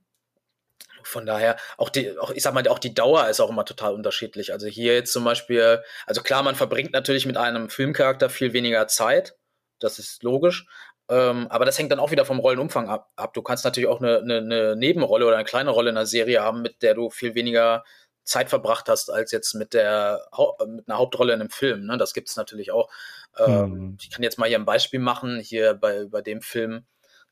von 1.03 1.25
daher, 1.25 1.57
auch 1.77 1.89
die, 1.89 2.19
auch, 2.19 2.31
ich 2.33 2.43
sag 2.43 2.53
mal, 2.53 2.67
auch 2.69 2.81
die 2.81 2.95
Dauer 2.95 3.29
ist 3.29 3.41
auch 3.41 3.51
immer 3.51 3.65
total 3.65 3.95
unterschiedlich. 3.95 4.53
Also 4.53 4.67
hier 4.67 4.95
jetzt 4.95 5.13
zum 5.13 5.25
Beispiel, 5.25 5.83
also 6.07 6.23
klar, 6.23 6.43
man 6.43 6.57
verbringt 6.57 6.93
natürlich 6.93 7.27
mit 7.27 7.37
einem 7.37 7.71
Filmcharakter 7.71 8.29
viel 8.29 8.53
weniger 8.53 8.89
Zeit. 8.89 9.37
Das 9.79 9.99
ist 9.99 10.23
logisch. 10.23 10.67
Ähm, 11.09 11.47
aber 11.49 11.65
das 11.65 11.79
hängt 11.79 11.93
dann 11.93 12.01
auch 12.01 12.11
wieder 12.11 12.25
vom 12.25 12.41
Rollenumfang 12.41 12.89
ab. 12.89 13.13
ab. 13.15 13.35
Du 13.35 13.43
kannst 13.43 13.65
natürlich 13.65 13.89
auch 13.89 14.01
eine, 14.01 14.19
eine, 14.19 14.39
eine 14.39 14.77
Nebenrolle 14.77 15.27
oder 15.27 15.37
eine 15.37 15.45
kleine 15.45 15.71
Rolle 15.71 15.91
in 15.91 15.97
einer 15.97 16.07
Serie 16.07 16.43
haben, 16.43 16.63
mit 16.63 16.83
der 16.83 16.95
du 16.95 17.11
viel 17.11 17.35
weniger 17.35 17.85
Zeit 18.27 18.51
verbracht 18.51 18.89
hast, 18.89 19.09
als 19.09 19.31
jetzt 19.31 19.55
mit 19.55 19.73
der 19.73 20.29
mit 20.67 20.89
einer 20.89 20.99
Hauptrolle 20.99 21.33
in 21.33 21.41
einem 21.41 21.51
Film. 21.51 21.87
Ne? 21.87 21.97
Das 21.97 22.13
gibt 22.13 22.29
es 22.29 22.37
natürlich 22.37 22.73
auch. 22.73 22.91
Ähm, 23.39 23.71
mhm. 23.71 23.99
Ich 24.01 24.11
kann 24.11 24.23
jetzt 24.23 24.39
mal 24.39 24.49
hier 24.49 24.59
ein 24.59 24.65
Beispiel 24.65 25.01
machen, 25.01 25.39
hier 25.39 25.75
bei, 25.75 26.07
bei 26.07 26.23
dem 26.23 26.43
Film. 26.43 26.85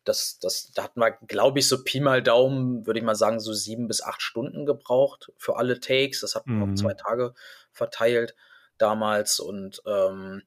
Das, 0.05 0.39
das, 0.39 0.71
da 0.73 0.85
hatten 0.85 1.01
wir, 1.01 1.13
glaube 1.27 1.59
ich, 1.59 1.67
so 1.67 1.83
Pi 1.83 1.99
mal 1.99 2.23
Daumen, 2.23 2.87
würde 2.87 3.01
ich 3.01 3.05
mal 3.05 3.17
sagen, 3.17 3.41
so 3.41 3.53
sieben 3.53 3.89
bis 3.89 4.03
acht 4.03 4.23
Stunden 4.23 4.67
gebraucht 4.67 5.33
für 5.37 5.57
alle 5.57 5.81
Takes. 5.81 6.21
Das 6.21 6.37
hatten 6.37 6.59
wir 6.59 6.67
mhm. 6.67 6.73
auf 6.73 6.79
zwei 6.79 6.95
Tage 6.95 7.35
verteilt 7.73 8.37
damals. 8.79 9.41
Und 9.41 9.83
ähm, 9.87 10.43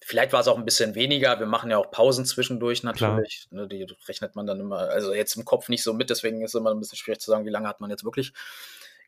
vielleicht 0.00 0.32
war 0.32 0.40
es 0.40 0.48
auch 0.48 0.58
ein 0.58 0.64
bisschen 0.64 0.94
weniger. 0.94 1.40
Wir 1.40 1.46
machen 1.46 1.70
ja 1.70 1.78
auch 1.78 1.90
Pausen 1.90 2.24
zwischendurch 2.24 2.84
natürlich. 2.84 3.48
Ne, 3.50 3.66
die 3.66 3.84
rechnet 4.06 4.36
man 4.36 4.46
dann 4.46 4.60
immer, 4.60 4.78
also 4.90 5.12
jetzt 5.12 5.36
im 5.36 5.44
Kopf 5.44 5.68
nicht 5.68 5.82
so 5.82 5.92
mit, 5.92 6.10
deswegen 6.10 6.42
ist 6.42 6.54
es 6.54 6.60
immer 6.60 6.70
ein 6.70 6.78
bisschen 6.78 6.98
schwierig 6.98 7.20
zu 7.20 7.30
sagen, 7.30 7.46
wie 7.46 7.50
lange 7.50 7.66
hat 7.66 7.80
man 7.80 7.90
jetzt 7.90 8.04
wirklich 8.04 8.32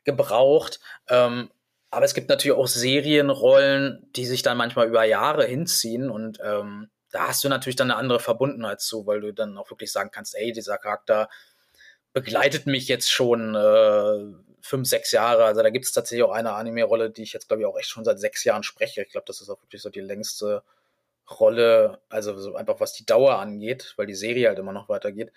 gebraucht. 0.03 0.79
Ähm, 1.09 1.51
aber 1.89 2.05
es 2.05 2.13
gibt 2.13 2.29
natürlich 2.29 2.57
auch 2.57 2.67
Serienrollen, 2.67 4.07
die 4.15 4.25
sich 4.25 4.43
dann 4.43 4.57
manchmal 4.57 4.87
über 4.87 5.03
Jahre 5.03 5.45
hinziehen 5.45 6.09
und 6.09 6.39
ähm, 6.43 6.89
da 7.11 7.27
hast 7.27 7.43
du 7.43 7.49
natürlich 7.49 7.75
dann 7.75 7.91
eine 7.91 7.99
andere 7.99 8.19
Verbundenheit 8.19 8.79
zu, 8.81 9.05
weil 9.05 9.19
du 9.19 9.33
dann 9.33 9.57
auch 9.57 9.69
wirklich 9.69 9.91
sagen 9.91 10.11
kannst, 10.11 10.35
ey, 10.35 10.53
dieser 10.53 10.77
Charakter 10.77 11.29
begleitet 12.13 12.65
mich 12.65 12.87
jetzt 12.87 13.11
schon 13.11 13.55
äh, 13.55 14.33
fünf, 14.61 14.87
sechs 14.87 15.11
Jahre. 15.11 15.45
Also 15.45 15.61
da 15.61 15.69
gibt 15.69 15.85
es 15.85 15.91
tatsächlich 15.91 16.23
auch 16.23 16.31
eine 16.31 16.53
Anime-Rolle, 16.53 17.09
die 17.09 17.23
ich 17.23 17.33
jetzt, 17.33 17.47
glaube 17.47 17.61
ich, 17.61 17.67
auch 17.67 17.77
echt 17.77 17.89
schon 17.89 18.05
seit 18.05 18.19
sechs 18.19 18.43
Jahren 18.43 18.63
spreche. 18.63 19.01
Ich 19.01 19.11
glaube, 19.11 19.25
das 19.27 19.41
ist 19.41 19.49
auch 19.49 19.61
wirklich 19.61 19.81
so 19.81 19.89
die 19.89 20.01
längste 20.01 20.63
Rolle, 21.29 22.01
also 22.09 22.37
so 22.37 22.55
einfach 22.55 22.79
was 22.79 22.93
die 22.93 23.05
Dauer 23.05 23.39
angeht, 23.39 23.93
weil 23.97 24.07
die 24.07 24.15
Serie 24.15 24.47
halt 24.47 24.59
immer 24.59 24.73
noch 24.73 24.89
weitergeht, 24.89 25.31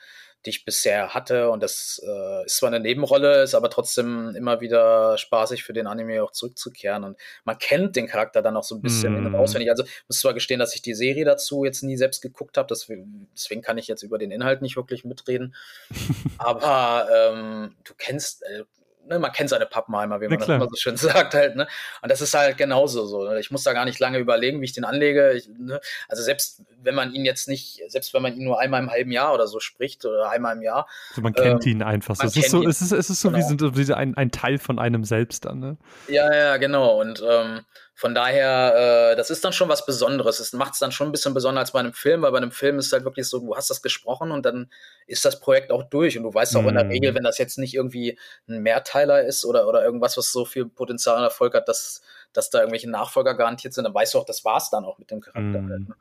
die 0.45 0.51
ich 0.51 0.65
bisher 0.65 1.15
hatte. 1.15 1.51
Und 1.51 1.63
das 1.63 2.01
äh, 2.05 2.45
ist 2.45 2.57
zwar 2.57 2.69
eine 2.69 2.81
Nebenrolle, 2.81 3.43
ist 3.43 3.55
aber 3.55 3.71
trotzdem 3.71 4.35
immer 4.37 4.61
wieder 4.61 5.17
spaßig 5.17 5.65
für 5.65 5.73
den 5.73 5.87
Anime 5.87 6.23
auch 6.23 6.33
zurückzukehren. 6.33 7.05
Und 7.05 7.19
man 7.45 7.59
kennt 7.59 7.97
den 7.97 8.07
Charakter 8.07 8.43
dann 8.43 8.57
auch 8.57 8.65
so 8.65 8.75
ein 8.75 8.83
bisschen 8.83 9.33
mm. 9.33 9.35
auswendig. 9.35 9.71
Also 9.71 9.85
muss 10.09 10.21
zwar 10.21 10.35
gestehen, 10.35 10.61
dass 10.61 10.75
ich 10.75 10.83
die 10.83 10.95
Serie 10.95 11.25
dazu 11.25 11.65
jetzt 11.65 11.83
nie 11.83 11.97
selbst 11.97 12.23
geguckt 12.23 12.59
habe, 12.59 12.69
deswegen 12.69 13.63
kann 13.63 13.79
ich 13.79 13.89
jetzt 13.89 14.03
über 14.03 14.19
den 14.19 14.31
Inhalt 14.31 14.63
nicht 14.63 14.77
wirklich 14.77 15.05
mitreden. 15.05 15.55
aber 16.39 17.09
ähm, 17.15 17.75
du 17.85 17.95
kennst, 17.97 18.43
äh, 18.43 18.65
ne, 19.07 19.19
man 19.19 19.33
kennt 19.33 19.51
seine 19.51 19.67
Pappenheimer, 19.67 20.21
wie 20.21 20.29
man 20.29 20.39
das 20.39 20.49
immer 20.49 20.69
so 20.69 20.77
schön 20.77 20.97
sagt 20.99 21.35
halt, 21.35 21.57
ne? 21.57 21.67
Und 22.03 22.11
das 22.11 22.21
ist 22.21 22.35
halt 22.35 22.57
genauso 22.57 23.07
so. 23.07 23.25
Ne? 23.25 23.41
Ich 23.41 23.51
muss 23.51 23.63
da 23.63 23.73
gar 23.73 23.85
nicht 23.85 23.99
lange 23.99 24.19
überlegen, 24.19 24.61
wie 24.61 24.65
ich 24.65 24.73
den 24.73 24.85
anlege. 24.85 25.33
Ich, 25.33 25.49
ne? 25.49 25.81
Also 26.09 26.23
selbst 26.23 26.63
wenn 26.83 26.95
man 26.95 27.13
ihn 27.15 27.25
jetzt 27.25 27.49
nicht, 27.49 27.83
selbst 27.89 28.15
wenn 28.15 28.23
man 28.23 28.37
ihn 28.37 28.45
nur 28.45 28.61
einmal 28.61 28.83
im 28.83 28.91
halben 28.91 29.11
Jahr 29.11 29.35
oder 29.35 29.47
so 29.47 29.61
spricht 29.61 30.05
oder 30.05 30.31
einmal 30.31 30.57
im 30.57 30.63
Jahr. 30.63 30.87
Also 31.11 31.23
man 31.23 31.33
kennt 31.33 31.67
ähm, 31.67 31.73
ihn 31.73 31.83
einfach. 31.83 32.17
So. 32.17 32.27
Es 32.27 32.37
ist 32.37 32.51
so, 32.51 32.67
es 32.67 32.81
ist, 32.81 32.93
es 32.93 33.11
ist 33.11 33.21
so 33.21 33.31
genau. 33.31 33.77
wie, 33.77 33.85
so 33.85 33.95
ein, 33.95 34.17
ein 34.17 34.31
Teil 34.31 34.59
von 34.59 34.79
einem 34.79 35.05
selbst 35.05 35.45
dann, 35.45 35.61
ne? 35.61 35.77
Ja, 36.09 36.33
ja, 36.35 36.57
genau. 36.57 37.01
Und 37.01 37.23
ähm, 37.27 37.61
von 37.97 38.13
daher, 38.13 39.13
äh, 39.13 39.17
das 39.17 39.31
ist 39.31 39.45
dann 39.45 39.53
schon 39.53 39.69
was 39.69 39.87
Besonderes. 39.87 40.41
Es 40.41 40.53
macht 40.53 40.73
es 40.73 40.81
dann 40.81 40.91
schon 40.91 41.09
ein 41.09 41.13
bisschen 41.13 41.33
besonders 41.33 41.63
als 41.63 41.73
bei 41.73 41.79
einem 41.79 41.93
Film, 41.93 42.23
weil 42.23 42.33
bei 42.33 42.39
einem 42.39 42.51
Film 42.51 42.81
ist 42.81 42.87
es 42.87 42.93
halt 42.93 43.05
wirklich 43.05 43.29
so, 43.29 43.39
du 43.39 43.55
hast 43.55 43.71
das 43.71 43.83
gesprochen 43.83 44.33
und 44.33 44.45
dann 44.45 44.69
ist 45.07 45.25
das 45.25 45.39
Projekt 45.39 45.71
auch 45.71 45.85
durch. 45.85 46.19
Und 46.19 46.25
du 46.25 46.35
weißt 46.35 46.57
auch 46.57 46.63
mm. 46.63 46.69
in 46.69 46.75
der 46.75 46.89
Regel, 46.89 47.13
mhm. 47.13 47.17
wenn 47.17 47.23
das 47.23 47.39
jetzt 47.39 47.57
nicht 47.57 47.75
irgendwie 47.75 48.19
ein 48.49 48.63
Mehrteiler 48.63 49.23
ist 49.23 49.45
oder, 49.45 49.69
oder 49.69 49.85
irgendwas, 49.85 50.17
was 50.17 50.33
so 50.33 50.45
viel 50.45 50.67
Potenzial 50.67 51.19
und 51.19 51.23
Erfolg 51.23 51.55
hat, 51.55 51.69
dass, 51.69 52.03
dass 52.33 52.51
da 52.51 52.59
irgendwelche 52.59 52.91
Nachfolger 52.91 53.35
garantiert 53.35 53.75
sind, 53.75 53.85
dann 53.85 53.95
weißt 53.95 54.15
du 54.15 54.19
auch, 54.19 54.27
das 54.27 54.45
war's 54.45 54.71
dann 54.71 54.85
auch 54.85 54.99
mit 54.99 55.13
dem 55.13 55.21
Charakter. 55.21 55.61
Mm. 55.61 55.95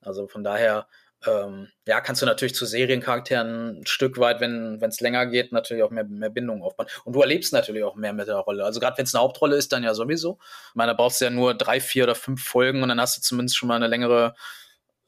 Also 0.00 0.26
von 0.26 0.42
daher, 0.42 0.88
ähm, 1.26 1.68
ja, 1.86 2.00
kannst 2.00 2.22
du 2.22 2.26
natürlich 2.26 2.54
zu 2.54 2.64
Seriencharakteren 2.64 3.80
ein 3.80 3.86
Stück 3.86 4.18
weit, 4.18 4.40
wenn 4.40 4.80
es 4.80 5.00
länger 5.00 5.26
geht, 5.26 5.52
natürlich 5.52 5.82
auch 5.82 5.90
mehr, 5.90 6.04
mehr 6.04 6.30
Bindungen 6.30 6.62
aufbauen. 6.62 6.86
Und 7.04 7.14
du 7.14 7.20
erlebst 7.20 7.52
natürlich 7.52 7.82
auch 7.82 7.96
mehr 7.96 8.12
mit 8.12 8.28
der 8.28 8.36
Rolle. 8.36 8.64
Also 8.64 8.78
gerade 8.78 8.96
wenn 8.98 9.04
es 9.04 9.14
eine 9.14 9.22
Hauptrolle 9.22 9.56
ist, 9.56 9.72
dann 9.72 9.82
ja 9.82 9.94
sowieso. 9.94 10.38
Ich 10.70 10.76
meine, 10.76 10.92
da 10.92 10.96
brauchst 10.96 11.20
du 11.20 11.24
ja 11.24 11.30
nur 11.30 11.54
drei, 11.54 11.80
vier 11.80 12.04
oder 12.04 12.14
fünf 12.14 12.44
Folgen 12.44 12.82
und 12.82 12.88
dann 12.88 13.00
hast 13.00 13.16
du 13.16 13.20
zumindest 13.20 13.56
schon 13.56 13.68
mal 13.68 13.76
eine 13.76 13.88
längere 13.88 14.34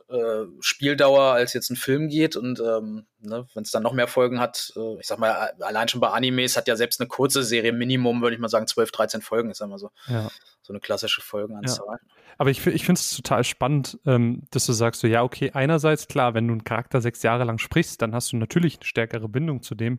äh, 0.08 0.46
Spieldauer, 0.60 1.34
als 1.34 1.52
jetzt 1.52 1.70
ein 1.70 1.76
Film 1.76 2.08
geht. 2.08 2.34
Und 2.34 2.58
ähm, 2.58 3.06
ne, 3.20 3.46
wenn 3.54 3.62
es 3.62 3.70
dann 3.70 3.84
noch 3.84 3.92
mehr 3.92 4.08
Folgen 4.08 4.40
hat, 4.40 4.72
äh, 4.74 4.98
ich 4.98 5.06
sag 5.06 5.18
mal, 5.20 5.52
allein 5.60 5.88
schon 5.88 6.00
bei 6.00 6.08
Animes 6.08 6.56
hat 6.56 6.66
ja 6.66 6.74
selbst 6.74 7.00
eine 7.00 7.06
kurze 7.06 7.44
Serie 7.44 7.72
Minimum, 7.72 8.20
würde 8.20 8.34
ich 8.34 8.40
mal 8.40 8.48
sagen, 8.48 8.66
12, 8.66 8.90
13 8.90 9.22
Folgen, 9.22 9.50
ist 9.52 9.60
ja 9.60 9.68
mal 9.68 9.78
so. 9.78 9.90
Ja. 10.08 10.28
So 10.70 10.72
eine 10.72 10.80
klassische 10.80 11.20
Folgenanzahl. 11.20 11.98
Ja. 12.00 12.14
Aber 12.38 12.50
ich, 12.50 12.64
ich 12.64 12.84
finde 12.86 13.00
es 13.00 13.10
total 13.10 13.42
spannend, 13.42 13.98
ähm, 14.06 14.42
dass 14.52 14.66
du 14.66 14.72
sagst, 14.72 15.00
so, 15.00 15.08
ja, 15.08 15.24
okay, 15.24 15.50
einerseits 15.52 16.06
klar, 16.06 16.32
wenn 16.32 16.46
du 16.46 16.52
einen 16.52 16.62
Charakter 16.62 17.00
sechs 17.00 17.24
Jahre 17.24 17.42
lang 17.42 17.58
sprichst, 17.58 18.00
dann 18.00 18.14
hast 18.14 18.30
du 18.32 18.36
natürlich 18.36 18.76
eine 18.76 18.84
stärkere 18.84 19.28
Bindung 19.28 19.62
zu 19.62 19.74
dem. 19.74 19.98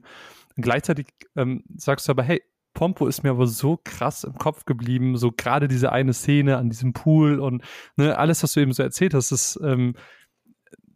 Und 0.55 0.63
gleichzeitig 0.63 1.07
ähm, 1.35 1.65
sagst 1.75 2.07
du 2.07 2.11
aber, 2.11 2.23
hey, 2.23 2.41
Pompo 2.73 3.05
ist 3.05 3.21
mir 3.23 3.31
aber 3.31 3.47
so 3.47 3.77
krass 3.83 4.23
im 4.23 4.35
Kopf 4.35 4.63
geblieben, 4.63 5.17
so 5.17 5.33
gerade 5.33 5.67
diese 5.67 5.91
eine 5.91 6.13
Szene 6.13 6.55
an 6.55 6.69
diesem 6.69 6.93
Pool 6.93 7.41
und 7.41 7.65
ne, 7.97 8.17
alles, 8.17 8.41
was 8.43 8.53
du 8.53 8.61
eben 8.61 8.71
so 8.71 8.81
erzählt 8.81 9.13
hast, 9.13 9.31
ist, 9.31 9.59
ähm, 9.61 9.95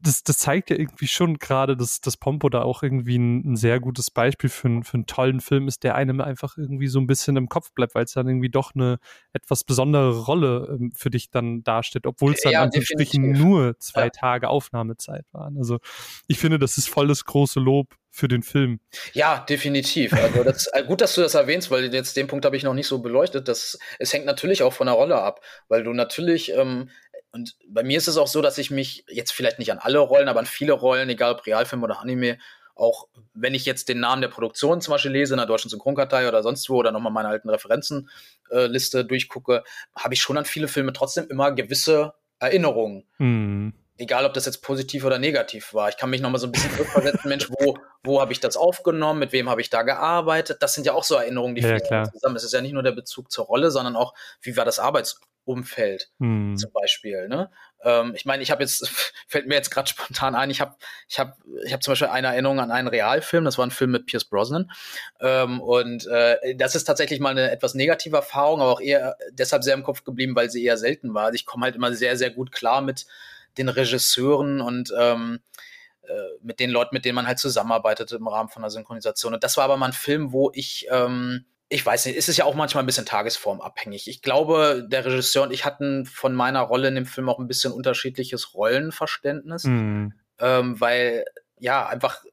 das, 0.06 0.24
das 0.24 0.38
zeigt 0.38 0.70
ja 0.70 0.78
irgendwie 0.78 1.08
schon 1.08 1.40
gerade, 1.40 1.76
dass, 1.76 2.00
dass 2.00 2.18
Pompo 2.18 2.50
da 2.50 2.62
auch 2.62 2.84
irgendwie 2.84 3.18
ein, 3.18 3.54
ein 3.54 3.56
sehr 3.56 3.80
gutes 3.80 4.12
Beispiel 4.12 4.50
für, 4.50 4.68
ein, 4.68 4.84
für 4.84 4.96
einen 4.96 5.08
tollen 5.08 5.42
Film 5.42 5.68
ist, 5.68 5.84
der 5.84 5.96
einem 5.96 6.22
einfach 6.22 6.58
irgendwie 6.58 6.88
so 6.88 7.00
ein 7.00 7.08
bisschen 7.08 7.38
im 7.38 7.50
Kopf 7.50 7.72
bleibt, 7.74 7.96
weil 7.96 8.06
es 8.06 8.14
dann 8.14 8.28
irgendwie 8.28 8.50
doch 8.50 8.76
eine 8.76 9.00
etwas 9.34 9.64
besondere 9.64 10.26
Rolle 10.26 10.78
ähm, 10.80 10.92
für 10.96 11.10
dich 11.10 11.32
dann 11.32 11.64
darstellt, 11.64 12.06
obwohl 12.06 12.34
es 12.34 12.42
dann 12.42 12.54
ja, 12.54 12.62
Anführungsstrichen 12.62 13.32
nur 13.32 13.80
zwei 13.80 14.06
ja. 14.06 14.10
Tage 14.10 14.50
Aufnahmezeit 14.50 15.26
waren. 15.32 15.58
Also 15.58 15.80
ich 16.28 16.38
finde, 16.38 16.60
das 16.60 16.78
ist 16.78 16.88
voll 16.88 17.08
das 17.08 17.26
große 17.26 17.60
Lob 17.60 17.96
für 18.16 18.28
den 18.30 18.44
Film. 18.44 18.80
Ja, 19.12 19.40
definitiv. 19.40 20.14
Also 20.14 20.44
das, 20.46 20.68
äh, 20.68 20.84
gut, 20.86 21.02
dass 21.02 21.16
du 21.16 21.22
das 21.22 21.34
erwähnst, 21.34 21.70
weil 21.70 21.94
jetzt 21.94 22.16
den 22.16 22.28
Punkt 22.28 22.46
habe 22.46 22.56
ich 22.56 22.64
noch 22.64 22.74
nicht 22.74 22.88
so 22.88 23.00
beleuchtet. 23.00 23.50
Das, 23.50 23.78
es 24.00 24.14
hängt 24.14 24.26
natürlich 24.26 24.64
auch 24.64 24.72
von 24.72 24.88
der 24.88 24.96
Rolle 24.96 25.22
ab, 25.22 25.42
weil 25.68 25.84
du 25.84 25.92
natürlich 25.92 26.54
ähm, 26.54 26.90
und 27.36 27.58
bei 27.68 27.84
mir 27.84 27.98
ist 27.98 28.08
es 28.08 28.18
auch 28.18 28.28
so, 28.28 28.42
dass 28.42 28.58
ich 28.58 28.72
mich 28.72 29.04
jetzt 29.10 29.32
vielleicht 29.32 29.60
nicht 29.60 29.72
an 29.72 29.78
alle 29.78 30.00
Rollen, 30.00 30.30
aber 30.30 30.40
an 30.40 30.46
viele 30.46 30.72
Rollen, 30.74 31.10
egal 31.10 31.34
ob 31.34 31.46
Realfilm 31.46 31.84
oder 31.84 32.00
Anime, 32.00 32.38
auch 32.76 33.08
wenn 33.34 33.54
ich 33.54 33.66
jetzt 33.66 33.90
den 33.90 34.00
Namen 34.00 34.22
der 34.22 34.30
Produktion 34.30 34.82
zum 34.82 34.94
Beispiel 34.94 35.12
lese 35.12 35.34
in 35.34 35.38
der 35.38 35.46
deutschen 35.46 35.70
Synchronkartei 35.70 36.28
oder 36.28 36.44
sonst 36.44 36.70
wo 36.70 36.78
oder 36.78 36.92
nochmal 36.92 37.12
meine 37.12 37.28
alten 37.28 37.50
Referenzenliste 37.50 39.00
äh, 39.00 39.06
durchgucke, 39.06 39.64
habe 39.96 40.14
ich 40.14 40.22
schon 40.22 40.38
an 40.38 40.46
viele 40.46 40.70
Filme 40.70 40.94
trotzdem 40.94 41.28
immer 41.30 41.52
gewisse 41.52 42.14
Erinnerungen. 42.40 43.06
Mm. 43.18 43.70
Egal, 43.98 44.26
ob 44.26 44.34
das 44.34 44.46
jetzt 44.46 44.62
positiv 44.62 45.06
oder 45.06 45.20
negativ 45.20 45.74
war. 45.74 45.88
Ich 45.90 45.98
kann 45.98 46.10
mich 46.10 46.22
nochmal 46.22 46.40
so 46.40 46.48
ein 46.48 46.52
bisschen 46.52 46.72
zurückversetzen, 46.72 47.30
Mensch, 47.30 47.50
wo, 47.50 47.78
wo 48.04 48.20
habe 48.20 48.34
ich 48.34 48.42
das 48.42 48.58
aufgenommen, 48.58 49.20
mit 49.20 49.32
wem 49.32 49.50
habe 49.50 49.62
ich 49.62 49.70
da 49.70 49.84
gearbeitet? 49.84 50.58
Das 50.62 50.74
sind 50.74 50.86
ja 50.86 50.94
auch 50.94 51.04
so 51.04 51.16
Erinnerungen, 51.16 51.56
die 51.56 51.62
ja, 51.62 51.80
zusammen. 51.80 52.36
Es 52.36 52.44
ist 52.44 52.54
ja 52.54 52.62
nicht 52.62 52.74
nur 52.74 52.84
der 52.84 52.92
Bezug 52.92 53.32
zur 53.32 53.46
Rolle, 53.46 53.72
sondern 53.72 53.96
auch, 53.96 54.14
wie 54.42 54.58
war 54.58 54.66
das 54.66 54.80
Arbeits 54.80 55.22
Umfeld 55.46 56.10
hm. 56.20 56.58
zum 56.58 56.72
Beispiel. 56.74 57.28
Ne? 57.28 57.50
Ähm, 57.84 58.14
ich 58.16 58.26
meine, 58.26 58.44
ich 58.44 58.52
habe 58.52 58.64
jetzt, 58.64 58.90
fällt 59.28 59.48
mir 59.48 59.54
jetzt 59.56 59.70
gerade 59.70 59.88
spontan 59.88 60.36
ein, 60.36 60.50
ich 60.50 60.60
habe 60.60 60.76
ich 61.08 61.20
hab, 61.20 61.38
ich 61.64 61.72
hab 61.72 61.84
zum 61.84 61.92
Beispiel 61.92 62.08
eine 62.08 62.28
Erinnerung 62.28 62.60
an 62.60 62.72
einen 62.72 62.88
Realfilm, 62.88 63.46
das 63.46 63.58
war 63.58 63.66
ein 63.66 63.72
Film 63.72 63.92
mit 63.92 64.08
Pierce 64.08 64.26
Brosnan. 64.26 64.72
Ähm, 65.22 65.62
und 65.62 66.08
äh, 66.08 66.56
das 66.56 66.76
ist 66.76 66.86
tatsächlich 66.86 67.20
mal 67.20 67.30
eine 67.30 67.52
etwas 67.52 67.76
negative 67.76 68.18
Erfahrung, 68.18 68.62
aber 68.62 68.72
auch 68.72 68.82
eher 68.82 69.16
deshalb 69.32 69.64
sehr 69.64 69.76
im 69.76 69.84
Kopf 69.84 70.04
geblieben, 70.04 70.36
weil 70.36 70.50
sie 70.50 70.64
eher 70.64 70.78
selten 70.78 71.14
war. 71.14 71.26
Also 71.26 71.36
ich 71.36 71.46
komme 71.46 71.66
halt 71.66 71.76
immer 71.76 71.94
sehr, 71.94 72.18
sehr 72.18 72.32
gut 72.32 72.52
klar 72.52 72.82
mit 72.82 73.06
den 73.58 73.70
Regisseuren 73.70 74.62
und 74.62 74.94
ähm, 74.98 75.40
äh, 76.04 76.14
mit 76.42 76.60
den 76.60 76.70
Leuten, 76.70 76.96
mit 76.96 77.06
denen 77.06 77.16
man 77.16 77.28
halt 77.28 77.40
zusammenarbeitet 77.40 78.12
im 78.12 78.28
Rahmen 78.28 78.50
von 78.50 78.62
der 78.62 78.72
Synchronisation. 78.72 79.34
Und 79.34 79.44
das 79.44 79.58
war 79.58 79.66
aber 79.66 79.78
mal 79.78 79.88
ein 79.88 79.94
Film, 79.94 80.32
wo 80.32 80.52
ich 80.54 80.88
ähm, 80.90 81.46
ich 81.68 81.86
weiß 81.86 82.06
nicht, 82.06 82.16
ist 82.16 82.30
es 82.30 82.38
ja 82.38 82.46
auch 82.46 82.54
manchmal 82.54 82.84
ein 82.84 82.86
bisschen 82.86 83.06
tagesformabhängig. 83.06 84.08
Ich 84.08 84.22
glaube, 84.22 84.86
der 84.88 85.04
Regisseur 85.04 85.44
und 85.44 85.52
ich 85.52 85.66
hatten 85.66 86.06
von 86.06 86.36
meiner 86.36 86.62
Rolle 86.62 86.90
in 86.90 86.96
dem 86.96 87.06
Film 87.06 87.28
auch 87.28 87.40
ein 87.40 87.48
bisschen 87.48 87.74
unterschiedliches 87.74 88.54
Rollenverständnis, 88.54 89.64
mm. 89.64 90.08
ähm, 90.40 90.80
weil 90.80 91.26
ja 91.58 91.88
einfach 91.88 92.24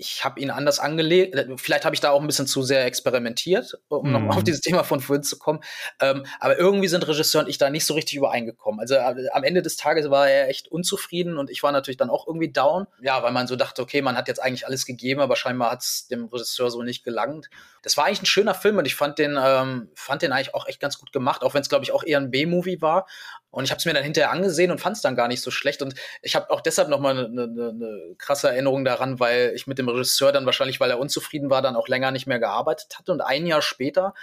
ich 0.00 0.24
habe 0.24 0.40
ihn 0.40 0.50
anders 0.50 0.78
angelegt. 0.78 1.36
Vielleicht 1.60 1.84
habe 1.84 1.94
ich 1.94 2.00
da 2.00 2.10
auch 2.10 2.22
ein 2.22 2.26
bisschen 2.26 2.46
zu 2.46 2.62
sehr 2.62 2.86
experimentiert, 2.86 3.78
um 3.88 4.08
mm. 4.08 4.12
nochmal 4.12 4.38
auf 4.38 4.44
dieses 4.44 4.62
Thema 4.62 4.82
von 4.82 5.00
vorhin 5.00 5.22
zu 5.22 5.38
kommen. 5.38 5.60
Ähm, 6.00 6.24
aber 6.40 6.58
irgendwie 6.58 6.88
sind 6.88 7.06
Regisseur 7.06 7.42
und 7.42 7.48
ich 7.50 7.58
da 7.58 7.68
nicht 7.68 7.84
so 7.84 7.92
richtig 7.92 8.16
übereingekommen. 8.16 8.80
Also 8.80 8.94
äh, 8.94 9.28
am 9.32 9.44
Ende 9.44 9.60
des 9.60 9.76
Tages 9.76 10.08
war 10.08 10.26
er 10.26 10.48
echt 10.48 10.68
unzufrieden 10.68 11.36
und 11.36 11.50
ich 11.50 11.62
war 11.62 11.70
natürlich 11.70 11.98
dann 11.98 12.08
auch 12.08 12.26
irgendwie 12.26 12.50
down. 12.50 12.86
Ja, 13.02 13.22
weil 13.22 13.32
man 13.32 13.46
so 13.46 13.56
dachte, 13.56 13.82
okay, 13.82 14.00
man 14.00 14.16
hat 14.16 14.26
jetzt 14.26 14.42
eigentlich 14.42 14.66
alles 14.66 14.86
gegeben, 14.86 15.20
aber 15.20 15.36
scheinbar 15.36 15.72
hat 15.72 15.82
es 15.82 16.08
dem 16.08 16.24
Regisseur 16.24 16.70
so 16.70 16.82
nicht 16.82 17.04
gelangt. 17.04 17.50
Das 17.82 17.98
war 17.98 18.06
eigentlich 18.06 18.22
ein 18.22 18.26
schöner 18.26 18.54
Film 18.54 18.78
und 18.78 18.86
ich 18.86 18.94
fand 18.94 19.18
den, 19.18 19.38
ähm, 19.38 19.90
fand 19.94 20.22
den 20.22 20.32
eigentlich 20.32 20.54
auch 20.54 20.66
echt 20.66 20.80
ganz 20.80 20.98
gut 20.98 21.12
gemacht, 21.12 21.42
auch 21.42 21.52
wenn 21.52 21.60
es, 21.60 21.68
glaube 21.68 21.84
ich, 21.84 21.92
auch 21.92 22.04
eher 22.04 22.18
ein 22.18 22.30
B-Movie 22.30 22.80
war. 22.80 23.06
Und 23.50 23.64
ich 23.64 23.70
habe 23.70 23.80
es 23.80 23.84
mir 23.84 23.92
dann 23.92 24.04
hinterher 24.04 24.30
angesehen 24.30 24.70
und 24.70 24.80
fand 24.80 24.96
es 24.96 25.02
dann 25.02 25.16
gar 25.16 25.26
nicht 25.26 25.42
so 25.42 25.50
schlecht. 25.50 25.82
Und 25.82 25.94
ich 26.22 26.36
habe 26.36 26.50
auch 26.50 26.60
deshalb 26.60 26.88
nochmal 26.88 27.18
eine 27.18 27.28
ne, 27.28 27.48
ne, 27.48 27.72
ne 27.72 28.14
krasse 28.16 28.48
Erinnerung 28.48 28.84
daran, 28.84 29.18
weil 29.18 29.52
ich 29.54 29.66
mit 29.66 29.78
dem 29.78 29.88
Regisseur 29.94 30.32
dann 30.32 30.46
wahrscheinlich, 30.46 30.80
weil 30.80 30.90
er 30.90 30.98
unzufrieden 30.98 31.50
war, 31.50 31.62
dann 31.62 31.76
auch 31.76 31.88
länger 31.88 32.10
nicht 32.10 32.26
mehr 32.26 32.38
gearbeitet 32.38 32.98
hatte. 32.98 33.12
Und 33.12 33.20
ein 33.20 33.46
Jahr 33.46 33.62
später 33.62 34.14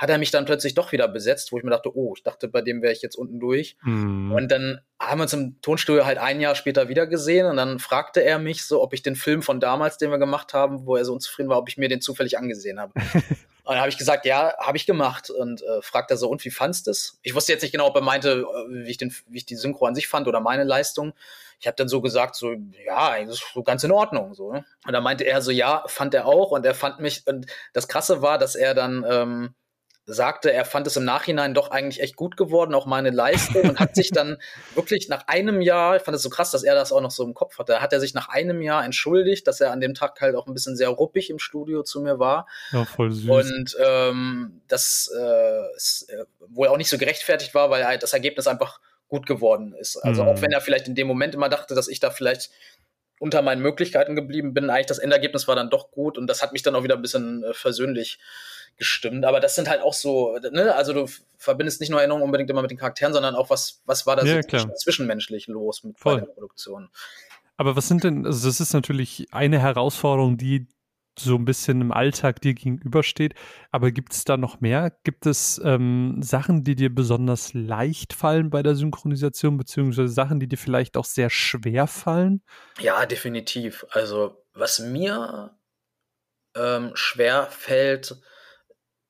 hat 0.00 0.08
er 0.08 0.16
mich 0.16 0.30
dann 0.30 0.46
plötzlich 0.46 0.72
doch 0.72 0.92
wieder 0.92 1.08
besetzt, 1.08 1.52
wo 1.52 1.58
ich 1.58 1.62
mir 1.62 1.68
dachte, 1.68 1.94
oh, 1.94 2.14
ich 2.16 2.22
dachte, 2.22 2.48
bei 2.48 2.62
dem 2.62 2.80
wäre 2.80 2.90
ich 2.90 3.02
jetzt 3.02 3.16
unten 3.16 3.38
durch. 3.38 3.76
Mhm. 3.82 4.32
Und 4.32 4.50
dann 4.50 4.80
haben 4.98 5.18
wir 5.18 5.24
uns 5.24 5.34
im 5.34 5.60
Tonstudio 5.60 6.06
halt 6.06 6.16
ein 6.16 6.40
Jahr 6.40 6.54
später 6.54 6.88
wieder 6.88 7.06
gesehen 7.06 7.44
und 7.44 7.58
dann 7.58 7.78
fragte 7.78 8.24
er 8.24 8.38
mich 8.38 8.64
so, 8.64 8.82
ob 8.82 8.94
ich 8.94 9.02
den 9.02 9.14
Film 9.14 9.42
von 9.42 9.60
damals, 9.60 9.98
den 9.98 10.10
wir 10.10 10.16
gemacht 10.16 10.54
haben, 10.54 10.86
wo 10.86 10.96
er 10.96 11.04
so 11.04 11.12
unzufrieden 11.12 11.50
war, 11.50 11.58
ob 11.58 11.68
ich 11.68 11.76
mir 11.76 11.90
den 11.90 12.00
zufällig 12.00 12.38
angesehen 12.38 12.80
habe. 12.80 12.94
Und 13.62 13.74
dann 13.74 13.82
habe 13.82 13.90
ich 13.90 13.98
gesagt, 13.98 14.24
ja, 14.24 14.54
habe 14.58 14.78
ich 14.78 14.86
gemacht. 14.86 15.30
Und 15.30 15.62
äh, 15.62 15.80
fragt 15.80 16.10
er 16.10 16.16
so, 16.16 16.28
und 16.28 16.44
wie 16.44 16.50
fandst 16.50 16.88
du 16.88 16.90
es? 16.90 17.20
Ich 17.22 17.36
wusste 17.36 17.52
jetzt 17.52 17.62
nicht 17.62 17.70
genau, 17.70 17.86
ob 17.86 17.94
er 17.94 18.02
meinte, 18.02 18.40
äh, 18.40 18.84
wie 18.84 18.90
ich, 18.90 18.96
den, 18.96 19.14
wie 19.28 19.36
ich 19.36 19.46
die 19.46 19.54
Synchro 19.54 19.86
an 19.86 19.94
sich 19.94 20.08
fand 20.08 20.26
oder 20.26 20.40
meine 20.40 20.64
Leistung. 20.64 21.12
Ich 21.60 21.68
habe 21.68 21.76
dann 21.76 21.88
so 21.88 22.00
gesagt, 22.00 22.34
so, 22.34 22.56
ja, 22.84 23.22
das 23.22 23.34
ist 23.34 23.44
so 23.54 23.62
ganz 23.62 23.84
in 23.84 23.92
Ordnung. 23.92 24.34
So. 24.34 24.50
Ne? 24.50 24.64
Und 24.86 24.92
dann 24.92 25.04
meinte 25.04 25.24
er 25.24 25.40
so, 25.40 25.52
ja, 25.52 25.84
fand 25.86 26.14
er 26.14 26.26
auch. 26.26 26.50
Und 26.50 26.66
er 26.66 26.74
fand 26.74 26.98
mich, 26.98 27.22
und 27.26 27.46
das 27.72 27.86
Krasse 27.86 28.22
war, 28.22 28.38
dass 28.38 28.56
er 28.56 28.74
dann 28.74 29.04
ähm, 29.08 29.54
sagte, 30.12 30.52
er 30.52 30.64
fand 30.64 30.86
es 30.86 30.96
im 30.96 31.04
Nachhinein 31.04 31.54
doch 31.54 31.70
eigentlich 31.70 32.02
echt 32.02 32.16
gut 32.16 32.36
geworden, 32.36 32.74
auch 32.74 32.86
meine 32.86 33.10
Leistung 33.10 33.62
und 33.62 33.80
hat 33.80 33.94
sich 33.94 34.10
dann 34.12 34.38
wirklich 34.74 35.08
nach 35.08 35.28
einem 35.28 35.60
Jahr, 35.60 35.96
ich 35.96 36.02
fand 36.02 36.16
es 36.16 36.22
so 36.22 36.30
krass, 36.30 36.50
dass 36.50 36.62
er 36.62 36.74
das 36.74 36.92
auch 36.92 37.00
noch 37.00 37.10
so 37.10 37.24
im 37.24 37.34
Kopf 37.34 37.58
hatte, 37.58 37.80
hat 37.80 37.92
er 37.92 38.00
sich 38.00 38.14
nach 38.14 38.28
einem 38.28 38.62
Jahr 38.62 38.84
entschuldigt, 38.84 39.46
dass 39.46 39.60
er 39.60 39.72
an 39.72 39.80
dem 39.80 39.94
Tag 39.94 40.20
halt 40.20 40.34
auch 40.34 40.46
ein 40.46 40.54
bisschen 40.54 40.76
sehr 40.76 40.88
ruppig 40.88 41.30
im 41.30 41.38
Studio 41.38 41.82
zu 41.82 42.00
mir 42.00 42.18
war. 42.18 42.46
Ja, 42.72 42.84
voll 42.84 43.12
süß. 43.12 43.30
Und 43.30 43.76
ähm, 43.84 44.60
das 44.68 45.10
äh, 45.16 45.76
ist, 45.76 46.08
äh, 46.10 46.24
wohl 46.48 46.68
auch 46.68 46.76
nicht 46.76 46.90
so 46.90 46.98
gerechtfertigt 46.98 47.54
war, 47.54 47.70
weil 47.70 47.86
halt 47.86 48.02
das 48.02 48.12
Ergebnis 48.12 48.46
einfach 48.46 48.80
gut 49.08 49.26
geworden 49.26 49.74
ist. 49.74 49.96
Also 49.96 50.22
mhm. 50.22 50.28
auch 50.30 50.42
wenn 50.42 50.52
er 50.52 50.60
vielleicht 50.60 50.88
in 50.88 50.94
dem 50.94 51.06
Moment 51.06 51.34
immer 51.34 51.48
dachte, 51.48 51.74
dass 51.74 51.88
ich 51.88 52.00
da 52.00 52.10
vielleicht 52.10 52.50
unter 53.20 53.42
meinen 53.42 53.60
Möglichkeiten 53.60 54.16
geblieben 54.16 54.54
bin, 54.54 54.70
eigentlich 54.70 54.86
das 54.86 54.98
Endergebnis 54.98 55.46
war 55.46 55.54
dann 55.54 55.68
doch 55.68 55.90
gut 55.90 56.16
und 56.16 56.26
das 56.26 56.42
hat 56.42 56.52
mich 56.52 56.62
dann 56.62 56.74
auch 56.74 56.84
wieder 56.84 56.94
ein 56.94 57.02
bisschen 57.02 57.44
äh, 57.44 57.52
versöhnlich 57.52 58.18
gestimmt. 58.76 59.24
Aber 59.24 59.40
das 59.40 59.54
sind 59.54 59.68
halt 59.68 59.82
auch 59.82 59.94
so, 59.94 60.38
ne, 60.52 60.74
also 60.74 60.92
du 60.92 61.06
verbindest 61.36 61.80
nicht 61.80 61.90
nur 61.90 62.00
Erinnerungen 62.00 62.24
unbedingt 62.24 62.50
immer 62.50 62.62
mit 62.62 62.70
den 62.70 62.78
Charakteren, 62.78 63.12
sondern 63.12 63.34
auch 63.34 63.50
was, 63.50 63.82
was 63.84 64.06
war 64.06 64.16
da 64.16 64.24
ja, 64.24 64.40
so 64.42 64.68
zwischenmenschlich 64.74 65.46
los 65.46 65.84
mit 65.84 65.98
Voll. 65.98 66.20
der 66.20 66.26
Produktion. 66.26 66.90
Aber 67.56 67.76
was 67.76 67.88
sind 67.88 68.04
denn, 68.04 68.24
also 68.24 68.48
das 68.48 68.60
ist 68.60 68.72
natürlich 68.72 69.28
eine 69.32 69.60
Herausforderung, 69.60 70.38
die 70.38 70.66
so 71.18 71.36
ein 71.36 71.44
bisschen 71.44 71.80
im 71.80 71.92
Alltag 71.92 72.40
dir 72.40 72.54
gegenübersteht. 72.54 73.34
Aber 73.70 73.90
gibt 73.90 74.12
es 74.12 74.24
da 74.24 74.36
noch 74.36 74.60
mehr? 74.60 74.92
Gibt 75.04 75.26
es 75.26 75.60
ähm, 75.64 76.22
Sachen, 76.22 76.64
die 76.64 76.74
dir 76.74 76.94
besonders 76.94 77.52
leicht 77.52 78.12
fallen 78.12 78.50
bei 78.50 78.62
der 78.62 78.74
Synchronisation, 78.74 79.58
beziehungsweise 79.58 80.08
Sachen, 80.08 80.40
die 80.40 80.48
dir 80.48 80.56
vielleicht 80.56 80.96
auch 80.96 81.04
sehr 81.04 81.30
schwer 81.30 81.86
fallen? 81.86 82.42
Ja, 82.78 83.06
definitiv. 83.06 83.84
Also 83.90 84.42
was 84.54 84.78
mir 84.78 85.56
ähm, 86.56 86.92
schwer 86.94 87.48
fällt, 87.50 88.16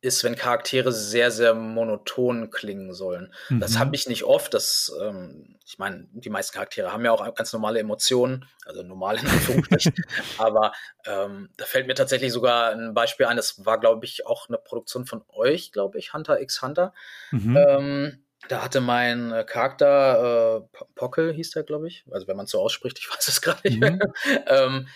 ist, 0.03 0.25
wenn 0.25 0.35
Charaktere 0.35 0.93
sehr, 0.93 1.31
sehr 1.31 1.55
monoton 1.55 2.51
klingen 2.51 2.95
sollen. 2.95 3.33
Mhm. 3.49 3.61
Das 3.61 3.79
habe 3.79 3.95
ich 3.95 4.09
nicht 4.09 4.25
oft. 4.25 4.55
Das, 4.55 4.93
ähm, 5.03 5.57
ich 5.67 5.79
meine, 5.79 6.07
die 6.13 6.31
meisten 6.31 6.55
Charaktere 6.55 6.93
haben 6.93 7.05
ja 7.05 7.13
auch 7.13 7.35
ganz 7.35 7.53
normale 7.53 7.81
Emotionen, 7.81 8.47
also 8.65 8.83
normale 8.83 9.21
in 9.21 9.29
Anführungsstrichen. 9.29 9.95
Aber 10.39 10.73
ähm, 11.05 11.51
da 11.57 11.67
fällt 11.67 11.87
mir 11.87 11.95
tatsächlich 11.95 12.33
sogar 12.33 12.73
ein 12.73 12.95
Beispiel 12.95 13.27
ein. 13.27 13.37
Das 13.37 13.65
war, 13.67 13.79
glaube 13.79 14.07
ich, 14.07 14.27
auch 14.27 14.49
eine 14.49 14.59
Produktion 14.59 15.07
von 15.07 15.23
euch, 15.29 15.71
glaube 15.71 15.99
ich, 15.99 16.15
Hunter 16.15 16.41
x 16.41 16.63
Hunter. 16.63 16.95
Mhm. 17.31 17.57
Ähm, 17.57 18.25
da 18.49 18.64
hatte 18.64 18.80
mein 18.80 19.32
äh, 19.32 19.45
Charakter, 19.45 20.64
äh, 20.72 20.84
Pockel 20.95 21.32
hieß 21.32 21.51
der, 21.51 21.62
glaube 21.62 21.88
ich, 21.88 22.05
also 22.11 22.26
wenn 22.26 22.36
man 22.36 22.45
es 22.45 22.51
so 22.51 22.61
ausspricht, 22.61 22.99
ich 22.99 23.11
weiß 23.14 23.28
es 23.28 23.41
gerade 23.41 23.68
nicht 23.68 23.80
mhm. 23.80 24.01
ähm, 24.47 24.88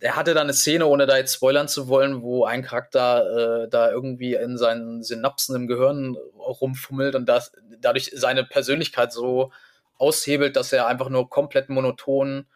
er 0.00 0.16
hatte 0.16 0.32
da 0.34 0.40
eine 0.40 0.54
Szene, 0.54 0.86
ohne 0.86 1.06
da 1.06 1.18
jetzt 1.18 1.34
spoilern 1.34 1.68
zu 1.68 1.88
wollen, 1.88 2.22
wo 2.22 2.44
ein 2.44 2.62
Charakter 2.62 3.64
äh, 3.64 3.68
da 3.68 3.90
irgendwie 3.90 4.34
in 4.34 4.56
seinen 4.56 5.02
Synapsen 5.02 5.54
im 5.54 5.66
Gehirn 5.66 6.16
rumfummelt 6.38 7.14
und 7.14 7.26
das, 7.26 7.52
dadurch 7.78 8.10
seine 8.14 8.44
Persönlichkeit 8.44 9.12
so 9.12 9.52
aushebelt, 9.98 10.56
dass 10.56 10.72
er 10.72 10.86
einfach 10.86 11.10
nur 11.10 11.28
komplett 11.28 11.68
monoton 11.68 12.46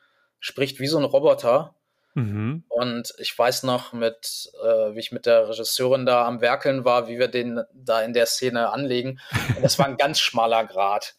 spricht 0.41 0.81
wie 0.81 0.87
so 0.87 0.99
ein 0.99 1.05
Roboter 1.05 1.76
Mhm. 2.17 2.65
Und 2.69 3.13
ich 3.19 3.39
weiß 3.39 3.65
noch, 3.65 3.93
mit, 3.93 4.51
äh, 4.65 4.95
wie 4.95 5.01
ich 5.01 5.13
mit 5.13 5.27
der 5.27 5.51
Regisseurin 5.51 6.07
da 6.07 6.27
am 6.27 6.41
Werkeln 6.41 6.87
war, 6.87 7.09
wie 7.09 7.19
wir 7.19 7.29
den 7.29 7.61
da 7.75 8.01
in 8.01 8.15
der 8.15 8.25
Szene 8.25 8.73
anlegen. 8.73 9.21
Und 9.55 9.63
das 9.63 9.79
war 9.79 9.85
ein 9.85 9.97
ganz 9.99 10.19
schmaler 10.19 10.65
Grad. 10.65 11.15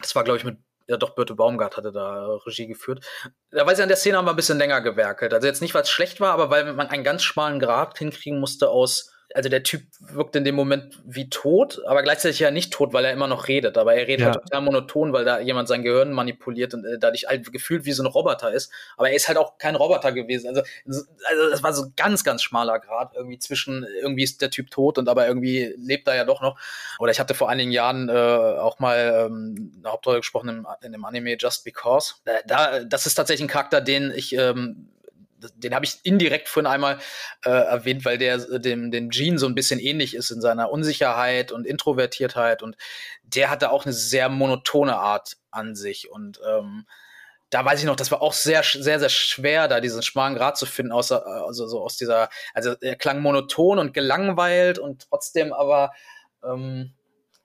Das 0.00 0.16
war, 0.16 0.24
glaube 0.24 0.38
ich, 0.38 0.44
mit, 0.44 0.58
ja 0.88 0.96
doch, 0.96 1.10
Birte 1.10 1.36
Baumgart 1.36 1.76
hatte 1.76 1.92
da 1.92 2.34
Regie 2.44 2.66
geführt. 2.66 3.06
Da 3.52 3.64
weiß 3.64 3.78
ich, 3.78 3.82
an 3.84 3.88
der 3.88 3.96
Szene 3.96 4.16
haben 4.16 4.24
wir 4.24 4.32
ein 4.32 4.36
bisschen 4.36 4.58
länger 4.58 4.80
gewerkelt. 4.80 5.32
Also 5.32 5.46
jetzt 5.46 5.62
nicht, 5.62 5.72
weil 5.72 5.82
es 5.82 5.90
schlecht 5.90 6.20
war, 6.20 6.32
aber 6.32 6.50
weil 6.50 6.72
man 6.72 6.88
einen 6.88 7.04
ganz 7.04 7.22
schmalen 7.22 7.60
Grad 7.60 7.96
hinkriegen 7.96 8.40
musste 8.40 8.70
aus 8.70 9.09
also 9.34 9.48
der 9.48 9.62
Typ 9.62 9.82
wirkt 10.00 10.34
in 10.36 10.44
dem 10.44 10.54
Moment 10.54 10.98
wie 11.04 11.30
tot, 11.30 11.80
aber 11.86 12.02
gleichzeitig 12.02 12.40
ja 12.40 12.50
nicht 12.50 12.72
tot, 12.72 12.92
weil 12.92 13.04
er 13.04 13.12
immer 13.12 13.28
noch 13.28 13.48
redet. 13.48 13.78
Aber 13.78 13.94
er 13.94 14.06
redet 14.06 14.20
ja. 14.20 14.26
halt 14.26 14.42
total 14.42 14.62
monoton, 14.62 15.12
weil 15.12 15.24
da 15.24 15.40
jemand 15.40 15.68
sein 15.68 15.82
Gehirn 15.82 16.12
manipuliert 16.12 16.74
und 16.74 16.84
äh, 16.84 16.98
dadurch 16.98 17.26
halt 17.28 17.52
gefühlt 17.52 17.84
wie 17.84 17.92
so 17.92 18.02
ein 18.02 18.06
Roboter 18.06 18.52
ist. 18.52 18.72
Aber 18.96 19.08
er 19.10 19.16
ist 19.16 19.28
halt 19.28 19.38
auch 19.38 19.58
kein 19.58 19.76
Roboter 19.76 20.12
gewesen. 20.12 20.48
Also, 20.48 20.62
also 20.84 21.50
das 21.50 21.62
war 21.62 21.72
so 21.72 21.84
ein 21.84 21.92
ganz, 21.96 22.24
ganz 22.24 22.42
schmaler 22.42 22.80
Grad 22.80 23.14
irgendwie 23.14 23.38
zwischen, 23.38 23.86
irgendwie 24.02 24.24
ist 24.24 24.42
der 24.42 24.50
Typ 24.50 24.70
tot 24.70 24.98
und 24.98 25.08
aber 25.08 25.26
irgendwie 25.28 25.74
lebt 25.76 26.08
er 26.08 26.16
ja 26.16 26.24
doch 26.24 26.40
noch. 26.40 26.58
Oder 26.98 27.12
ich 27.12 27.20
hatte 27.20 27.34
vor 27.34 27.48
einigen 27.48 27.70
Jahren 27.70 28.08
äh, 28.08 28.12
auch 28.12 28.78
mal 28.80 29.26
ähm, 29.26 29.72
eine 29.78 29.92
Hauptrolle 29.92 30.18
gesprochen 30.18 30.48
im, 30.48 30.66
in 30.82 30.92
dem 30.92 31.04
Anime 31.04 31.36
Just 31.38 31.64
Because. 31.64 32.14
Da, 32.24 32.32
da, 32.46 32.84
das 32.84 33.06
ist 33.06 33.14
tatsächlich 33.14 33.44
ein 33.44 33.52
Charakter, 33.52 33.80
den 33.80 34.12
ich 34.14 34.34
ähm, 34.36 34.88
den 35.56 35.74
habe 35.74 35.84
ich 35.84 35.98
indirekt 36.02 36.48
vorhin 36.48 36.70
einmal 36.70 36.98
äh, 37.44 37.50
erwähnt, 37.50 38.04
weil 38.04 38.18
der 38.18 38.34
äh, 38.34 38.60
dem, 38.60 38.90
dem 38.90 39.10
Gene 39.10 39.38
so 39.38 39.46
ein 39.46 39.54
bisschen 39.54 39.80
ähnlich 39.80 40.14
ist 40.14 40.30
in 40.30 40.40
seiner 40.40 40.70
Unsicherheit 40.70 41.52
und 41.52 41.66
Introvertiertheit 41.66 42.62
und 42.62 42.76
der 43.22 43.50
hatte 43.50 43.70
auch 43.70 43.84
eine 43.84 43.92
sehr 43.92 44.28
monotone 44.28 44.96
Art 44.96 45.36
an 45.50 45.74
sich 45.74 46.10
und 46.10 46.40
ähm, 46.48 46.86
da 47.50 47.64
weiß 47.64 47.80
ich 47.80 47.86
noch, 47.86 47.96
das 47.96 48.12
war 48.12 48.22
auch 48.22 48.32
sehr, 48.32 48.62
sehr, 48.62 49.00
sehr 49.00 49.08
schwer, 49.08 49.66
da 49.66 49.80
diesen 49.80 50.02
schmalen 50.02 50.36
Grad 50.36 50.56
zu 50.56 50.66
finden, 50.66 50.92
außer, 50.92 51.26
also 51.26 51.66
so 51.66 51.82
aus 51.82 51.96
dieser, 51.96 52.28
also 52.54 52.74
er 52.80 52.94
klang 52.94 53.20
monoton 53.20 53.80
und 53.80 53.92
gelangweilt 53.92 54.78
und 54.78 55.08
trotzdem 55.10 55.52
aber, 55.52 55.92
ähm, 56.44 56.94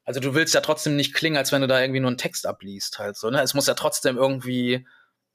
also 0.04 0.20
du 0.20 0.36
willst 0.36 0.54
ja 0.54 0.62
trotzdem 0.62 0.96
nicht 0.96 1.16
klingen, 1.16 1.38
als 1.38 1.52
wenn 1.52 1.62
du 1.62 1.68
da 1.68 1.82
irgendwie 1.82 2.02
nur 2.02 2.10
einen 2.10 2.20
Text 2.20 2.46
abliest, 2.46 3.00
halt 3.00 3.18
so, 3.18 3.32
ne? 3.32 3.42
Es 3.42 3.56
muss 3.56 3.66
ja 3.66 3.74
trotzdem 3.74 4.18
irgendwie 4.18 4.86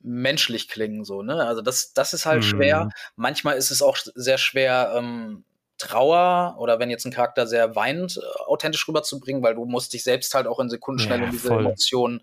menschlich 0.01 0.68
klingen, 0.68 1.05
so, 1.05 1.22
ne? 1.22 1.46
Also 1.46 1.62
das, 1.62 1.92
das 1.92 2.14
ist 2.14 2.26
halt 2.26 2.42
mhm. 2.42 2.48
schwer. 2.48 2.90
Manchmal 3.16 3.57
ist 3.57 3.70
es 3.70 3.82
auch 3.82 3.96
sehr 4.14 4.38
schwer, 4.38 4.94
ähm, 4.96 5.44
Trauer 5.80 6.57
oder 6.59 6.78
wenn 6.78 6.90
jetzt 6.90 7.07
ein 7.07 7.12
Charakter 7.12 7.46
sehr 7.46 7.74
weint, 7.74 8.18
äh, 8.18 8.40
authentisch 8.46 8.86
rüberzubringen, 8.86 9.42
weil 9.42 9.55
du 9.55 9.64
musst 9.64 9.92
dich 9.92 10.03
selbst 10.03 10.34
halt 10.34 10.46
auch 10.46 10.61
in 10.61 10.68
Sekundenschnelle 10.68 11.22
ja, 11.22 11.26
in 11.26 11.32
diese 11.32 11.48
voll. 11.48 11.64
Emotionen 11.64 12.20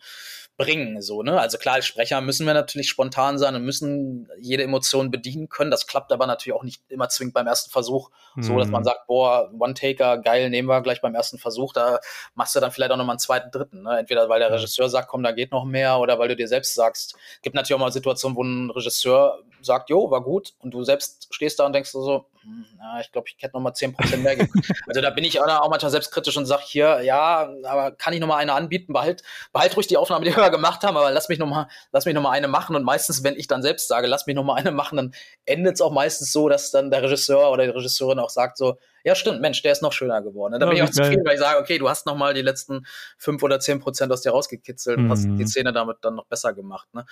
bringen. 0.58 1.01
So, 1.03 1.22
ne? 1.22 1.39
Also 1.39 1.60
klar, 1.60 1.76
als 1.76 1.86
Sprecher 1.86 2.20
müssen 2.20 2.45
wir 2.47 2.53
natürlich 2.55 2.89
spontan 2.89 3.38
sein 3.38 3.55
und 3.55 3.64
müssen 3.64 4.28
jede 4.39 4.64
Emotion 4.64 5.12
bedienen 5.12 5.49
können. 5.49 5.70
Das 5.70 5.86
klappt 5.86 6.12
aber 6.12 6.26
natürlich 6.26 6.58
auch 6.58 6.64
nicht 6.64 6.82
immer 6.89 7.10
zwingend 7.10 7.36
beim 7.36 7.45
ersten 7.45 7.70
Versuch, 7.70 8.10
mhm. 8.36 8.43
so 8.43 8.58
dass 8.58 8.68
man 8.68 8.82
mhm. 8.82 8.86
sagt, 8.86 9.05
boah, 9.08 9.51
One-Taker, 9.58 10.18
geil, 10.18 10.49
nehmen 10.49 10.68
wir 10.68 10.82
gleich 10.82 10.99
beim 10.99 11.14
ersten 11.14 11.38
Versuch. 11.38 11.74
Da 11.74 11.99
machst 12.34 12.55
du 12.55 12.60
dann 12.60 12.72
vielleicht 12.72 12.91
auch 12.91 12.97
nochmal 12.97 13.14
einen 13.14 13.20
zweiten, 13.20 13.51
dritten. 13.51 13.84
Ne? 13.84 13.99
Entweder 13.99 14.30
weil 14.30 14.39
der 14.39 14.51
Regisseur 14.51 14.89
sagt, 14.89 15.08
komm, 15.08 15.22
da 15.22 15.32
geht 15.32 15.51
noch 15.51 15.64
mehr, 15.64 15.99
oder 15.99 16.18
weil 16.18 16.28
du 16.28 16.36
dir 16.36 16.47
selbst 16.47 16.74
sagst. 16.74 17.16
Gibt 17.43 17.55
natürlich 17.55 17.76
auch 17.76 17.86
mal 17.86 17.91
Situationen, 17.91 18.36
wo 18.36 18.43
ein 18.43 18.72
Regisseur 18.72 19.39
sagt, 19.62 19.91
jo, 19.91 20.10
war 20.10 20.24
gut, 20.24 20.55
und 20.60 20.74
du 20.74 20.84
selbst 20.84 21.28
stehst 21.30 21.60
da 21.60 21.68
und 21.68 21.74
denkst 21.74 21.91
so, 21.91 22.26
hm, 22.48 22.66
ja, 22.80 23.02
ich 23.02 23.12
glaube, 23.12 23.28
ich 23.28 23.36
hätte 23.43 23.58
noch 23.58 23.62
mal 23.62 23.74
10% 23.74 24.18
mehr 24.18 24.38
gegeben. 24.38 24.62
also 24.88 25.02
da 25.02 25.10
bin 25.10 25.26
ich 25.26 25.41
auch, 25.41 25.70
manchmal 25.70 25.91
selbstkritisch 25.91 26.38
und 26.38 26.45
sage 26.45 26.64
hier, 26.66 27.02
ja, 27.02 27.50
aber 27.64 27.91
kann 27.91 28.14
ich 28.14 28.22
noch 28.22 28.28
mal 28.28 28.38
eine 28.38 28.54
anbieten? 28.54 28.93
Behalt, 28.93 29.22
behalt 29.52 29.76
ruhig 29.76 29.88
die 29.88 29.98
Aufnahme, 29.98 30.24
die 30.24 30.34
wir 30.34 30.50
gemacht 30.50 30.84
haben, 30.84 30.95
aber 30.95 31.12
lass 31.12 31.28
mich 31.28 31.39
noch 31.39 31.48
mal, 31.48 31.68
lass 31.91 32.06
mich 32.06 32.16
noch 32.16 32.22
mal 32.22 32.32
eine 32.32 32.48
machen. 32.48 32.78
Und 32.78 32.84
meistens, 32.84 33.22
wenn 33.26 33.36
ich 33.36 33.48
dann 33.48 33.62
selbst 33.62 33.89
sage, 33.89 34.08
lass 34.08 34.28
mich 34.28 34.36
noch 34.38 34.45
mal 34.45 34.56
eine 34.56 34.72
machen, 34.72 34.95
dann 34.95 35.14
endet 35.43 35.76
es 35.76 35.82
auch 35.82 35.91
meistens 35.91 36.32
so, 36.32 36.48
dass 36.48 36.72
dann 36.72 36.89
der 36.89 37.04
Regisseur 37.04 37.52
oder 37.52 37.66
die 37.66 37.72
Regisseurin 37.72 38.20
auch 38.20 38.30
sagt 38.30 38.58
so, 38.58 38.78
ja, 39.04 39.16
stimmt, 39.16 39.41
Mensch, 39.41 39.62
der 39.62 39.72
ist 39.72 39.82
noch 39.82 39.93
schöner 39.93 40.22
geworden. 40.22 40.60
Da 40.60 40.66
bin 40.66 40.76
ich 40.76 40.84
auch 40.84 40.89
zufrieden, 40.89 41.26
weil 41.26 41.36
ich 41.36 41.39
sage, 41.39 41.60
okay, 41.60 41.78
du 41.78 41.89
hast 41.89 42.06
noch 42.06 42.16
mal 42.16 42.34
die 42.34 42.41
letzten 42.41 42.86
fünf 43.18 43.41
oder 43.43 43.60
zehn 43.60 43.80
Prozent 43.80 44.12
aus 44.12 44.22
dir 44.22 44.32
rausgekitzelt 44.32 44.98
und 44.98 45.10
hast 45.10 45.24
die 45.24 45.30
mhm. 45.30 45.48
Szene 45.48 45.74
damit 45.74 45.98
dann 46.02 46.16
noch 46.16 46.26
besser 46.26 46.54
gemacht. 46.54 46.88
Ne? 46.93 47.06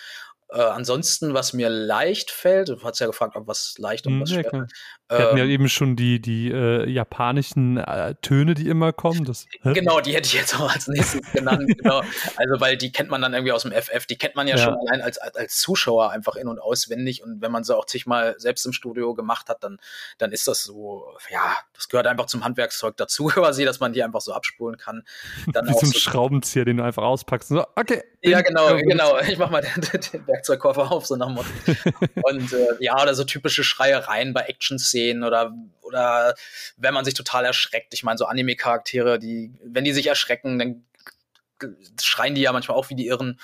Äh, 0.50 0.62
ansonsten, 0.62 1.34
was 1.34 1.54
mir 1.54 1.70
leicht 1.70 2.30
fällt, 2.30 2.70
du 2.70 2.84
hast 2.84 3.00
ja 3.00 3.08
gefragt, 3.08 3.36
ob 3.36 3.48
was 3.48 3.76
leicht 3.80 4.06
und 4.06 4.22
was 4.22 4.30
schwer. 4.30 4.46
Ja, 4.46 4.66
wir 5.10 5.26
hatten 5.26 5.38
ja 5.38 5.44
ähm, 5.44 5.50
eben 5.50 5.70
schon 5.70 5.96
die, 5.96 6.22
die 6.22 6.52
äh, 6.52 6.88
japanischen 6.88 7.78
äh, 7.78 8.14
Töne, 8.22 8.54
die 8.54 8.68
immer 8.68 8.94
kommen. 8.94 9.26
Das, 9.26 9.48
genau, 9.64 10.02
die 10.02 10.14
hätte 10.14 10.28
ich 10.28 10.34
jetzt 10.34 10.60
auch 10.60 10.72
als 10.72 10.88
nächstes 10.88 11.32
genannt. 11.32 11.76
genau. 11.78 12.02
Also, 12.36 12.60
weil 12.60 12.78
die 12.78 12.92
kennt 12.92 13.10
man 13.10 13.22
dann 13.22 13.34
irgendwie 13.34 13.54
aus 13.54 13.64
dem 13.64 13.72
FF, 13.72 14.06
die 14.06 14.18
kennt 14.18 14.36
man 14.36 14.48
ja, 14.48 14.56
ja. 14.56 14.64
schon 14.64 14.76
allein 14.76 15.02
als, 15.02 15.18
als 15.18 15.58
Zuschauer 15.58 16.12
einfach 16.12 16.36
in- 16.36 16.48
und 16.48 16.60
auswendig. 16.60 17.24
Und 17.24 17.42
wenn 17.42 17.52
man 17.52 17.64
sie 17.64 17.76
auch 17.76 17.86
zigmal 17.86 18.36
selbst 18.38 18.66
im 18.68 18.74
Studio 18.74 19.16
gemacht 19.16 19.50
hat, 19.50 19.64
dann, 19.64 19.78
dann 20.20 20.32
ist 20.32 20.48
das 20.48 20.64
so, 20.64 21.08
ja, 21.32 21.56
das 21.76 21.90
gehört 21.90 22.08
einfach 22.08 22.26
zum 22.26 22.44
Handwerkszeug 22.44 22.98
dazu, 22.98 23.26
quasi, 23.28 23.66
dass 23.66 23.80
man 23.80 23.94
die 23.94 24.04
einfach 24.04 24.22
so 24.22 24.34
abspulen 24.34 24.78
kann. 24.78 25.04
Dann 25.48 25.68
Wie 25.68 25.72
ein 25.72 25.86
so 25.86 26.00
Schraubenzieher, 26.00 26.66
den 26.66 26.78
du 26.78 26.84
einfach 26.84 27.04
auspackst. 27.04 27.50
So, 27.50 27.66
okay. 27.76 28.04
Ja, 28.22 28.42
genau, 28.42 28.76
genau. 28.78 29.20
Ich 29.20 29.38
mach 29.38 29.50
mal 29.50 29.62
den, 29.62 30.02
den 30.14 30.28
Werkzeugkoffer 30.28 30.92
auf, 30.92 31.06
so 31.06 31.16
nach 31.16 31.28
dem 31.28 31.36
Motto. 31.36 31.50
und 32.24 32.54
äh, 32.54 32.68
ja, 32.80 33.00
oder 33.02 33.14
so 33.14 33.24
typische 33.24 33.64
Schreiereien 33.64 34.34
bei 34.34 34.42
Action-Szenen 34.42 34.96
Szenen 34.96 35.24
oder, 35.24 35.54
oder 35.82 36.36
wenn 36.78 36.94
man 36.94 37.06
sich 37.06 37.14
total 37.14 37.46
erschreckt. 37.46 37.94
Ich 37.94 38.04
meine, 38.04 38.18
so 38.18 38.26
Anime-Charaktere, 38.26 39.20
die, 39.20 39.54
wenn 39.64 39.84
die 39.84 39.94
sich 39.94 40.08
erschrecken, 40.08 40.60
dann 40.60 40.86
schreien 42.02 42.36
die 42.36 42.42
ja 42.42 42.52
manchmal 42.52 42.78
auch 42.78 42.90
wie 42.90 42.96
die 42.96 43.08
Irren. 43.08 43.40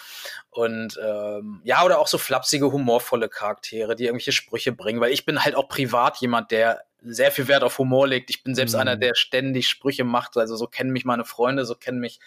Und 0.50 1.00
ähm, 1.02 1.62
ja, 1.64 1.84
oder 1.84 2.00
auch 2.00 2.08
so 2.08 2.18
flapsige, 2.18 2.72
humorvolle 2.72 3.30
Charaktere, 3.30 3.96
die 3.96 4.06
irgendwelche 4.06 4.34
Sprüche 4.34 4.72
bringen, 4.72 5.00
weil 5.00 5.12
ich 5.12 5.26
bin 5.26 5.44
halt 5.44 5.56
auch 5.56 5.70
privat 5.70 6.18
jemand, 6.18 6.52
der 6.52 6.84
sehr 7.02 7.32
viel 7.32 7.48
Wert 7.48 7.64
auf 7.64 7.78
Humor 7.78 8.08
legt. 8.08 8.30
Ich 8.30 8.44
bin 8.44 8.56
selbst 8.56 8.74
mhm. 8.74 8.82
einer, 8.82 8.98
der 8.98 9.16
ständig 9.16 9.68
Sprüche 9.68 10.04
macht. 10.04 10.38
Also 10.38 10.56
so 10.56 10.68
kennen 10.68 10.92
mich 10.92 11.06
meine 11.06 11.26
Freunde, 11.26 11.66
so 11.66 11.76
kennen 11.76 12.00
mich 12.00 12.20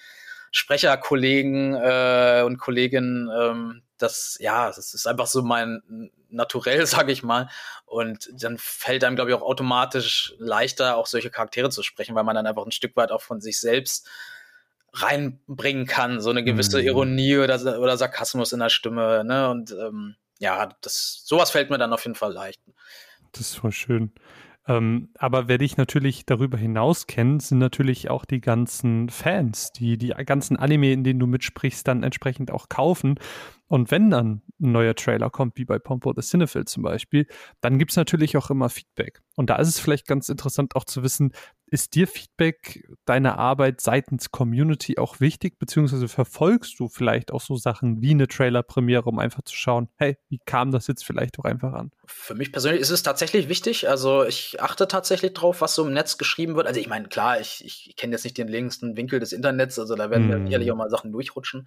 Sprecherkollegen 0.51 1.75
äh, 1.75 2.43
und 2.45 2.59
Kolleginnen. 2.59 3.29
Ähm, 3.37 3.83
das, 3.99 4.37
ja, 4.41 4.67
das 4.67 4.95
ist 4.95 5.07
einfach 5.07 5.27
so 5.27 5.43
mein 5.43 6.11
Naturell, 6.29 6.87
sage 6.87 7.13
ich 7.13 7.23
mal. 7.23 7.49
Und 7.87 8.31
dann 8.43 8.59
fällt 8.59 9.05
einem, 9.05 9.17
glaube 9.17 9.31
ich, 9.31 9.37
auch 9.37 9.43
automatisch 9.43 10.35
leichter, 10.39 10.97
auch 10.97 11.07
solche 11.07 11.31
Charaktere 11.31 11.71
zu 11.71 11.83
sprechen, 11.83 12.15
weil 12.15 12.25
man 12.25 12.37
dann 12.37 12.47
einfach 12.47 12.65
ein 12.65 12.73
Stück 12.73 12.97
weit 12.97 13.11
auch 13.11 13.23
von 13.23 13.41
sich 13.41 13.59
selbst 13.61 14.09
reinbringen 14.93 15.87
kann, 15.87 16.21
so 16.21 16.31
eine 16.31 16.45
gewisse 16.45 16.81
mhm. 16.81 16.87
Ironie 16.87 17.39
oder, 17.39 17.81
oder 17.81 17.97
Sarkasmus 17.97 18.53
in 18.53 18.61
der 18.61 18.69
Stimme. 18.69 19.25
Ne? 19.25 19.51
Und 19.51 19.73
ähm, 19.73 20.15
ja, 20.39 20.69
das, 20.83 21.23
sowas 21.25 21.51
fällt 21.51 21.71
mir 21.71 21.79
dann 21.79 21.93
auf 21.93 22.05
jeden 22.05 22.15
Fall 22.15 22.33
leicht. 22.33 22.61
Das 23.33 23.41
ist 23.41 23.57
voll 23.57 23.73
schön. 23.73 24.13
Ähm, 24.67 25.11
aber 25.19 25.47
wer 25.47 25.59
dich 25.59 25.77
natürlich 25.77 26.25
darüber 26.25 26.57
hinaus 26.57 27.07
kennt, 27.07 27.43
sind 27.43 27.59
natürlich 27.59 28.09
auch 28.09 28.25
die 28.25 28.41
ganzen 28.41 29.11
Fans, 29.11 29.73
die 29.73 29.99
die 29.99 30.15
ganzen 30.25 30.57
Anime, 30.57 30.93
in 30.93 31.05
denen 31.05 31.21
du 31.21 31.27
mitsprichst, 31.27 31.87
dann 31.87 32.03
entsprechend 32.03 32.51
auch 32.51 32.69
kaufen. 32.69 33.19
Und 33.67 33.91
wenn 33.91 34.11
dann 34.11 34.43
ein 34.61 34.73
neuer 34.73 34.95
Trailer 34.95 35.31
kommt, 35.31 35.59
wie 35.59 35.65
bei 35.65 35.79
Pompo 35.79 36.13
the 36.15 36.23
Cinephile 36.23 36.65
zum 36.65 36.83
Beispiel, 36.83 37.27
dann 37.61 37.79
gibt 37.79 37.91
es 37.91 37.97
natürlich 37.97 38.37
auch 38.37 38.51
immer 38.51 38.71
Feedback. 38.71 39.21
Und 39.37 39.51
da 39.51 39.57
ist 39.57 39.69
es 39.69 39.81
vielleicht 39.81 40.07
ganz 40.07 40.29
interessant 40.29 40.77
auch 40.77 40.85
zu 40.85 41.03
wissen, 41.03 41.33
ist 41.67 41.95
dir 41.95 42.07
Feedback 42.07 42.89
deiner 43.05 43.39
Arbeit 43.39 43.81
seitens 43.81 44.31
Community 44.31 44.99
auch 44.99 45.21
wichtig, 45.21 45.59
beziehungsweise 45.59 46.09
verfolgst 46.09 46.79
du 46.79 46.89
vielleicht 46.89 47.33
auch 47.33 47.41
so 47.41 47.57
Sachen 47.57 48.01
wie 48.03 48.11
eine 48.11 48.29
Trailer-Premiere, 48.29 49.05
um 49.05 49.19
einfach 49.19 49.43
zu 49.43 49.57
schauen, 49.57 49.89
hey, 49.97 50.17
wie 50.29 50.39
kam 50.45 50.71
das 50.71 50.87
jetzt 50.87 51.05
vielleicht 51.05 51.39
auch 51.39 51.45
einfach 51.45 51.73
an? 51.73 51.91
Für 52.07 52.35
mich 52.35 52.53
persönlich 52.53 52.81
ist 52.81 52.91
es 52.91 53.03
tatsächlich 53.03 53.49
wichtig. 53.49 53.89
Also 53.89 54.25
ich 54.25 54.63
achte 54.63 54.87
tatsächlich 54.89 55.35
drauf, 55.35 55.61
was 55.61 55.75
so 55.75 55.87
im 55.87 55.93
Netz 55.93 56.19
geschrieben 56.19 56.55
wird. 56.57 56.67
Also 56.67 56.81
ich 56.81 56.89
meine, 56.89 57.09
klar, 57.09 57.41
ich, 57.41 57.65
ich 57.65 57.97
kenne 57.97 58.13
jetzt 58.13 58.25
nicht 58.25 58.39
den 58.39 58.49
längsten 58.49 58.97
Winkel 58.97 59.21
des 59.21 59.33
Internets, 59.33 59.79
also 59.79 59.95
da 59.95 60.11
werden 60.11 60.45
mm. 60.45 60.47
sicherlich 60.47 60.71
auch 60.71 60.77
mal 60.77 60.91
Sachen 60.91 61.13
durchrutschen. 61.13 61.67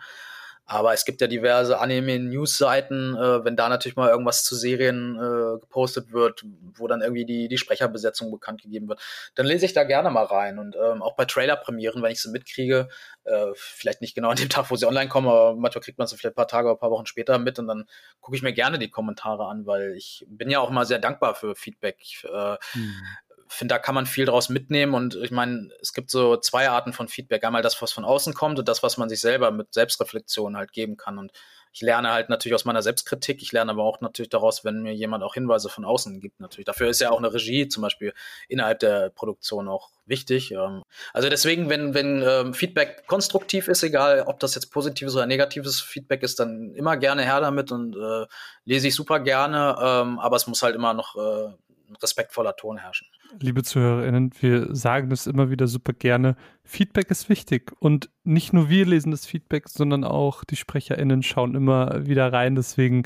Aber 0.69 0.93
es 0.93 1.05
gibt 1.05 1.21
ja 1.21 1.27
diverse 1.27 1.79
Anime-News-Seiten, 1.79 3.15
äh, 3.15 3.45
wenn 3.45 3.55
da 3.55 3.69
natürlich 3.69 3.95
mal 3.95 4.09
irgendwas 4.09 4.43
zu 4.43 4.53
Serien 4.53 5.15
äh, 5.15 5.59
gepostet 5.61 6.11
wird, 6.11 6.43
wo 6.75 6.87
dann 6.87 7.01
irgendwie 7.01 7.25
die, 7.25 7.47
die 7.47 7.57
Sprecherbesetzung 7.57 8.31
bekannt 8.31 8.61
gegeben 8.61 8.89
wird, 8.89 8.99
dann 9.35 9.45
lese 9.45 9.65
ich 9.65 9.71
da 9.71 9.85
gerne 9.85 10.09
mal 10.09 10.25
rein. 10.25 10.59
Und 10.59 10.75
ähm, 10.75 11.01
auch 11.01 11.15
bei 11.15 11.23
Trailer-Premieren, 11.23 12.03
wenn 12.03 12.11
ich 12.11 12.21
sie 12.21 12.29
mitkriege, 12.29 12.89
äh, 13.23 13.47
vielleicht 13.55 14.01
nicht 14.01 14.13
genau 14.13 14.29
an 14.29 14.35
dem 14.35 14.49
Tag, 14.49 14.69
wo 14.69 14.75
sie 14.75 14.85
online 14.85 15.07
kommen, 15.07 15.29
aber 15.29 15.55
manchmal 15.55 15.83
kriegt 15.83 15.99
man 15.99 16.07
sie 16.07 16.17
vielleicht 16.17 16.33
ein 16.33 16.35
paar 16.35 16.49
Tage 16.49 16.67
oder 16.67 16.75
ein 16.75 16.79
paar 16.79 16.91
Wochen 16.91 17.05
später 17.05 17.39
mit 17.39 17.59
und 17.59 17.67
dann 17.67 17.85
gucke 18.19 18.35
ich 18.35 18.43
mir 18.43 18.53
gerne 18.53 18.77
die 18.77 18.89
Kommentare 18.89 19.45
an, 19.45 19.65
weil 19.65 19.93
ich 19.95 20.25
bin 20.27 20.49
ja 20.49 20.59
auch 20.59 20.69
mal 20.69 20.85
sehr 20.85 20.99
dankbar 20.99 21.35
für 21.35 21.55
Feedback. 21.55 21.95
Ich, 22.01 22.25
äh, 22.25 22.57
hm 22.73 22.93
finde, 23.49 23.75
da 23.75 23.79
kann 23.79 23.95
man 23.95 24.05
viel 24.05 24.25
draus 24.25 24.49
mitnehmen. 24.49 24.93
Und 24.93 25.15
ich 25.15 25.31
meine, 25.31 25.69
es 25.81 25.93
gibt 25.93 26.09
so 26.11 26.37
zwei 26.37 26.69
Arten 26.69 26.93
von 26.93 27.07
Feedback. 27.07 27.43
Einmal 27.43 27.61
das, 27.61 27.81
was 27.81 27.91
von 27.91 28.05
außen 28.05 28.33
kommt 28.33 28.59
und 28.59 28.67
das, 28.67 28.83
was 28.83 28.97
man 28.97 29.09
sich 29.09 29.19
selber 29.19 29.51
mit 29.51 29.73
Selbstreflexion 29.73 30.57
halt 30.57 30.71
geben 30.71 30.97
kann. 30.97 31.17
Und 31.17 31.31
ich 31.77 31.81
lerne 31.81 32.11
halt 32.11 32.29
natürlich 32.29 32.55
aus 32.55 32.65
meiner 32.65 32.81
Selbstkritik. 32.81 33.41
Ich 33.41 33.51
lerne 33.51 33.71
aber 33.71 33.83
auch 33.83 34.01
natürlich 34.01 34.29
daraus, 34.29 34.65
wenn 34.65 34.81
mir 34.81 34.93
jemand 34.93 35.23
auch 35.23 35.35
Hinweise 35.35 35.69
von 35.69 35.85
außen 35.85 36.19
gibt. 36.19 36.39
Natürlich. 36.39 36.65
Dafür 36.65 36.89
ist 36.89 37.01
ja 37.01 37.11
auch 37.11 37.19
eine 37.19 37.31
Regie 37.33 37.67
zum 37.67 37.83
Beispiel 37.83 38.13
innerhalb 38.47 38.79
der 38.79 39.11
Produktion 39.11 39.67
auch 39.67 39.91
wichtig. 40.05 40.51
Ähm. 40.51 40.81
Also 41.13 41.29
deswegen, 41.29 41.69
wenn, 41.69 41.93
wenn 41.93 42.23
ähm, 42.25 42.53
Feedback 42.53 43.05
konstruktiv 43.05 43.67
ist, 43.67 43.83
egal 43.83 44.23
ob 44.25 44.39
das 44.39 44.55
jetzt 44.55 44.71
positives 44.71 45.15
oder 45.15 45.27
negatives 45.27 45.79
Feedback 45.79 46.23
ist, 46.23 46.39
dann 46.39 46.73
immer 46.73 46.97
gerne 46.97 47.23
her 47.23 47.41
damit 47.41 47.71
und 47.71 47.95
äh, 47.95 48.25
lese 48.65 48.87
ich 48.87 48.95
super 48.95 49.19
gerne. 49.19 49.75
Ähm, 49.79 50.19
aber 50.19 50.35
es 50.35 50.47
muss 50.47 50.63
halt 50.63 50.75
immer 50.75 50.93
noch 50.95 51.15
äh, 51.15 51.53
ein 51.89 51.95
respektvoller 51.95 52.55
Ton 52.55 52.77
herrschen. 52.77 53.07
Liebe 53.39 53.63
ZuhörerInnen, 53.63 54.31
wir 54.39 54.75
sagen 54.75 55.09
das 55.09 55.27
immer 55.27 55.49
wieder 55.49 55.67
super 55.67 55.93
gerne. 55.93 56.35
Feedback 56.63 57.09
ist 57.09 57.29
wichtig 57.29 57.71
und 57.79 58.09
nicht 58.23 58.53
nur 58.53 58.69
wir 58.69 58.85
lesen 58.85 59.11
das 59.11 59.25
Feedback, 59.25 59.69
sondern 59.69 60.03
auch 60.03 60.43
die 60.43 60.55
SprecherInnen 60.55 61.23
schauen 61.23 61.55
immer 61.55 62.05
wieder 62.05 62.31
rein. 62.31 62.55
Deswegen 62.55 63.03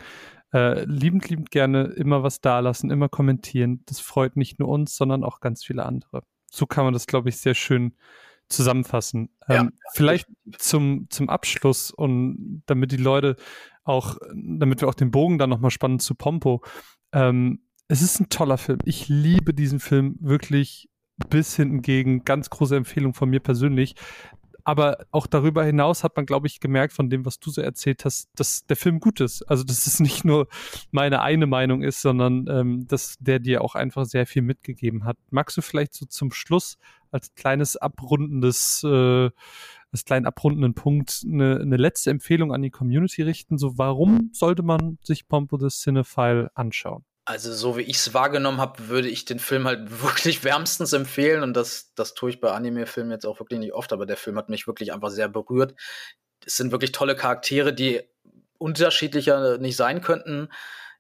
äh, 0.54 0.84
liebend, 0.86 1.30
liebend 1.30 1.52
gerne 1.52 1.84
immer 1.84 2.24
was 2.24 2.42
dalassen, 2.42 2.92
immer 2.92 3.10
kommentieren. 3.10 3.84
Das 3.86 4.00
freut 4.00 4.36
nicht 4.36 4.60
nur 4.60 4.70
uns, 4.70 4.96
sondern 4.96 5.24
auch 5.24 5.40
ganz 5.40 5.64
viele 5.64 5.86
andere. 5.86 6.24
So 6.52 6.66
kann 6.66 6.84
man 6.84 6.94
das, 6.94 7.08
glaube 7.08 7.30
ich, 7.30 7.38
sehr 7.38 7.56
schön 7.56 7.96
zusammenfassen. 8.50 9.30
Ja, 9.48 9.62
ähm, 9.62 9.74
vielleicht 9.94 10.28
zum, 10.58 11.08
zum 11.10 11.30
Abschluss 11.30 11.92
und 11.92 12.64
damit 12.66 12.92
die 12.92 12.98
Leute 12.98 13.38
auch, 13.84 14.18
damit 14.34 14.82
wir 14.82 14.90
auch 14.90 14.94
den 14.94 15.12
Bogen 15.12 15.38
dann 15.38 15.50
nochmal 15.50 15.72
spannen 15.72 16.00
zu 16.00 16.16
Pompo. 16.16 16.62
Ähm, 17.14 17.62
es 17.92 18.02
ist 18.02 18.22
ein 18.22 18.30
toller 18.30 18.58
Film. 18.58 18.80
Ich 18.86 19.10
liebe 19.10 19.54
diesen 19.54 19.82
Film 19.82 20.16
wirklich 20.22 20.90
bis 21.30 21.58
hinten 21.58 21.82
gegen. 21.82 22.24
Ganz 22.24 22.50
große 22.50 22.78
Empfehlung 22.78 23.14
von 23.14 23.30
mir 23.30 23.42
persönlich. 23.42 23.96
Aber 24.64 25.06
auch 25.12 25.28
darüber 25.28 25.66
hinaus 25.66 26.06
hat 26.06 26.16
man, 26.16 26.26
glaube 26.26 26.48
ich, 26.48 26.62
gemerkt 26.62 26.94
von 26.94 27.10
dem, 27.10 27.26
was 27.26 27.40
du 27.40 27.50
so 27.50 27.62
erzählt 27.62 28.06
hast, 28.06 28.30
dass 28.36 28.66
der 28.66 28.78
Film 28.78 29.02
gut 29.02 29.20
ist. 29.20 29.42
Also, 29.44 29.66
dass 29.66 29.88
es 29.88 30.00
nicht 30.00 30.24
nur 30.24 30.48
meine 30.92 31.22
eine 31.22 31.48
Meinung 31.48 31.84
ist, 31.84 32.02
sondern 32.02 32.48
ähm, 32.48 32.88
dass 32.88 33.18
der 33.20 33.40
dir 33.40 33.62
auch 33.62 33.76
einfach 33.76 34.06
sehr 34.06 34.26
viel 34.26 34.42
mitgegeben 34.42 35.04
hat. 35.04 35.18
Magst 35.30 35.58
du 35.58 35.62
vielleicht 35.62 35.94
so 35.94 36.06
zum 36.06 36.32
Schluss 36.32 36.78
als 37.12 37.36
kleines 37.36 37.76
abrundendes, 37.76 38.86
äh, 38.86 39.32
als 39.92 40.06
kleinen 40.06 40.28
abrundenden 40.28 40.76
Punkt 40.76 41.26
eine, 41.26 41.60
eine 41.60 41.76
letzte 41.76 42.10
Empfehlung 42.10 42.54
an 42.54 42.62
die 42.62 42.72
Community 42.72 43.22
richten? 43.22 43.58
So, 43.58 43.78
warum 43.78 44.30
sollte 44.32 44.64
man 44.64 44.98
sich 45.04 45.28
Pompo 45.28 45.58
the 45.58 45.68
Cinephile 45.68 46.52
anschauen? 46.56 47.04
Also 47.32 47.54
so 47.54 47.78
wie 47.78 47.84
ich 47.84 47.96
es 47.96 48.14
wahrgenommen 48.14 48.60
habe, 48.60 48.90
würde 48.90 49.08
ich 49.08 49.24
den 49.24 49.40
Film 49.40 49.66
halt 49.66 49.80
wirklich 50.04 50.44
wärmstens 50.44 50.92
empfehlen 50.92 51.44
und 51.44 51.54
das, 51.54 51.94
das 51.96 52.14
tue 52.14 52.30
ich 52.30 52.42
bei 52.42 52.52
Anime-Filmen 52.52 53.10
jetzt 53.10 53.26
auch 53.26 53.40
wirklich 53.40 53.60
nicht 53.60 53.74
oft, 53.74 53.94
aber 53.94 54.06
der 54.06 54.18
Film 54.18 54.38
hat 54.38 54.50
mich 54.50 54.68
wirklich 54.68 54.92
einfach 54.92 55.12
sehr 55.12 55.30
berührt. 55.30 55.74
Es 56.46 56.58
sind 56.58 56.74
wirklich 56.74 56.92
tolle 56.92 57.16
Charaktere, 57.16 57.74
die 57.74 58.02
unterschiedlicher 58.58 59.58
nicht 59.60 59.78
sein 59.78 60.02
könnten. 60.02 60.50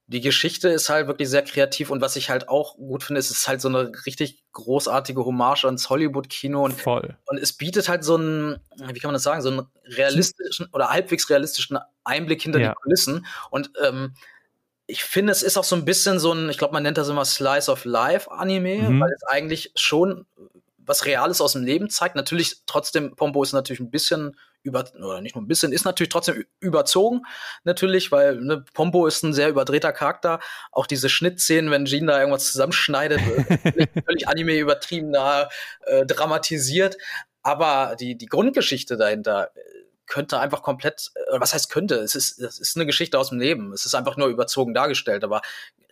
Die 0.07 0.21
Geschichte 0.21 0.69
ist 0.69 0.87
halt 0.87 1.07
wirklich 1.07 1.29
sehr 1.29 1.41
kreativ 1.41 1.89
und 1.89 1.99
was 1.99 2.15
ich 2.15 2.29
halt 2.29 2.47
auch 2.47 2.77
gut 2.77 3.03
finde, 3.03 3.19
ist, 3.19 3.29
es 3.29 3.39
ist 3.39 3.47
halt 3.49 3.59
so 3.59 3.67
eine 3.67 3.91
richtig 4.05 4.41
großartige 4.53 5.25
Hommage 5.25 5.65
ans 5.65 5.89
Hollywood-Kino 5.89 6.63
und, 6.63 6.79
Voll. 6.79 7.17
und 7.25 7.39
es 7.39 7.51
bietet 7.51 7.89
halt 7.89 8.05
so 8.05 8.15
einen, 8.15 8.61
wie 8.77 8.99
kann 8.99 9.09
man 9.09 9.15
das 9.15 9.23
sagen, 9.23 9.41
so 9.41 9.49
einen 9.49 9.67
realistischen 9.83 10.69
oder 10.71 10.91
halbwegs 10.91 11.29
realistischen 11.29 11.77
Einblick 12.05 12.41
hinter 12.41 12.59
ja. 12.59 12.69
die 12.69 12.75
Kulissen 12.75 13.25
und 13.49 13.69
ähm, 13.83 14.13
ich 14.91 15.05
finde, 15.05 15.31
es 15.31 15.41
ist 15.41 15.57
auch 15.57 15.63
so 15.63 15.75
ein 15.75 15.85
bisschen 15.85 16.19
so 16.19 16.33
ein, 16.33 16.49
ich 16.49 16.57
glaube, 16.57 16.73
man 16.73 16.83
nennt 16.83 16.97
das 16.97 17.07
immer 17.07 17.23
Slice 17.23 17.71
of 17.71 17.85
Life 17.85 18.29
Anime, 18.29 18.89
mhm. 18.89 18.99
weil 18.99 19.11
es 19.11 19.23
eigentlich 19.23 19.71
schon 19.75 20.25
was 20.77 21.05
Reales 21.05 21.39
aus 21.39 21.53
dem 21.53 21.63
Leben 21.63 21.89
zeigt. 21.89 22.15
Natürlich 22.15 22.63
trotzdem, 22.65 23.15
Pombo 23.15 23.41
ist 23.41 23.53
natürlich 23.53 23.79
ein 23.79 23.91
bisschen 23.91 24.37
über, 24.63 24.83
oder 24.95 25.21
nicht 25.21 25.35
nur 25.35 25.43
ein 25.43 25.47
bisschen, 25.47 25.71
ist 25.71 25.85
natürlich 25.85 26.09
trotzdem 26.09 26.43
überzogen, 26.59 27.21
natürlich, 27.63 28.11
weil 28.11 28.35
ne, 28.35 28.65
Pombo 28.73 29.07
ist 29.07 29.23
ein 29.23 29.33
sehr 29.33 29.49
überdrehter 29.49 29.93
Charakter. 29.93 30.39
Auch 30.71 30.85
diese 30.85 31.07
Schnittszenen, 31.07 31.71
wenn 31.71 31.85
Jean 31.85 32.07
da 32.07 32.19
irgendwas 32.19 32.51
zusammenschneidet, 32.51 33.21
völlig 34.05 34.27
Anime 34.27 34.57
übertrieben 34.57 35.13
da 35.13 35.49
äh, 35.85 36.05
dramatisiert. 36.05 36.97
Aber 37.43 37.95
die, 37.97 38.17
die 38.17 38.27
Grundgeschichte 38.27 38.97
dahinter 38.97 39.51
könnte 40.07 40.39
einfach 40.39 40.63
komplett, 40.63 41.11
äh, 41.15 41.39
was 41.39 41.53
heißt 41.53 41.69
könnte? 41.69 41.95
Es 41.95 42.15
ist, 42.15 42.39
es 42.39 42.59
ist 42.59 42.75
eine 42.75 42.85
Geschichte 42.85 43.17
aus 43.17 43.29
dem 43.29 43.39
Leben. 43.39 43.73
Es 43.73 43.85
ist 43.85 43.95
einfach 43.95 44.17
nur 44.17 44.27
überzogen 44.27 44.73
dargestellt. 44.73 45.23
Aber 45.23 45.41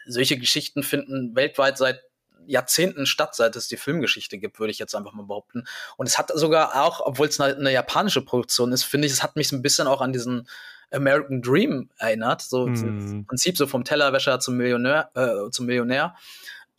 solche 0.08 0.38
Geschichten 0.38 0.84
finden 0.84 1.36
weltweit 1.36 1.78
seit 1.78 2.02
Jahrzehnten 2.46 3.06
statt, 3.06 3.36
seit 3.36 3.56
es 3.56 3.68
die 3.68 3.78
Filmgeschichte 3.78 4.40
gibt, 4.40 4.60
würde 4.60 4.72
ich 4.72 4.80
jetzt 4.80 4.96
einfach 4.96 5.14
mal 5.14 5.26
behaupten. 5.26 5.66
Und 5.98 6.08
es 6.08 6.18
hat 6.18 6.32
sogar 6.34 6.84
auch, 6.84 7.00
obwohl 7.02 7.28
es 7.28 7.40
eine, 7.40 7.56
eine 7.56 7.72
japanische 7.72 8.22
Produktion 8.22 8.72
ist, 8.72 8.84
finde 8.84 9.08
ich, 9.08 9.14
es 9.14 9.22
hat 9.22 9.36
mich 9.36 9.48
so 9.48 9.56
ein 9.56 9.62
bisschen 9.62 9.88
auch 9.88 10.02
an 10.02 10.14
diesen 10.14 10.48
American 10.92 11.42
Dream 11.42 11.90
erinnert. 11.98 12.42
So 12.42 12.66
mm. 12.66 12.76
im 12.76 13.26
Prinzip 13.26 13.58
so 13.58 13.68
vom 13.68 13.84
Tellerwäscher 13.84 14.40
zum 14.40 14.58
Millionär, 14.58 15.12
äh, 15.14 15.52
zum 15.52 15.68
Millionär. 15.68 16.16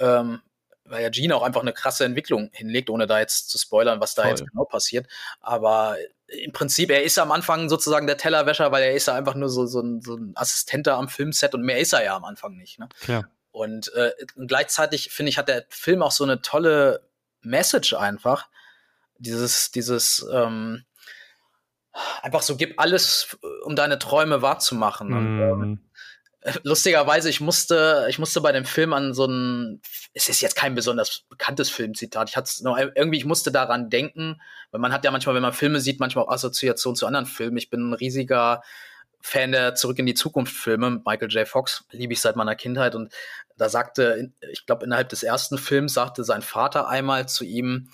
Ähm, 0.00 0.40
weil 0.90 1.02
ja 1.02 1.08
Gene 1.08 1.34
auch 1.36 1.42
einfach 1.42 1.60
eine 1.60 1.72
krasse 1.72 2.04
Entwicklung 2.04 2.50
hinlegt, 2.52 2.90
ohne 2.90 3.06
da 3.06 3.20
jetzt 3.20 3.48
zu 3.48 3.58
spoilern, 3.58 4.00
was 4.00 4.14
da 4.14 4.22
Voll. 4.22 4.30
jetzt 4.30 4.46
genau 4.46 4.64
passiert. 4.64 5.06
Aber 5.40 5.96
im 6.26 6.52
Prinzip, 6.52 6.90
er 6.90 7.02
ist 7.02 7.18
am 7.18 7.32
Anfang 7.32 7.68
sozusagen 7.68 8.06
der 8.06 8.16
Tellerwäscher, 8.16 8.72
weil 8.72 8.82
er 8.82 8.94
ist 8.94 9.06
ja 9.06 9.14
einfach 9.14 9.34
nur 9.34 9.48
so, 9.48 9.66
so, 9.66 9.80
ein, 9.80 10.00
so 10.02 10.16
ein 10.16 10.32
Assistent 10.36 10.86
da 10.86 10.98
am 10.98 11.08
Filmset 11.08 11.54
und 11.54 11.62
mehr 11.62 11.78
ist 11.78 11.92
er 11.92 12.04
ja 12.04 12.16
am 12.16 12.24
Anfang 12.24 12.56
nicht. 12.56 12.78
Ne? 12.78 12.88
Ja. 13.06 13.24
Und 13.52 13.92
äh, 13.94 14.12
gleichzeitig, 14.46 15.10
finde 15.10 15.30
ich, 15.30 15.38
hat 15.38 15.48
der 15.48 15.64
Film 15.68 16.02
auch 16.02 16.12
so 16.12 16.24
eine 16.24 16.42
tolle 16.42 17.08
Message 17.40 17.94
einfach. 17.94 18.48
Dieses, 19.18 19.70
dieses, 19.70 20.26
ähm, 20.32 20.84
einfach 22.22 22.42
so, 22.42 22.56
gib 22.56 22.80
alles, 22.80 23.36
um 23.64 23.76
deine 23.76 23.98
Träume 23.98 24.42
wahrzumachen. 24.42 25.08
Mm. 25.08 25.12
Und, 25.12 25.40
ähm, 25.40 25.58
mhm 25.58 25.89
lustigerweise, 26.62 27.28
ich 27.28 27.40
musste, 27.40 28.06
ich 28.08 28.18
musste 28.18 28.40
bei 28.40 28.52
dem 28.52 28.64
Film 28.64 28.92
an 28.92 29.12
so 29.14 29.26
ein, 29.26 29.80
es 30.14 30.28
ist 30.28 30.40
jetzt 30.40 30.56
kein 30.56 30.74
besonders 30.74 31.24
bekanntes 31.28 31.70
Filmzitat. 31.70 32.30
Ich 32.30 32.36
hatte 32.36 32.50
noch 32.64 32.78
irgendwie, 32.78 33.18
ich 33.18 33.24
musste 33.24 33.52
daran 33.52 33.90
denken, 33.90 34.40
weil 34.70 34.80
man 34.80 34.92
hat 34.92 35.04
ja 35.04 35.10
manchmal, 35.10 35.34
wenn 35.34 35.42
man 35.42 35.52
Filme 35.52 35.80
sieht, 35.80 36.00
manchmal 36.00 36.24
auch 36.24 36.30
Assoziationen 36.30 36.96
zu 36.96 37.06
anderen 37.06 37.26
Filmen. 37.26 37.56
Ich 37.56 37.70
bin 37.70 37.90
ein 37.90 37.94
riesiger 37.94 38.62
Fan 39.20 39.52
der 39.52 39.74
Zurück 39.74 39.98
in 39.98 40.06
die 40.06 40.14
Zukunft 40.14 40.54
Filme. 40.54 41.02
Michael 41.04 41.30
J. 41.30 41.46
Fox 41.46 41.84
liebe 41.90 42.14
ich 42.14 42.20
seit 42.20 42.36
meiner 42.36 42.56
Kindheit 42.56 42.94
und 42.94 43.12
da 43.58 43.68
sagte, 43.68 44.32
ich 44.50 44.64
glaube, 44.64 44.86
innerhalb 44.86 45.10
des 45.10 45.22
ersten 45.22 45.58
Films 45.58 45.92
sagte 45.92 46.24
sein 46.24 46.40
Vater 46.40 46.88
einmal 46.88 47.28
zu 47.28 47.44
ihm, 47.44 47.90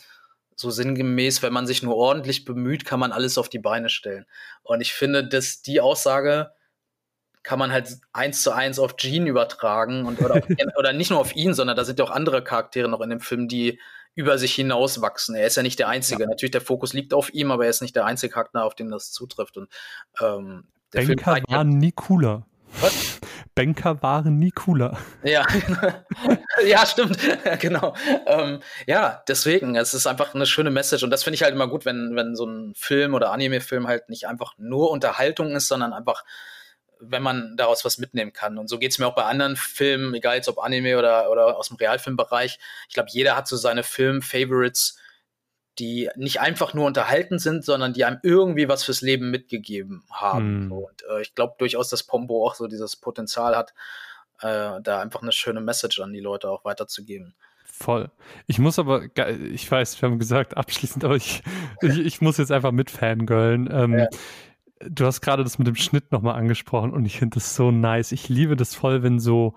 so 0.54 0.70
sinngemäß, 0.70 1.42
wenn 1.42 1.52
man 1.52 1.66
sich 1.66 1.82
nur 1.82 1.96
ordentlich 1.96 2.44
bemüht, 2.44 2.84
kann 2.86 3.00
man 3.00 3.12
alles 3.12 3.36
auf 3.36 3.48
die 3.48 3.58
Beine 3.58 3.90
stellen. 3.90 4.24
Und 4.62 4.80
ich 4.80 4.94
finde, 4.94 5.28
dass 5.28 5.60
die 5.60 5.80
Aussage 5.80 6.52
kann 7.46 7.60
man 7.60 7.70
halt 7.70 7.98
eins 8.12 8.42
zu 8.42 8.50
eins 8.50 8.80
auf 8.80 8.96
Gene 8.96 9.30
übertragen 9.30 10.04
und 10.04 10.20
oder, 10.20 10.42
oder 10.78 10.92
nicht 10.92 11.10
nur 11.10 11.20
auf 11.20 11.36
ihn, 11.36 11.54
sondern 11.54 11.76
da 11.76 11.84
sind 11.84 12.00
ja 12.00 12.04
auch 12.04 12.10
andere 12.10 12.42
Charaktere 12.42 12.88
noch 12.88 13.00
in 13.00 13.08
dem 13.08 13.20
Film, 13.20 13.46
die 13.46 13.78
über 14.16 14.36
sich 14.36 14.52
hinaus 14.52 15.00
wachsen. 15.00 15.36
Er 15.36 15.46
ist 15.46 15.56
ja 15.56 15.62
nicht 15.62 15.78
der 15.78 15.88
Einzige. 15.88 16.24
Ja. 16.24 16.28
Natürlich, 16.28 16.50
der 16.50 16.60
Fokus 16.60 16.92
liegt 16.92 17.14
auf 17.14 17.32
ihm, 17.32 17.52
aber 17.52 17.62
er 17.64 17.70
ist 17.70 17.82
nicht 17.82 17.94
der 17.94 18.04
einzige 18.04 18.32
Charakter, 18.32 18.64
auf 18.64 18.74
den 18.74 18.90
das 18.90 19.12
zutrifft. 19.12 19.56
Und 19.58 19.68
ähm, 20.20 20.64
der 20.92 21.02
Banker 21.02 21.34
Film 21.34 21.44
waren 21.48 21.68
nie 21.68 21.92
cooler. 21.92 22.46
Was? 22.80 23.20
Banker 23.54 24.02
waren 24.02 24.40
nie 24.40 24.50
cooler. 24.50 24.98
Ja, 25.22 25.46
ja, 26.66 26.84
stimmt, 26.84 27.16
genau. 27.60 27.94
Ähm, 28.26 28.58
ja, 28.88 29.22
deswegen, 29.28 29.76
es 29.76 29.94
ist 29.94 30.08
einfach 30.08 30.34
eine 30.34 30.46
schöne 30.46 30.72
Message 30.72 31.04
und 31.04 31.10
das 31.10 31.22
finde 31.22 31.36
ich 31.36 31.44
halt 31.44 31.54
immer 31.54 31.68
gut, 31.68 31.84
wenn, 31.84 32.16
wenn 32.16 32.34
so 32.34 32.44
ein 32.44 32.74
Film 32.74 33.14
oder 33.14 33.30
Anime-Film 33.30 33.86
halt 33.86 34.08
nicht 34.08 34.26
einfach 34.26 34.54
nur 34.58 34.90
Unterhaltung 34.90 35.52
ist, 35.52 35.68
sondern 35.68 35.92
einfach 35.92 36.24
wenn 37.00 37.22
man 37.22 37.56
daraus 37.56 37.84
was 37.84 37.98
mitnehmen 37.98 38.32
kann. 38.32 38.58
Und 38.58 38.68
so 38.68 38.78
geht 38.78 38.92
es 38.92 38.98
mir 38.98 39.06
auch 39.06 39.14
bei 39.14 39.24
anderen 39.24 39.56
Filmen, 39.56 40.14
egal 40.14 40.36
jetzt 40.36 40.48
ob 40.48 40.58
Anime 40.58 40.98
oder, 40.98 41.30
oder 41.30 41.56
aus 41.56 41.68
dem 41.68 41.76
Realfilmbereich. 41.76 42.58
Ich 42.88 42.94
glaube, 42.94 43.10
jeder 43.10 43.36
hat 43.36 43.48
so 43.48 43.56
seine 43.56 43.82
Film-Favorites, 43.82 44.98
die 45.78 46.08
nicht 46.16 46.40
einfach 46.40 46.72
nur 46.72 46.86
unterhalten 46.86 47.38
sind, 47.38 47.64
sondern 47.64 47.92
die 47.92 48.04
einem 48.04 48.18
irgendwie 48.22 48.68
was 48.68 48.84
fürs 48.84 49.02
Leben 49.02 49.30
mitgegeben 49.30 50.04
haben. 50.10 50.68
Mm. 50.68 50.72
Und 50.72 51.04
äh, 51.10 51.20
ich 51.20 51.34
glaube 51.34 51.56
durchaus, 51.58 51.90
dass 51.90 52.02
Pombo 52.02 52.46
auch 52.46 52.54
so 52.54 52.66
dieses 52.66 52.96
Potenzial 52.96 53.54
hat, 53.54 53.74
äh, 54.40 54.80
da 54.82 55.00
einfach 55.00 55.22
eine 55.22 55.32
schöne 55.32 55.60
Message 55.60 56.00
an 56.00 56.12
die 56.12 56.20
Leute 56.20 56.48
auch 56.48 56.64
weiterzugeben. 56.64 57.34
Voll. 57.66 58.10
Ich 58.46 58.58
muss 58.58 58.78
aber, 58.78 59.02
ich 59.28 59.70
weiß, 59.70 60.00
wir 60.00 60.08
haben 60.08 60.18
gesagt 60.18 60.56
abschließend, 60.56 61.04
aber 61.04 61.16
ich, 61.16 61.42
ich, 61.82 61.98
ich 61.98 62.20
muss 62.22 62.38
jetzt 62.38 62.52
einfach 62.52 62.72
mit 62.72 62.90
Fangirlen. 62.90 63.68
Ähm, 63.70 63.98
ja 63.98 64.08
du 64.80 65.06
hast 65.06 65.20
gerade 65.20 65.44
das 65.44 65.58
mit 65.58 65.66
dem 65.66 65.74
Schnitt 65.76 66.12
nochmal 66.12 66.34
angesprochen 66.34 66.92
und 66.92 67.04
ich 67.04 67.18
finde 67.18 67.36
das 67.36 67.54
so 67.54 67.70
nice. 67.70 68.12
Ich 68.12 68.28
liebe 68.28 68.56
das 68.56 68.74
voll, 68.74 69.02
wenn 69.02 69.18
so 69.18 69.54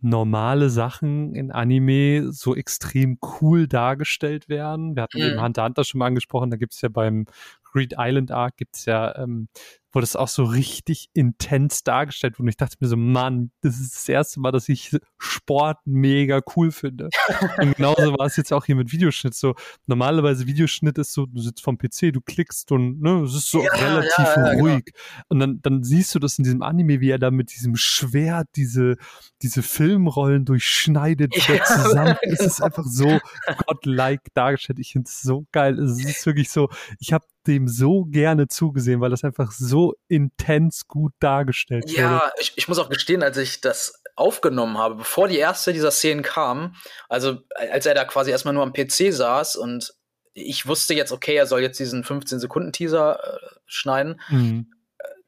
normale 0.00 0.70
Sachen 0.70 1.34
in 1.34 1.50
Anime 1.50 2.32
so 2.32 2.54
extrem 2.54 3.18
cool 3.40 3.66
dargestellt 3.66 4.48
werden. 4.48 4.94
Wir 4.94 5.02
hatten 5.02 5.18
mhm. 5.18 5.24
eben 5.24 5.42
Hunter 5.42 5.64
Hunter 5.64 5.84
schon 5.84 5.98
mal 5.98 6.06
angesprochen, 6.06 6.50
da 6.50 6.56
gibt 6.56 6.74
es 6.74 6.80
ja 6.80 6.88
beim 6.88 7.26
Greed 7.72 7.94
Island 7.98 8.30
Arc 8.30 8.56
gibt 8.56 8.76
es 8.76 8.84
ja 8.84 9.16
ähm, 9.16 9.48
wurde 9.92 10.04
es 10.04 10.16
auch 10.16 10.28
so 10.28 10.44
richtig 10.44 11.08
intens 11.14 11.82
dargestellt 11.82 12.34
wurde. 12.34 12.44
Und 12.44 12.48
ich 12.48 12.56
dachte 12.56 12.76
mir 12.80 12.88
so, 12.88 12.96
Mann, 12.96 13.50
das 13.62 13.80
ist 13.80 13.94
das 13.94 14.08
erste 14.08 14.40
Mal, 14.40 14.52
dass 14.52 14.68
ich 14.68 14.96
Sport 15.18 15.78
mega 15.86 16.40
cool 16.56 16.70
finde. 16.70 17.08
und 17.58 17.76
genauso 17.76 18.12
war 18.18 18.26
es 18.26 18.36
jetzt 18.36 18.52
auch 18.52 18.64
hier 18.64 18.76
mit 18.76 18.92
Videoschnitt. 18.92 19.34
So, 19.34 19.54
normalerweise 19.86 20.46
Videoschnitt 20.46 20.98
ist 20.98 21.12
so, 21.12 21.26
du 21.26 21.40
sitzt 21.40 21.62
vom 21.62 21.78
PC, 21.78 22.12
du 22.12 22.20
klickst 22.20 22.70
und 22.70 23.00
ne, 23.00 23.22
es 23.22 23.34
ist 23.34 23.50
so 23.50 23.62
ja, 23.62 23.72
relativ 23.72 24.18
ja, 24.18 24.36
ja, 24.36 24.52
genau. 24.52 24.62
ruhig. 24.62 24.84
Genau. 24.84 25.24
Und 25.28 25.40
dann, 25.40 25.62
dann 25.62 25.82
siehst 25.82 26.14
du 26.14 26.18
das 26.18 26.38
in 26.38 26.44
diesem 26.44 26.62
Anime, 26.62 27.00
wie 27.00 27.10
er 27.10 27.18
da 27.18 27.30
mit 27.30 27.54
diesem 27.54 27.74
Schwert 27.76 28.48
diese, 28.56 28.96
diese 29.42 29.62
Filmrollen 29.62 30.44
durchschneidet, 30.44 31.34
ja, 31.48 31.64
zusammen. 31.64 32.16
Es 32.28 32.40
ist 32.40 32.62
einfach 32.62 32.84
so 32.84 33.18
godlike 33.66 34.30
dargestellt. 34.34 34.78
Ich 34.78 34.92
finde 34.92 35.08
es 35.08 35.22
so 35.22 35.46
geil. 35.50 35.78
Es 35.78 36.04
ist 36.04 36.26
wirklich 36.26 36.50
so, 36.50 36.68
ich 36.98 37.12
habe 37.12 37.24
dem 37.48 37.66
so 37.66 38.04
gerne 38.04 38.46
zugesehen, 38.46 39.00
weil 39.00 39.10
das 39.10 39.24
einfach 39.24 39.50
so 39.50 39.94
intens 40.06 40.86
gut 40.86 41.12
dargestellt 41.18 41.84
wurde. 41.84 42.00
Ja, 42.00 42.32
ich, 42.38 42.52
ich 42.56 42.68
muss 42.68 42.78
auch 42.78 42.90
gestehen, 42.90 43.22
als 43.22 43.36
ich 43.38 43.60
das 43.60 44.02
aufgenommen 44.14 44.78
habe, 44.78 44.96
bevor 44.96 45.28
die 45.28 45.38
erste 45.38 45.72
dieser 45.72 45.90
Szenen 45.90 46.22
kam, 46.22 46.74
also 47.08 47.38
als 47.54 47.86
er 47.86 47.94
da 47.94 48.04
quasi 48.04 48.30
erstmal 48.30 48.54
nur 48.54 48.62
am 48.62 48.72
PC 48.72 49.12
saß 49.12 49.56
und 49.56 49.94
ich 50.34 50.66
wusste 50.66 50.94
jetzt, 50.94 51.12
okay, 51.12 51.34
er 51.34 51.46
soll 51.46 51.62
jetzt 51.62 51.80
diesen 51.80 52.04
15-Sekunden-Teaser 52.04 53.18
äh, 53.18 53.38
schneiden. 53.66 54.20
Mhm. 54.28 54.72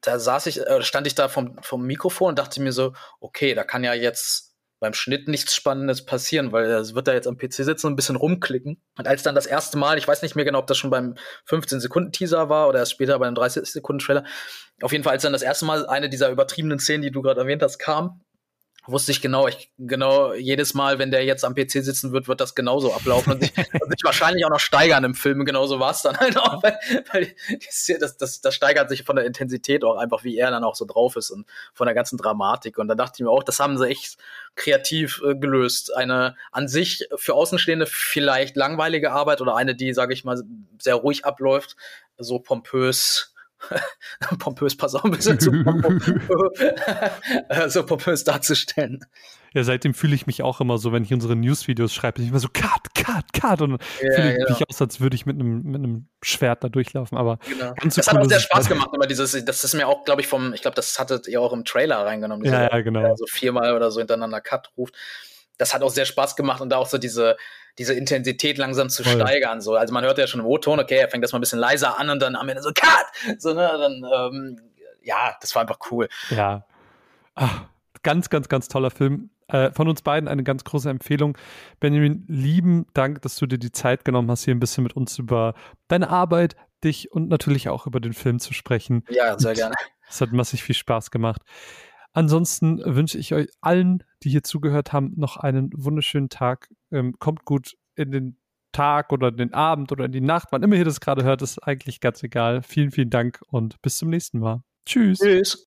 Da 0.01 0.19
saß 0.19 0.47
ich, 0.47 0.65
äh, 0.65 0.81
stand 0.83 1.07
ich 1.07 1.15
da 1.15 1.27
vom, 1.27 1.57
vom 1.61 1.83
Mikrofon 1.83 2.29
und 2.29 2.39
dachte 2.39 2.61
mir 2.61 2.71
so, 2.71 2.93
okay, 3.19 3.53
da 3.53 3.63
kann 3.63 3.83
ja 3.83 3.93
jetzt 3.93 4.50
beim 4.81 4.93
Schnitt 4.93 5.27
nichts 5.27 5.55
Spannendes 5.55 6.05
passieren, 6.05 6.51
weil 6.51 6.65
er 6.65 6.95
wird 6.95 7.07
da 7.07 7.13
jetzt 7.13 7.27
am 7.27 7.37
PC 7.37 7.53
sitzen 7.53 7.85
und 7.85 7.93
ein 7.93 7.95
bisschen 7.95 8.15
rumklicken. 8.15 8.81
Und 8.97 9.07
als 9.07 9.21
dann 9.21 9.35
das 9.35 9.45
erste 9.45 9.77
Mal, 9.77 9.99
ich 9.99 10.07
weiß 10.07 10.23
nicht 10.23 10.35
mehr 10.35 10.43
genau, 10.43 10.57
ob 10.57 10.67
das 10.67 10.77
schon 10.77 10.89
beim 10.89 11.15
15-Sekunden-Teaser 11.47 12.49
war 12.49 12.67
oder 12.67 12.79
erst 12.79 12.93
später 12.93 13.19
beim 13.19 13.35
30-Sekunden-Trailer, 13.35 14.25
auf 14.81 14.91
jeden 14.91 15.03
Fall, 15.03 15.13
als 15.13 15.21
dann 15.21 15.33
das 15.33 15.43
erste 15.43 15.65
Mal 15.65 15.85
eine 15.85 16.09
dieser 16.09 16.29
übertriebenen 16.29 16.79
Szenen, 16.79 17.03
die 17.03 17.11
du 17.11 17.21
gerade 17.21 17.39
erwähnt 17.39 17.61
hast, 17.61 17.77
kam, 17.77 18.21
wusste 18.87 19.11
ich 19.11 19.21
genau, 19.21 19.47
ich 19.47 19.71
genau 19.77 20.33
jedes 20.33 20.73
Mal, 20.73 20.97
wenn 20.97 21.11
der 21.11 21.23
jetzt 21.23 21.45
am 21.45 21.53
PC 21.53 21.83
sitzen 21.83 22.11
wird, 22.11 22.27
wird 22.27 22.41
das 22.41 22.55
genauso 22.55 22.93
ablaufen 22.93 23.33
und 23.33 23.43
sich, 23.43 23.53
und 23.57 23.91
sich 23.91 24.03
wahrscheinlich 24.03 24.43
auch 24.45 24.49
noch 24.49 24.59
steigern 24.59 25.03
im 25.03 25.13
Film. 25.13 25.45
Genauso 25.45 25.79
war 25.79 25.91
es 25.91 26.01
dann 26.01 26.17
halt 26.17 26.37
auch, 26.37 26.63
weil, 26.63 26.79
weil 27.11 27.35
das, 27.99 28.17
das, 28.17 28.41
das 28.41 28.55
steigert 28.55 28.89
sich 28.89 29.03
von 29.03 29.15
der 29.15 29.25
Intensität 29.25 29.83
auch 29.83 29.97
einfach, 29.97 30.23
wie 30.23 30.37
er 30.37 30.49
dann 30.49 30.63
auch 30.63 30.75
so 30.75 30.85
drauf 30.85 31.15
ist 31.15 31.29
und 31.29 31.45
von 31.73 31.85
der 31.85 31.93
ganzen 31.93 32.17
Dramatik. 32.17 32.77
Und 32.77 32.87
da 32.87 32.95
dachte 32.95 33.15
ich 33.17 33.21
mir 33.21 33.29
auch, 33.29 33.43
das 33.43 33.59
haben 33.59 33.77
sie 33.77 33.87
echt 33.87 34.17
kreativ 34.55 35.21
äh, 35.23 35.35
gelöst. 35.35 35.95
Eine 35.95 36.35
an 36.51 36.67
sich 36.67 37.07
für 37.15 37.35
Außenstehende 37.35 37.85
vielleicht 37.85 38.55
langweilige 38.55 39.11
Arbeit 39.11 39.41
oder 39.41 39.55
eine, 39.55 39.75
die, 39.75 39.93
sage 39.93 40.13
ich 40.13 40.23
mal, 40.23 40.41
sehr 40.79 40.95
ruhig 40.95 41.23
abläuft, 41.25 41.75
so 42.17 42.39
pompös 42.39 43.30
pompös, 44.39 44.75
pass 44.75 44.95
auf, 44.95 45.05
ein 45.05 45.11
bisschen 45.11 45.39
zu 45.39 45.51
so 47.67 47.85
pompös 47.85 48.23
darzustellen. 48.23 49.05
Ja, 49.53 49.65
seitdem 49.65 49.93
fühle 49.93 50.15
ich 50.15 50.27
mich 50.27 50.43
auch 50.43 50.61
immer 50.61 50.77
so, 50.77 50.93
wenn 50.93 51.03
ich 51.03 51.13
unsere 51.13 51.35
News-Videos 51.35 51.93
schreibe, 51.93 52.15
bin 52.15 52.23
ich 52.23 52.29
immer 52.29 52.39
so, 52.39 52.47
cut, 52.47 52.95
cut, 52.95 53.33
cut. 53.33 53.61
Und 53.61 53.71
ja, 53.71 54.15
fühle 54.15 54.31
ich 54.31 54.37
genau. 54.37 54.49
mich 54.49 54.69
aus, 54.69 54.81
als 54.81 55.01
würde 55.01 55.15
ich 55.15 55.25
mit 55.25 55.35
einem, 55.35 55.63
mit 55.63 55.75
einem 55.75 56.07
Schwert 56.23 56.63
da 56.63 56.69
durchlaufen. 56.69 57.17
Aber 57.17 57.37
genau. 57.49 57.73
ganz 57.73 57.95
so 57.95 58.01
das 58.01 58.07
cool, 58.07 58.19
hat 58.19 58.25
auch 58.25 58.29
sehr 58.29 58.39
Spaß 58.39 58.69
gemacht, 58.69 58.89
immer 58.93 59.07
dieses, 59.07 59.43
das 59.43 59.63
ist 59.65 59.73
mir 59.73 59.89
auch, 59.89 60.05
glaube 60.05 60.21
ich, 60.21 60.27
vom, 60.27 60.53
ich 60.53 60.61
glaube, 60.61 60.75
das 60.75 60.97
hattet 60.97 61.27
ihr 61.27 61.41
auch 61.41 61.51
im 61.51 61.65
Trailer 61.65 62.05
reingenommen. 62.05 62.45
Ja, 62.45 62.71
ja, 62.71 62.81
genau. 62.81 63.13
So 63.15 63.25
viermal 63.27 63.75
oder 63.75 63.91
so 63.91 63.99
hintereinander 63.99 64.39
Cut 64.39 64.71
ruft. 64.77 64.95
Das 65.61 65.75
hat 65.75 65.83
auch 65.83 65.91
sehr 65.91 66.05
Spaß 66.05 66.35
gemacht 66.35 66.59
und 66.59 66.69
da 66.69 66.77
auch 66.77 66.87
so 66.87 66.97
diese, 66.97 67.37
diese 67.77 67.93
Intensität 67.93 68.57
langsam 68.57 68.89
zu 68.89 69.03
Voll. 69.03 69.13
steigern. 69.13 69.61
So. 69.61 69.75
Also 69.75 69.93
man 69.93 70.03
hört 70.03 70.17
ja 70.17 70.25
schon 70.25 70.39
im 70.39 70.47
O-Ton, 70.47 70.79
okay, 70.79 70.97
er 70.97 71.07
fängt 71.07 71.23
das 71.23 71.33
mal 71.33 71.37
ein 71.37 71.41
bisschen 71.41 71.59
leiser 71.59 71.99
an 71.99 72.09
und 72.09 72.19
dann 72.19 72.35
am 72.35 72.49
Ende 72.49 72.63
so, 72.63 72.71
Cut! 72.73 73.37
So, 73.39 73.53
ne, 73.53 73.69
dann, 73.77 74.03
ähm, 74.11 74.61
ja, 75.03 75.35
das 75.39 75.53
war 75.53 75.61
einfach 75.61 75.77
cool. 75.91 76.09
Ja. 76.31 76.65
Ach, 77.35 77.65
ganz, 78.01 78.31
ganz, 78.31 78.49
ganz 78.49 78.69
toller 78.69 78.89
Film. 78.89 79.29
Äh, 79.49 79.71
von 79.71 79.87
uns 79.87 80.01
beiden 80.01 80.27
eine 80.27 80.43
ganz 80.43 80.63
große 80.63 80.89
Empfehlung. 80.89 81.37
Benjamin, 81.79 82.25
lieben 82.27 82.87
Dank, 82.95 83.21
dass 83.21 83.35
du 83.35 83.45
dir 83.45 83.59
die 83.59 83.71
Zeit 83.71 84.03
genommen 84.03 84.31
hast, 84.31 84.45
hier 84.45 84.55
ein 84.55 84.59
bisschen 84.59 84.83
mit 84.83 84.95
uns 84.95 85.19
über 85.19 85.53
deine 85.87 86.09
Arbeit, 86.09 86.55
dich 86.83 87.11
und 87.11 87.29
natürlich 87.29 87.69
auch 87.69 87.85
über 87.85 87.99
den 87.99 88.13
Film 88.13 88.39
zu 88.39 88.53
sprechen. 88.53 89.03
Ja, 89.09 89.37
sehr 89.37 89.53
gerne. 89.53 89.75
Es 90.09 90.21
hat 90.21 90.31
massiv 90.31 90.61
viel 90.61 90.75
Spaß 90.75 91.11
gemacht. 91.11 91.43
Ansonsten 92.13 92.81
wünsche 92.83 93.17
ich 93.17 93.33
euch 93.33 93.47
allen, 93.61 94.03
die 94.23 94.29
hier 94.29 94.43
zugehört 94.43 94.93
haben, 94.93 95.13
noch 95.15 95.37
einen 95.37 95.69
wunderschönen 95.73 96.29
Tag. 96.29 96.69
Ähm, 96.91 97.15
kommt 97.19 97.45
gut 97.45 97.77
in 97.95 98.11
den 98.11 98.37
Tag 98.71 99.11
oder 99.11 99.31
den 99.31 99.53
Abend 99.53 99.91
oder 99.91 100.05
in 100.05 100.11
die 100.11 100.21
Nacht, 100.21 100.49
wann 100.51 100.63
immer 100.63 100.75
ihr 100.75 100.85
das 100.85 101.01
gerade 101.01 101.23
hört, 101.23 101.41
ist 101.41 101.59
eigentlich 101.59 101.99
ganz 101.99 102.23
egal. 102.23 102.63
Vielen, 102.63 102.91
vielen 102.91 103.09
Dank 103.09 103.41
und 103.47 103.81
bis 103.81 103.97
zum 103.97 104.09
nächsten 104.09 104.39
Mal. 104.39 104.63
Tschüss. 104.85 105.19
Tschüss. 105.19 105.59